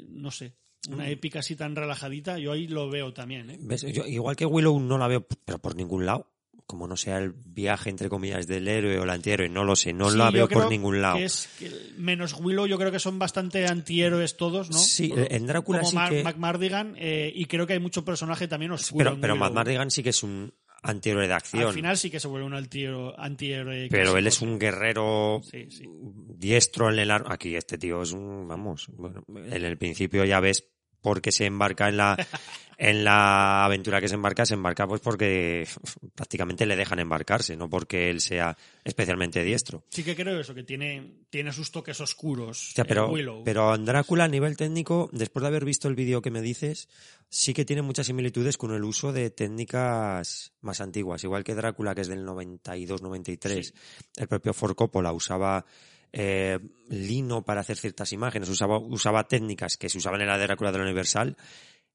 [0.08, 0.54] no sé,
[0.88, 2.38] una épica así tan relajadita.
[2.38, 3.50] Yo ahí lo veo también.
[3.50, 3.58] ¿eh?
[3.60, 3.82] ¿Ves?
[3.92, 6.26] Yo, igual que Willow no la veo, pero por ningún lado.
[6.66, 9.92] Como no sea el viaje, entre comillas, del héroe o el antihéroe, no lo sé,
[9.92, 11.16] no Sí, la veo por ningún lado.
[11.16, 14.78] que es que menos Willow, yo creo que son bastante antihéroes todos, ¿no?
[14.78, 16.22] Sí, en Drácula como sí Mar- que...
[16.22, 19.04] Mac Mardigan, eh, y creo que hay mucho personaje también oscuro.
[19.10, 19.54] Pero, pero Matt Willow.
[19.56, 20.52] Mardigan sí que es un
[20.82, 21.64] antihéroe de acción.
[21.68, 23.88] Al final sí que se vuelve un antihéroe.
[23.90, 25.84] pero él es un guerrero Sí, sí.
[25.88, 30.40] diestro en el ar- Aquí este tío es un, vamos, bueno, en el principio ya
[30.40, 30.66] ves
[31.00, 32.16] por qué se embarca en la,
[32.80, 35.68] en la aventura que se embarca, se embarca pues porque
[36.14, 39.84] prácticamente le dejan embarcarse, no porque él sea especialmente diestro.
[39.90, 42.70] Sí que creo eso, que tiene, tiene sus toques oscuros.
[42.70, 43.44] O sea, en pero, Willow.
[43.44, 46.88] pero Drácula a nivel técnico, después de haber visto el vídeo que me dices,
[47.28, 51.22] sí que tiene muchas similitudes con el uso de técnicas más antiguas.
[51.22, 53.74] Igual que Drácula, que es del 92-93,
[54.16, 55.66] el propio Ford Coppola usaba
[56.12, 56.58] eh,
[56.88, 60.78] lino para hacer ciertas imágenes, usaba, usaba técnicas que se usaban en la Drácula de
[60.78, 61.36] la Universal.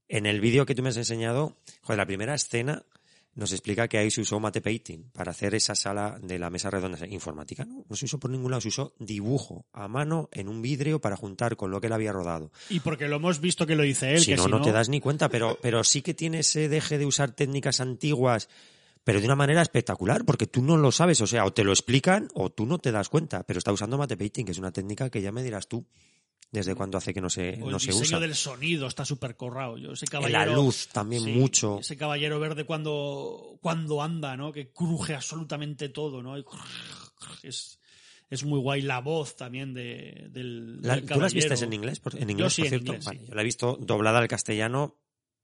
[0.07, 2.83] En el vídeo que tú me has enseñado, joder, la primera escena
[3.35, 6.69] nos explica que ahí se usó mate painting para hacer esa sala de la mesa
[6.69, 7.65] redonda informática.
[7.65, 11.01] No, no se usó por ningún lado, se usó dibujo a mano en un vidrio
[11.01, 12.51] para juntar con lo que él había rodado.
[12.69, 14.19] Y porque lo hemos visto que lo dice él.
[14.21, 16.69] si que no, si no te das ni cuenta, pero, pero sí que tiene ese
[16.69, 18.47] deje de usar técnicas antiguas
[19.05, 21.71] pero de una manera espectacular, porque tú no lo sabes, o sea, o te lo
[21.71, 24.71] explican o tú no te das cuenta, pero está usando mate painting, que es una
[24.73, 25.85] técnica que ya me dirás tú
[26.51, 28.19] desde cuándo hace que no se, O no el se diseño usa.
[28.19, 29.77] del sonido está súper corrado.
[29.77, 31.79] Yo, ese En caballero, la luz también Sí, mucho.
[31.79, 34.51] Ese caballero verde cuando, cuando anda, ¿no?
[34.53, 36.37] Que cruje absolutamente todo, ¿no?
[36.37, 36.45] Y
[37.43, 37.79] Es,
[38.29, 41.99] es muy guay la voz también de, del, La- del ¿Tú las vistes en inglés?
[41.99, 42.91] Por- en inglés, sí, por en cierto.
[42.93, 43.25] inglés, Vale, sí.
[43.27, 44.95] Yo la he visto doblada al castellano.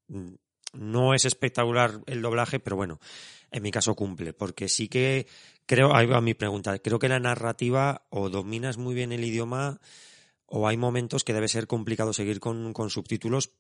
[0.07, 0.33] Mm,
[0.73, 2.99] No es espectacular el doblaje, pero bueno,
[3.51, 5.27] en mi caso cumple, porque sí que
[5.65, 9.79] creo, ahí va mi pregunta, creo que la narrativa o dominas muy bien el idioma
[10.45, 13.51] o hay momentos que debe ser complicado seguir con, con subtítulos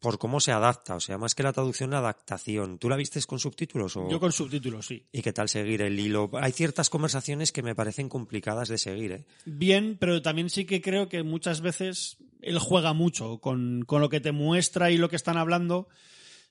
[0.00, 2.78] por cómo se adapta, o sea, más que la traducción, la adaptación.
[2.78, 4.08] ¿Tú la vistes con subtítulos o...?
[4.10, 5.04] Yo con subtítulos, sí.
[5.12, 6.30] ¿Y qué tal seguir el hilo?
[6.40, 9.26] Hay ciertas conversaciones que me parecen complicadas de seguir, ¿eh?
[9.44, 14.08] Bien, pero también sí que creo que muchas veces él juega mucho con, con lo
[14.08, 15.88] que te muestra y lo que están hablando.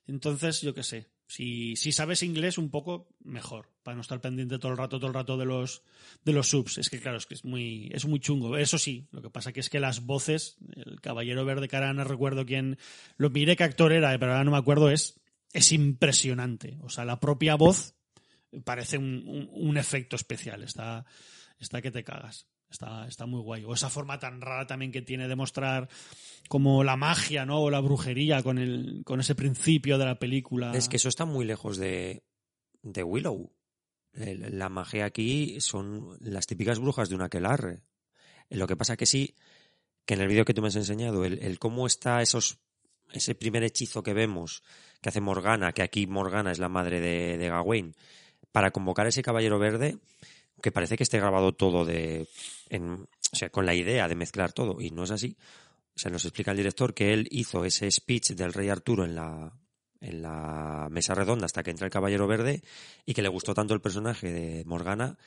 [0.06, 1.08] Entonces, yo qué sé.
[1.32, 3.70] Si, si sabes inglés un poco, mejor.
[3.84, 5.84] Para no estar pendiente todo el rato, todo el rato de los,
[6.26, 6.80] de los subs.
[6.80, 8.58] Es que claro, es que es muy, es muy chungo.
[8.58, 12.04] Eso sí, lo que pasa que es que las voces, el caballero verde, ahora no
[12.04, 12.80] recuerdo quién,
[13.18, 15.20] lo miré qué actor era, pero ahora no me acuerdo, es,
[15.54, 16.80] es impresionante.
[16.82, 17.94] O sea, la propia voz
[18.64, 20.64] parece un, un- un efecto especial.
[20.64, 21.06] Está,
[21.60, 22.48] está que te cagas.
[22.70, 23.64] Está, está muy guay.
[23.66, 25.90] O esa forma tan rara también que tiene de mostrar
[26.48, 27.62] como la magia, ¿no?
[27.62, 30.72] O la brujería con el, con ese principio de la película.
[30.76, 32.24] Es que eso está muy lejos de,
[32.84, 33.52] de Willow.
[34.14, 37.84] La magia aquí son las típicas brujas de una aquelarre.
[38.50, 39.36] Lo que pasa que sí,
[40.06, 42.58] que en el vídeo que tú me has enseñado, el, el cómo está esos,
[43.12, 44.64] ese primer hechizo que vemos,
[45.02, 47.96] que hace Morgana, que aquí Morgana es la madre de, de Gawain,
[48.52, 50.00] para convocar a ese caballero verde,
[50.62, 52.28] que parece que esté grabado todo de,
[52.72, 55.38] o sea, con la idea de mezclar todo, y no es así.
[55.96, 59.16] O sea, nos explica el director que él hizo ese speech del rey Arturo en
[59.16, 59.54] la,
[60.00, 62.62] en la mesa redonda hasta que entra el caballero verde
[63.06, 65.18] y que le gustó tanto el personaje de Morgana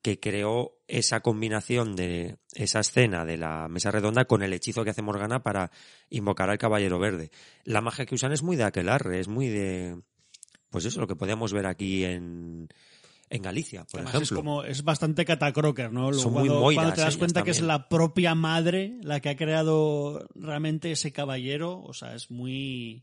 [0.00, 4.90] que creó esa combinación de esa escena de la mesa redonda con el hechizo que
[4.90, 5.70] hace Morgana para
[6.10, 7.30] invocar al caballero verde.
[7.64, 10.02] La magia que usan es muy de aquelarre, es muy de
[10.68, 12.68] pues eso, lo que podíamos ver aquí en,
[13.30, 14.36] en Galicia, por Además, ejemplo.
[14.36, 16.12] Es, como, es bastante catacroker, ¿no?
[16.12, 19.30] Son muy cuando, moidas, cuando te das cuenta que es la propia madre la que
[19.30, 23.02] ha creado realmente ese caballero, o sea, es muy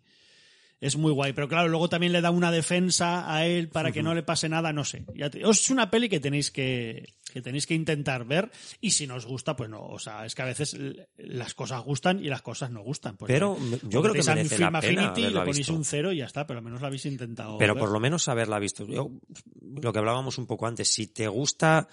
[0.81, 1.31] es muy guay.
[1.31, 4.49] Pero claro, luego también le da una defensa a él para que no le pase
[4.49, 5.05] nada, no sé.
[5.15, 8.51] Ya te- es una peli que tenéis que, que tenéis que intentar ver
[8.81, 9.81] y si no os gusta, pues no.
[9.85, 10.75] O sea, es que a veces
[11.17, 13.15] las cosas gustan y las cosas no gustan.
[13.15, 13.77] Pues Pero no.
[13.87, 15.73] yo creo que merece la pena le ponéis visto.
[15.75, 17.57] un cero y ya está, pero al menos lo habéis intentado.
[17.59, 17.79] Pero ver.
[17.81, 18.85] por lo menos haberla visto.
[18.87, 19.11] Yo,
[19.61, 21.87] lo que hablábamos un poco antes, si te gusta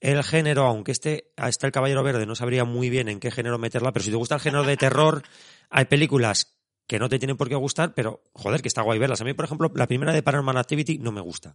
[0.00, 3.58] el género, aunque este está el Caballero Verde, no sabría muy bien en qué género
[3.58, 5.22] meterla, pero si te gusta el género de terror,
[5.70, 6.57] hay películas
[6.88, 9.20] que no te tienen por qué gustar, pero joder, que está guay verlas.
[9.20, 11.54] A mí, por ejemplo, la primera de Paranormal Activity no me gusta.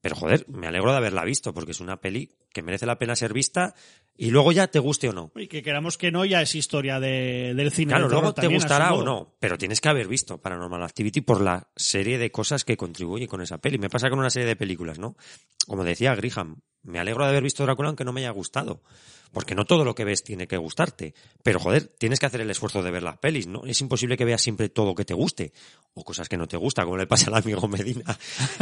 [0.00, 3.16] Pero joder, me alegro de haberla visto, porque es una peli que merece la pena
[3.16, 3.74] ser vista
[4.16, 5.30] y luego ya te guste o no.
[5.36, 7.92] Y que queramos que no, ya es historia de, del cine.
[7.92, 11.20] Claro, de luego te también, gustará o no, pero tienes que haber visto Paranormal Activity
[11.20, 13.78] por la serie de cosas que contribuye con esa peli.
[13.78, 15.16] Me pasa con una serie de películas, ¿no?
[15.66, 18.82] Como decía Griham, me alegro de haber visto Drácula aunque no me haya gustado.
[19.32, 21.14] Porque no todo lo que ves tiene que gustarte.
[21.42, 23.64] Pero joder, tienes que hacer el esfuerzo de ver las pelis, ¿no?
[23.66, 25.52] Es imposible que veas siempre todo que te guste.
[25.94, 28.16] O cosas que no te gusta, como le pasa al amigo Medina,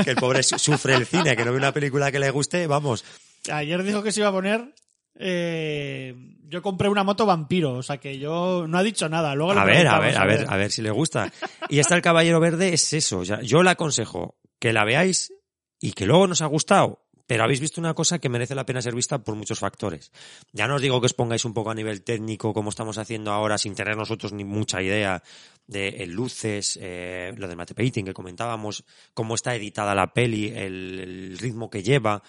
[0.05, 2.66] que el pobre su- sufre el cine, que no ve una película que le guste,
[2.66, 3.05] vamos.
[3.53, 4.74] Ayer dijo que se iba a poner.
[5.16, 6.15] eh,
[6.47, 9.35] yo compré una moto vampiro, o sea que yo no ha dicho nada.
[9.35, 11.32] Luego A ver, a ver, a ver, a ver si le gusta.
[11.69, 13.19] Y esta El Caballero Verde es eso.
[13.20, 15.32] o sea, yo le aconsejo que la veáis
[15.81, 18.83] y que luego nos ha gustado, pero habéis visto una cosa que merece la pena
[18.83, 20.13] ser vista por muchos factores.
[20.53, 23.33] Ya no os digo que os pongáis un poco a nivel técnico como estamos haciendo
[23.33, 25.23] ahora sin tener nosotros ni mucha idea
[25.67, 28.85] de eh, luces, eh, lo del mate painting que comentábamos,
[29.15, 32.23] cómo está editada la peli, el, ritmo que lleva.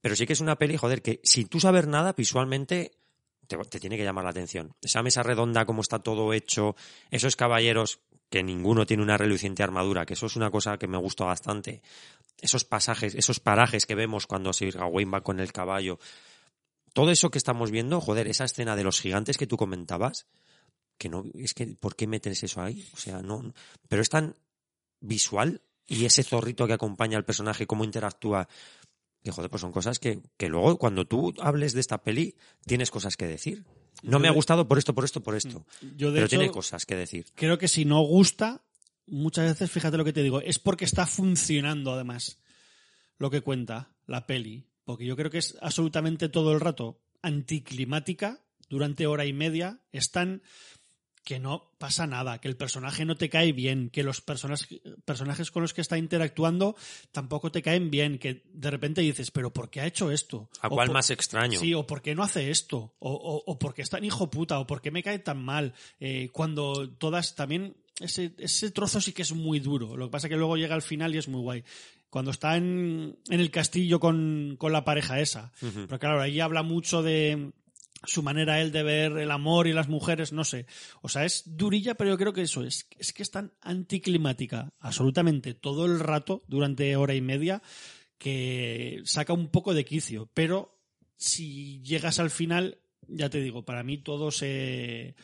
[0.00, 2.92] Pero sí que es una peli, joder, que sin tú saber nada visualmente
[3.46, 4.74] te, te tiene que llamar la atención.
[4.80, 6.76] Esa mesa redonda, cómo está todo hecho,
[7.10, 8.00] esos caballeros
[8.30, 11.82] que ninguno tiene una reluciente armadura, que eso es una cosa que me gusta bastante.
[12.40, 15.98] Esos pasajes, esos parajes que vemos cuando Sir Gawain va con el caballo.
[16.92, 20.26] Todo eso que estamos viendo, joder, esa escena de los gigantes que tú comentabas,
[20.98, 22.86] que no, es que, ¿por qué metes eso ahí?
[22.92, 23.54] O sea, no,
[23.88, 24.36] pero es tan
[25.00, 28.48] visual y ese zorrito que acompaña al personaje, cómo interactúa,
[29.22, 32.36] que joder, pues son cosas que, que luego cuando tú hables de esta peli,
[32.66, 33.64] tienes cosas que decir.
[34.02, 35.64] No me ha gustado por esto, por esto, por esto.
[35.96, 37.26] Yo de Pero hecho, tiene cosas que decir.
[37.34, 38.62] creo que si no gusta,
[39.06, 42.38] muchas veces, fíjate lo que te digo, es porque está funcionando además
[43.18, 44.66] lo que cuenta la peli.
[44.84, 49.80] Porque yo creo que es absolutamente todo el rato anticlimática durante hora y media.
[49.92, 50.42] Es tan
[51.28, 54.66] que no pasa nada, que el personaje no te cae bien, que los personas-
[55.04, 56.74] personajes con los que está interactuando
[57.12, 60.48] tampoco te caen bien, que de repente dices, pero ¿por qué ha hecho esto?
[60.62, 61.60] ¿A O cuál por- más extraño?
[61.60, 64.30] Sí, o por qué no hace esto, o, o, o por qué es tan hijo
[64.30, 65.74] puta, o por qué me cae tan mal.
[66.00, 69.98] Eh, cuando todas también, ese, ese trozo sí que es muy duro.
[69.98, 71.62] Lo que pasa es que luego llega al final y es muy guay.
[72.08, 75.52] Cuando está en, en el castillo con, con la pareja esa.
[75.60, 77.50] Pero claro, ahí habla mucho de
[78.04, 80.66] su manera él de ver el amor y las mujeres, no sé.
[81.02, 84.72] O sea, es durilla, pero yo creo que eso es, es que es tan anticlimática,
[84.80, 87.62] absolutamente todo el rato, durante hora y media,
[88.18, 90.30] que saca un poco de quicio.
[90.34, 90.78] Pero
[91.16, 95.14] si llegas al final, ya te digo, para mí todo se.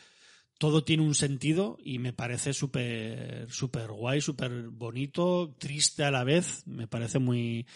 [0.57, 6.23] Todo tiene un sentido y me parece súper súper guay, súper bonito, triste a la
[6.23, 6.65] vez.
[6.65, 7.67] Me parece muy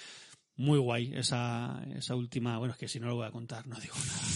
[0.60, 2.57] muy guay esa, esa última.
[2.57, 3.95] Bueno, es que si no lo voy a contar, no digo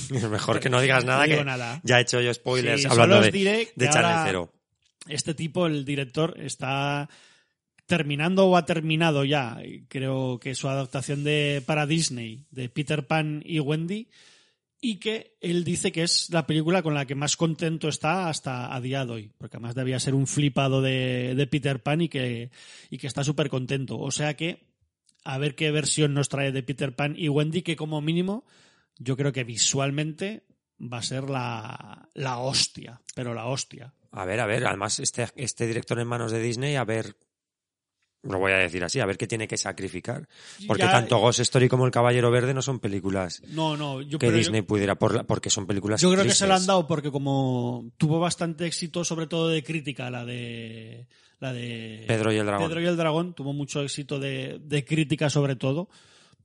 [0.09, 0.29] nada.
[0.29, 1.81] Mejor que no digas nada, No digo que nada.
[1.83, 4.53] ya he hecho yo spoilers Sí, hablando de, diré de Channel Zero.
[5.07, 7.09] Este tipo, el director, está
[7.85, 9.57] terminando o ha terminado ya,
[9.89, 14.07] creo que su adaptación de para Disney de Peter Pan y Wendy
[14.79, 18.73] y que él dice que es la película con la que más contento está hasta
[18.73, 22.07] a día de hoy, porque además debía ser un flipado de, de Peter Pan y
[22.07, 22.49] que,
[22.89, 23.99] y que está súper contento.
[23.99, 24.72] O sea que
[25.23, 28.45] a ver qué versión nos trae de Peter Pan y Wendy, que como mínimo
[28.97, 30.43] yo creo que visualmente
[30.79, 33.93] va a ser la, la hostia, pero la hostia.
[34.11, 37.15] A ver, a ver, además este, este director en manos de Disney, a ver,
[38.23, 40.27] lo voy a decir así, a ver qué tiene que sacrificar.
[40.65, 44.17] Porque Ya- tanto Ghost Story como El Caballero Verde no son películas No, no, yo
[44.17, 46.65] que yo- Disney pudiera, por la- porque son películas Yo creo que se lo han
[46.65, 51.07] dado porque como tuvo bastante éxito, sobre todo de crítica, la de
[51.39, 52.67] la de Pedro y el dragón.
[52.69, 55.89] Pedro y el dragón tuvo mucho éxito de, de crítica sobre todo.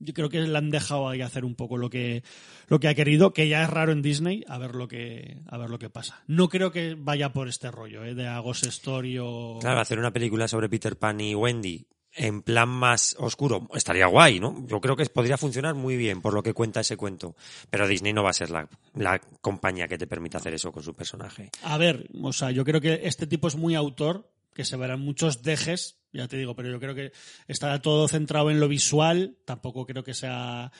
[0.00, 2.22] Yo creo que le han dejado ahí hacer un poco lo que
[2.68, 5.58] lo que ha querido, que ya es raro en Disney, a ver lo que a
[5.58, 6.22] ver lo que pasa.
[6.26, 8.14] No creo que vaya por este rollo, ¿eh?
[8.14, 11.86] de Agos Story o Claro, hacer una película sobre Peter Pan y Wendy
[12.18, 14.66] en plan más oscuro estaría guay, ¿no?
[14.66, 17.36] Yo creo que podría funcionar muy bien por lo que cuenta ese cuento.
[17.70, 20.82] Pero Disney no va a ser la, la compañía que te permita hacer eso con
[20.82, 21.50] su personaje.
[21.62, 24.98] A ver, o sea, yo creo que este tipo es muy autor, que se verán
[24.98, 27.12] muchos dejes, ya te digo, pero yo creo que
[27.46, 30.72] estará todo centrado en lo visual, tampoco creo que sea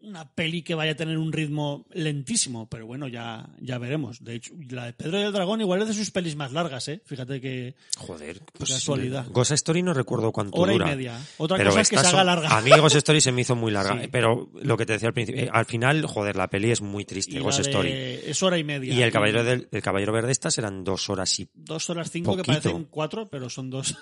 [0.00, 4.22] una peli que vaya a tener un ritmo lentísimo, pero bueno, ya, ya veremos.
[4.22, 6.86] De hecho, la de Pedro y el Dragón igual es de sus pelis más largas,
[6.88, 7.02] ¿eh?
[7.04, 9.26] Fíjate que Joder, pues casualidad.
[9.30, 10.86] Ghost Story no recuerdo cuánto hora dura.
[10.86, 11.20] y media.
[11.38, 12.56] Otra Pero cosa es que se haga larga.
[12.56, 13.88] A mí Ghost Story se me hizo muy larga.
[13.98, 14.08] Sí.
[14.12, 17.02] Pero lo que te decía al principio, eh, al final, joder, la peli es muy
[17.02, 17.90] Y triste, la Ghost Story.
[17.90, 18.94] Es hora y media.
[18.94, 21.48] Y el Caballero, del, el Caballero Verde estas eran dos horas y...
[21.54, 22.62] Dos horas cinco, que Poquito.
[22.62, 23.96] parecen cuatro, pero son dos.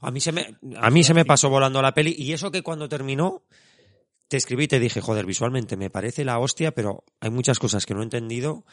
[0.00, 2.62] A mí se me, a mí se me pasó volando la peli y eso que
[2.62, 3.42] cuando terminó
[4.28, 7.86] te escribí y te dije, joder, visualmente me parece la hostia, pero hay muchas cosas
[7.86, 8.64] que no he entendido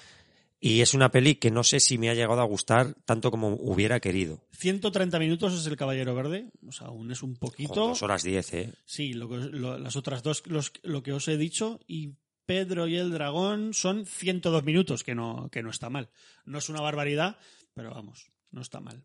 [0.59, 3.49] y es una peli que no sé si me ha llegado a gustar tanto como
[3.49, 4.41] hubiera querido.
[4.51, 7.73] 130 minutos es el Caballero Verde, o sea, aún es un Joder, poquito.
[7.87, 8.73] dos horas diez, ¿eh?
[8.85, 12.15] Sí, lo que, lo- las otras dos, los- lo que os he dicho, y
[12.45, 16.09] Pedro y el Dragón son 102 minutos, que no, que no está mal.
[16.45, 17.37] No es una barbaridad,
[17.73, 19.03] pero vamos, no está mal.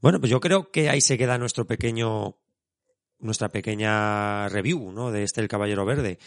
[0.00, 2.38] Bueno, pues yo creo que ahí se queda nuestro pequeño,
[3.18, 5.10] nuestra pequeña review, ¿no?
[5.10, 6.18] De este El Caballero Verde.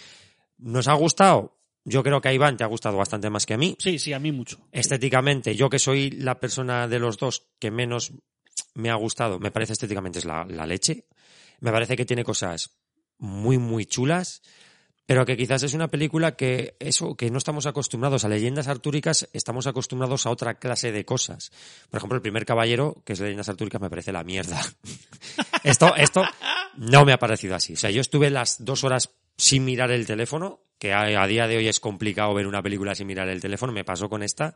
[0.58, 1.58] ¿Nos ha gustado?
[1.86, 3.76] Yo creo que a Iván te ha gustado bastante más que a mí.
[3.80, 4.68] Sí, sí, a mí mucho.
[4.72, 8.14] Estéticamente, yo que soy la persona de los dos que menos
[8.74, 11.08] me ha gustado, me parece estéticamente es la, la leche.
[11.62, 12.80] Me parece que tiene cosas
[13.18, 14.42] muy, muy chulas,
[15.10, 19.28] pero que quizás es una película que eso, que no estamos acostumbrados a leyendas artúricas,
[19.34, 21.52] estamos acostumbrados a otra clase de cosas.
[21.90, 24.62] Por ejemplo, el primer caballero, que es leyendas artúricas, me parece la mierda.
[25.64, 26.22] esto, esto
[26.78, 27.74] no me ha parecido así.
[27.74, 31.48] O sea, yo estuve las dos horas sin mirar el teléfono, que a, a día
[31.48, 34.54] de hoy es complicado ver una película sin mirar el teléfono, me pasó con esta.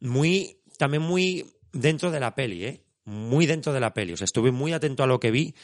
[0.00, 1.44] Muy, también muy
[1.74, 2.84] dentro de la peli, ¿eh?
[3.10, 4.12] Muy dentro de la peli.
[4.12, 5.54] O sea, estuve muy atento a lo que vi.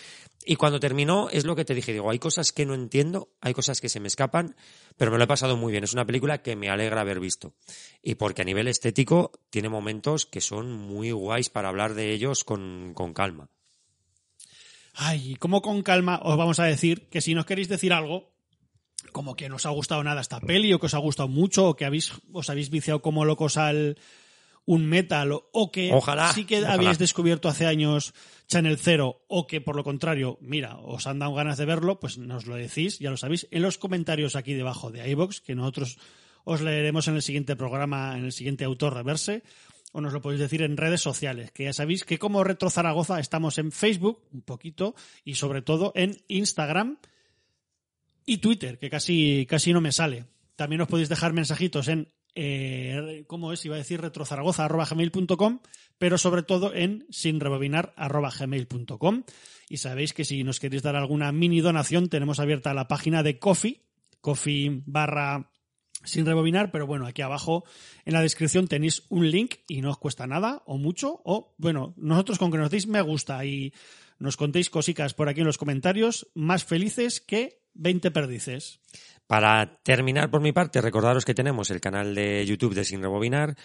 [0.45, 3.55] Y cuando terminó, es lo que te dije, digo, hay cosas que no entiendo, hay
[3.55, 4.57] cosas que se me escapan,
[4.97, 5.85] pero me lo he pasado muy bien.
[5.85, 7.55] Es una película que me alegra haber visto.
[8.03, 12.43] Y porque a nivel estético tiene momentos que son muy guays para hablar de ellos
[12.43, 13.49] con, con calma.
[14.93, 18.33] Ay, como con calma os vamos a decir que si nos queréis decir algo,
[19.13, 21.69] como que no os ha gustado nada esta peli, o que os ha gustado mucho,
[21.69, 23.99] o que habéis, os habéis viciado como locos al
[24.67, 26.75] un metal, o- que Ojalá, sí que ojalá.
[26.75, 28.13] habéis descubierto hace años
[28.49, 32.19] Channel Zero, o que por lo contrario, mira, os han dado ganas de verlo, pues
[32.19, 35.99] nos lo decís, ya lo sabéis, en los comentarios aquí debajo de iBox, que nosotros
[36.45, 39.43] os leeremos en el siguiente programa, en el siguiente autor reverse,
[39.93, 43.19] o nos lo podéis decir en redes sociales, que ya sabéis que como Retro Zaragoza
[43.19, 44.95] estamos en Facebook, un poquito,
[45.25, 46.99] y sobre todo en Instagram
[48.25, 50.27] y Twitter, que casi, casi no me sale.
[50.57, 53.65] También os podéis dejar mensajitos en eh, ¿cómo es?
[53.65, 55.61] Iba a decir retrozaragoza.gmail.com,
[55.99, 59.25] pero sobre todo en sinrebobinar.gmail.com.
[59.69, 63.39] Y sabéis que si nos queréis dar alguna mini donación, tenemos abierta la página de
[63.39, 63.81] Coffee,
[64.21, 65.51] Coffee barra
[66.05, 67.65] sin rebobinar, pero bueno, aquí abajo
[68.05, 71.95] en la descripción tenéis un link y no os cuesta nada o mucho, o bueno,
[71.97, 73.73] nosotros con que nos deis me gusta y
[74.19, 78.81] nos contéis cositas por aquí en los comentarios, más felices que 20 perdices.
[79.27, 83.57] Para terminar por mi parte, recordaros que tenemos el canal de YouTube de Sin Rebobinar,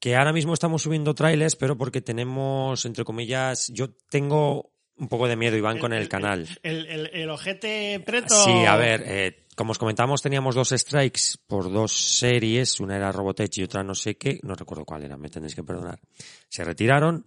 [0.00, 5.26] que ahora mismo estamos subiendo trailers, pero porque tenemos, entre comillas, yo tengo un poco
[5.26, 6.48] de miedo, Iván, con el, canal.
[6.62, 8.34] El, el, el ojete preto.
[8.44, 13.12] Sí, a ver, eh, como os comentamos, teníamos dos strikes por dos series, una era
[13.12, 16.00] Robotech y otra no sé qué, no recuerdo cuál era, me tendréis que perdonar.
[16.48, 17.24] Se retiraron,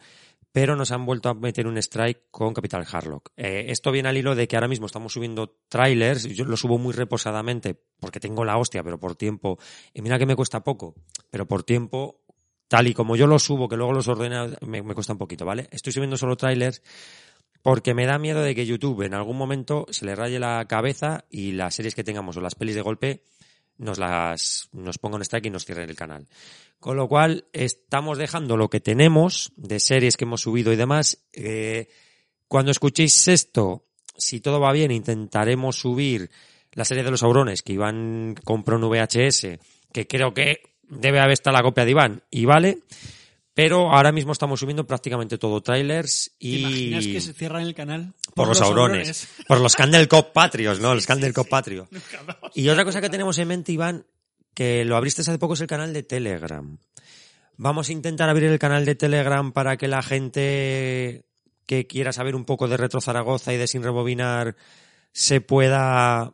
[0.58, 3.30] pero nos han vuelto a meter un strike con Capital Harlock.
[3.38, 6.80] Eh, esto viene al hilo de que ahora mismo estamos subiendo trailers, yo lo subo
[6.80, 9.60] muy reposadamente porque tengo la hostia, pero por tiempo,
[9.94, 10.96] y mira que me cuesta poco,
[11.30, 12.22] pero por tiempo,
[12.68, 15.46] tal y como yo los subo, que luego los ordeno, me, me cuesta un poquito,
[15.46, 15.68] ¿vale?
[15.70, 16.82] Estoy subiendo solo trailers
[17.62, 21.26] porque me da miedo de que YouTube en algún momento se le raye la cabeza
[21.30, 23.22] y las series que tengamos o las pelis de golpe
[23.78, 26.28] nos las nos ponga un strike y nos cierren el canal.
[26.80, 31.20] Con lo cual estamos dejando lo que tenemos de series que hemos subido y demás.
[31.34, 31.90] Eh,
[32.48, 33.86] cuando escuchéis esto,
[34.16, 36.30] si todo va bien, intentaremos subir
[36.74, 39.60] la serie de los Aurones que Iván compró en VHS,
[39.92, 42.80] que creo que debe haber estado la copia de Iván y vale.
[43.54, 47.74] Pero ahora mismo estamos subiendo prácticamente todo trailers ¿Te y imaginas que se cierran el
[47.74, 48.14] canal?
[48.36, 50.94] por los aurones, por los Candle Cop Patrios, ¿no?
[50.94, 51.90] Los Candle Cop Patrio.
[52.54, 54.06] Y otra cosa que tenemos en mente, Iván,
[54.58, 56.80] que lo abriste hace poco es el canal de Telegram.
[57.58, 61.28] Vamos a intentar abrir el canal de Telegram para que la gente
[61.68, 64.56] que quiera saber un poco de Retro Zaragoza y de Sin Rebobinar
[65.12, 66.34] se pueda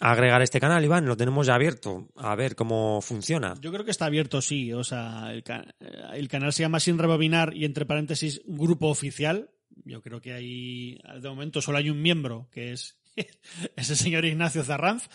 [0.00, 1.06] agregar este canal, Iván.
[1.06, 2.06] Lo tenemos ya abierto.
[2.14, 3.56] A ver cómo funciona.
[3.60, 4.72] Yo creo que está abierto, sí.
[4.72, 9.50] O sea, el canal se llama Sin Rebobinar y entre paréntesis Grupo Oficial.
[9.84, 13.00] Yo creo que hay, de momento solo hay un miembro, que es
[13.74, 15.08] ese señor Ignacio Zarranz.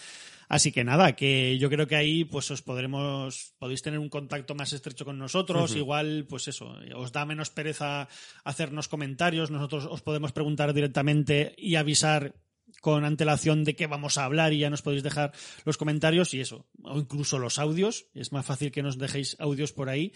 [0.50, 4.56] Así que nada, que yo creo que ahí pues os podremos, podéis tener un contacto
[4.56, 8.08] más estrecho con nosotros, igual pues eso, os da menos pereza
[8.44, 12.36] hacernos comentarios, nosotros os podemos preguntar directamente y avisar
[12.82, 15.32] con antelación de qué vamos a hablar y ya nos podéis dejar
[15.64, 19.74] los comentarios y eso, o incluso los audios, es más fácil que nos dejéis audios
[19.74, 20.12] por ahí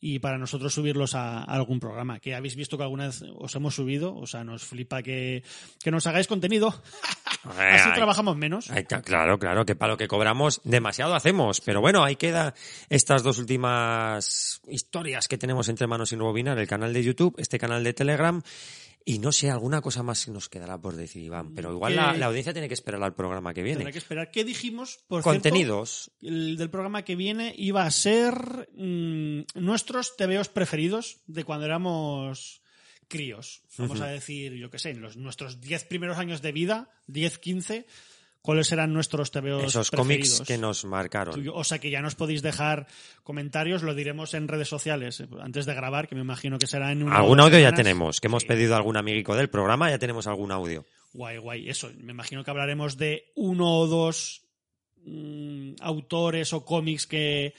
[0.00, 3.54] y para nosotros subirlos a, a algún programa, que habéis visto que alguna vez os
[3.54, 5.42] hemos subido, o sea, nos flipa que,
[5.82, 6.68] que nos hagáis contenido,
[7.44, 8.70] así trabajamos menos.
[9.02, 11.60] Claro, claro, que para lo que cobramos demasiado hacemos.
[11.60, 12.54] Pero bueno, ahí queda
[12.88, 17.58] estas dos últimas historias que tenemos entre manos y Rebobinar, el canal de YouTube, este
[17.58, 18.42] canal de Telegram.
[19.04, 21.54] Y no sé, alguna cosa más nos quedará por decir, Iván.
[21.54, 23.90] Pero igual la, la audiencia tiene que esperar al programa que viene.
[23.90, 24.30] que esperar.
[24.30, 25.04] ¿Qué dijimos?
[25.08, 26.10] Por cierto, Contenidos.
[26.20, 32.60] el del programa que viene iba a ser mm, nuestros TVOs preferidos de cuando éramos
[33.10, 33.62] críos.
[33.76, 37.38] Vamos a decir, yo qué sé, en los, nuestros 10 primeros años de vida, 10,
[37.38, 37.86] 15,
[38.42, 40.30] ¿cuáles eran nuestros TVOs Esos preferidos?
[40.38, 41.34] cómics que nos marcaron.
[41.54, 42.86] O sea que ya nos podéis dejar
[43.22, 46.92] comentarios, lo diremos en redes sociales eh, antes de grabar, que me imagino que será
[46.92, 48.48] en una o Algún audio ya tenemos, que hemos Sí.
[48.48, 50.84] pedido a algún amiguico del programa, ya tenemos algún audio.
[51.12, 51.68] Guay, guay.
[51.68, 54.42] Eso, me imagino que hablaremos de uno o dos
[55.04, 57.54] mm, autores o cómics que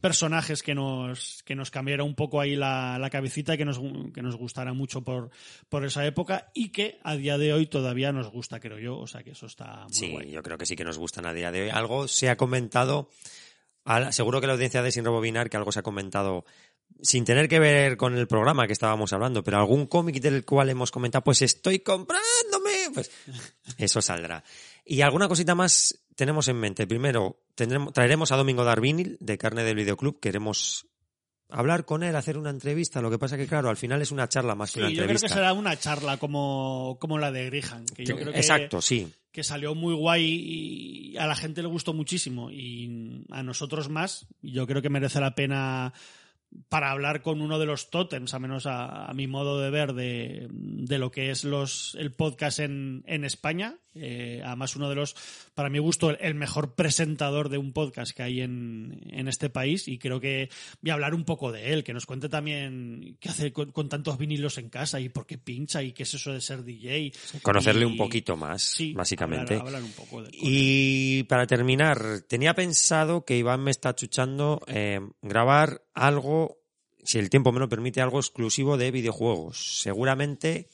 [0.00, 3.80] personajes que nos que nos cambiara un poco ahí la, la cabecita que nos
[4.12, 5.30] que nos gustara mucho por
[5.68, 9.06] por esa época y que a día de hoy todavía nos gusta creo yo o
[9.06, 11.34] sea que eso está muy Sí, guay yo creo que sí que nos gustan a
[11.34, 11.70] día de hoy.
[11.70, 13.10] Algo se ha comentado,
[14.10, 16.44] seguro que la audiencia de Sin Rebobinar, que algo se ha comentado
[17.00, 20.70] sin tener que ver con el programa que estábamos hablando, pero algún cómic del cual
[20.70, 23.10] hemos comentado, pues estoy comprándome, pues
[23.78, 24.44] eso saldrá.
[24.84, 26.86] Y alguna cosita más tenemos en mente.
[26.86, 30.86] Primero, tendremos, traeremos a Domingo Darvinil de Carne del Videoclub, queremos
[31.48, 34.26] hablar con él, hacer una entrevista, lo que pasa que claro, al final es una
[34.28, 35.28] charla más que Sí, una yo creo entrevista.
[35.28, 39.12] que será una charla como, como la de Grihan que yo creo que, Exacto, sí.
[39.30, 44.26] que salió muy guay y a la gente le gustó muchísimo y a nosotros más.
[44.40, 45.92] Yo creo que merece la pena
[46.68, 49.92] para hablar con uno de los tótems, a menos a, a mi modo de ver,
[49.94, 53.76] de, de lo que es los, el podcast en, en España.
[53.94, 55.14] Eh, además, uno de los,
[55.54, 59.50] para mi gusto, el, el mejor presentador de un podcast que hay en, en este
[59.50, 59.86] país.
[59.86, 60.48] Y creo que
[60.80, 63.88] voy a hablar un poco de él, que nos cuente también qué hace con, con
[63.90, 67.12] tantos vinilos en casa y por qué pincha y qué es eso de ser DJ.
[67.42, 69.54] Conocerle Y- un poquito más, Sí, básicamente.
[69.54, 74.62] Hablar, hablar un poco de Y para terminar, tenía pensado que Iván me está chuchando
[74.68, 76.41] eh, grabar algo,
[77.02, 79.80] si el tiempo me lo permite, algo exclusivo de videojuegos.
[79.82, 80.68] Seguramente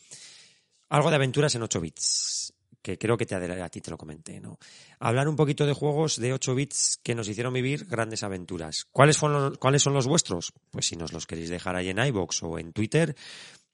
[0.89, 2.55] algo de aventuras en 8 bits.
[2.81, 4.59] que creo que te, a ti te lo comenté, ¿no?
[5.01, 8.87] Hablar un poquito de juegos de 8 bits que nos hicieron vivir grandes aventuras.
[8.93, 10.53] ¿Cuáles, fueron los- ¿Cuáles son los vuestros?
[10.71, 13.15] Pues si nos los queréis dejar ahí en iVoox o en Twitter,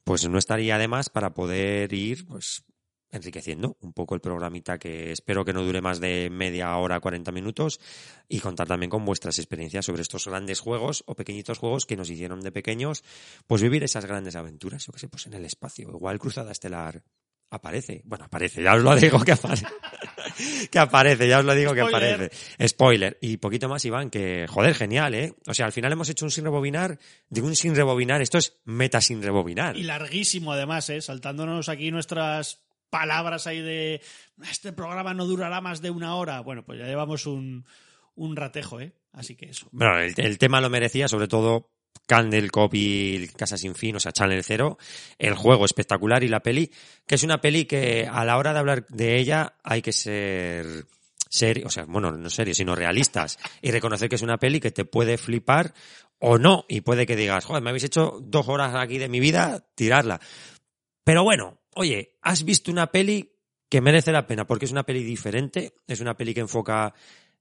[0.03, 2.65] pues no estaría de más para poder ir, pues
[3.15, 7.33] enriqueciendo un poco el programita que espero que no dure más de media hora, 40
[7.33, 7.81] minutos
[8.29, 12.11] y contar también con vuestras experiencias sobre estos grandes juegos o pequeñitos juegos que nos
[12.11, 13.05] hicieron de pequeños
[13.47, 15.89] pues vivir esas grandes aventuras, yo que sé, pues en el espacio.
[15.91, 17.03] Igual Cruzada Estelar
[17.55, 18.03] aparece.
[18.05, 19.67] Bueno, aparece, ya os lo digo que aparece.
[20.71, 22.31] que aparece, ya os lo digo que aparece.
[22.67, 23.19] Spoiler.
[23.21, 25.35] Y poquito más, Iván, que joder, genial, ¿eh?
[25.47, 28.61] O sea, al final hemos hecho un sin rebobinar, de un sin rebobinar, esto es
[28.65, 29.77] meta sin rebobinar.
[29.77, 31.01] Y larguísimo además, ¿eh?
[31.01, 32.64] saltándonos aquí nuestras
[32.95, 34.01] palabras ahí de
[34.49, 36.39] este programa no durará más de una hora.
[36.39, 37.67] Bueno, pues ya llevamos un,
[38.15, 38.93] un ratejo, ¿eh?
[39.13, 39.67] Así que eso.
[39.73, 41.73] Bueno, el, tema lo merecía, sobre todo
[42.07, 44.79] Candle Cop y Casa Sin Fin, o sea, Channel Zero,
[45.19, 46.71] el juego espectacular y la peli,
[47.05, 50.87] que es una peli que a la hora de hablar de ella hay que ser
[51.29, 54.71] serio, o sea, bueno, no serio, sino realistas y reconocer que es una peli que
[54.71, 55.75] te puede flipar
[56.21, 59.19] o no y puede que digas, joder, me habéis hecho dos horas aquí de mi
[59.19, 60.21] vida, tirarla.
[61.03, 63.33] Pero bueno, oye, has visto una peli
[63.69, 66.95] que merece la pena porque es una peli diferente, es una peli que enfoca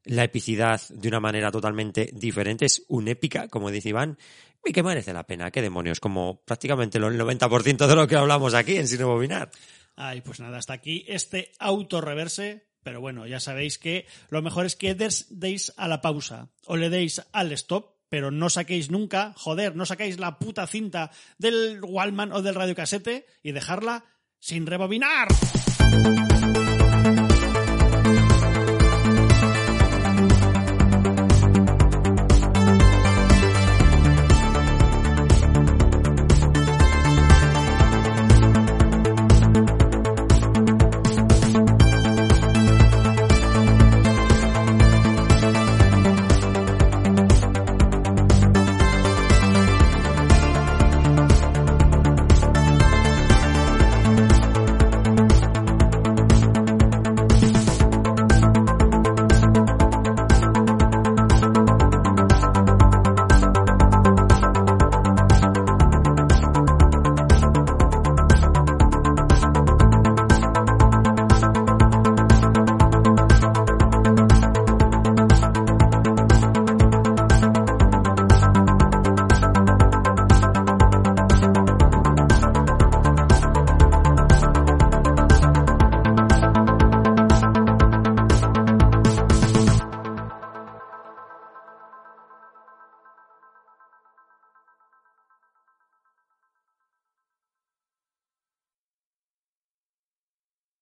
[0.05, 4.18] la epicidad de una manera totalmente diferente, es un épica, como dice Iván,
[4.65, 8.53] y que merece la pena, qué demonios, como prácticamente el 90% de lo que hablamos
[8.53, 9.51] aquí en Sin Rebobinar.
[9.95, 12.68] Ay, pues nada, hasta aquí este autorreverse.
[12.84, 16.89] Pero bueno, ya sabéis que lo mejor es que deis a la pausa o le
[16.89, 22.34] deis al stop, pero no saquéis nunca, joder, no saquéis la puta cinta del Wallman
[22.34, 24.03] o del radiocasete y dejarla
[24.44, 25.30] sin rebobinar.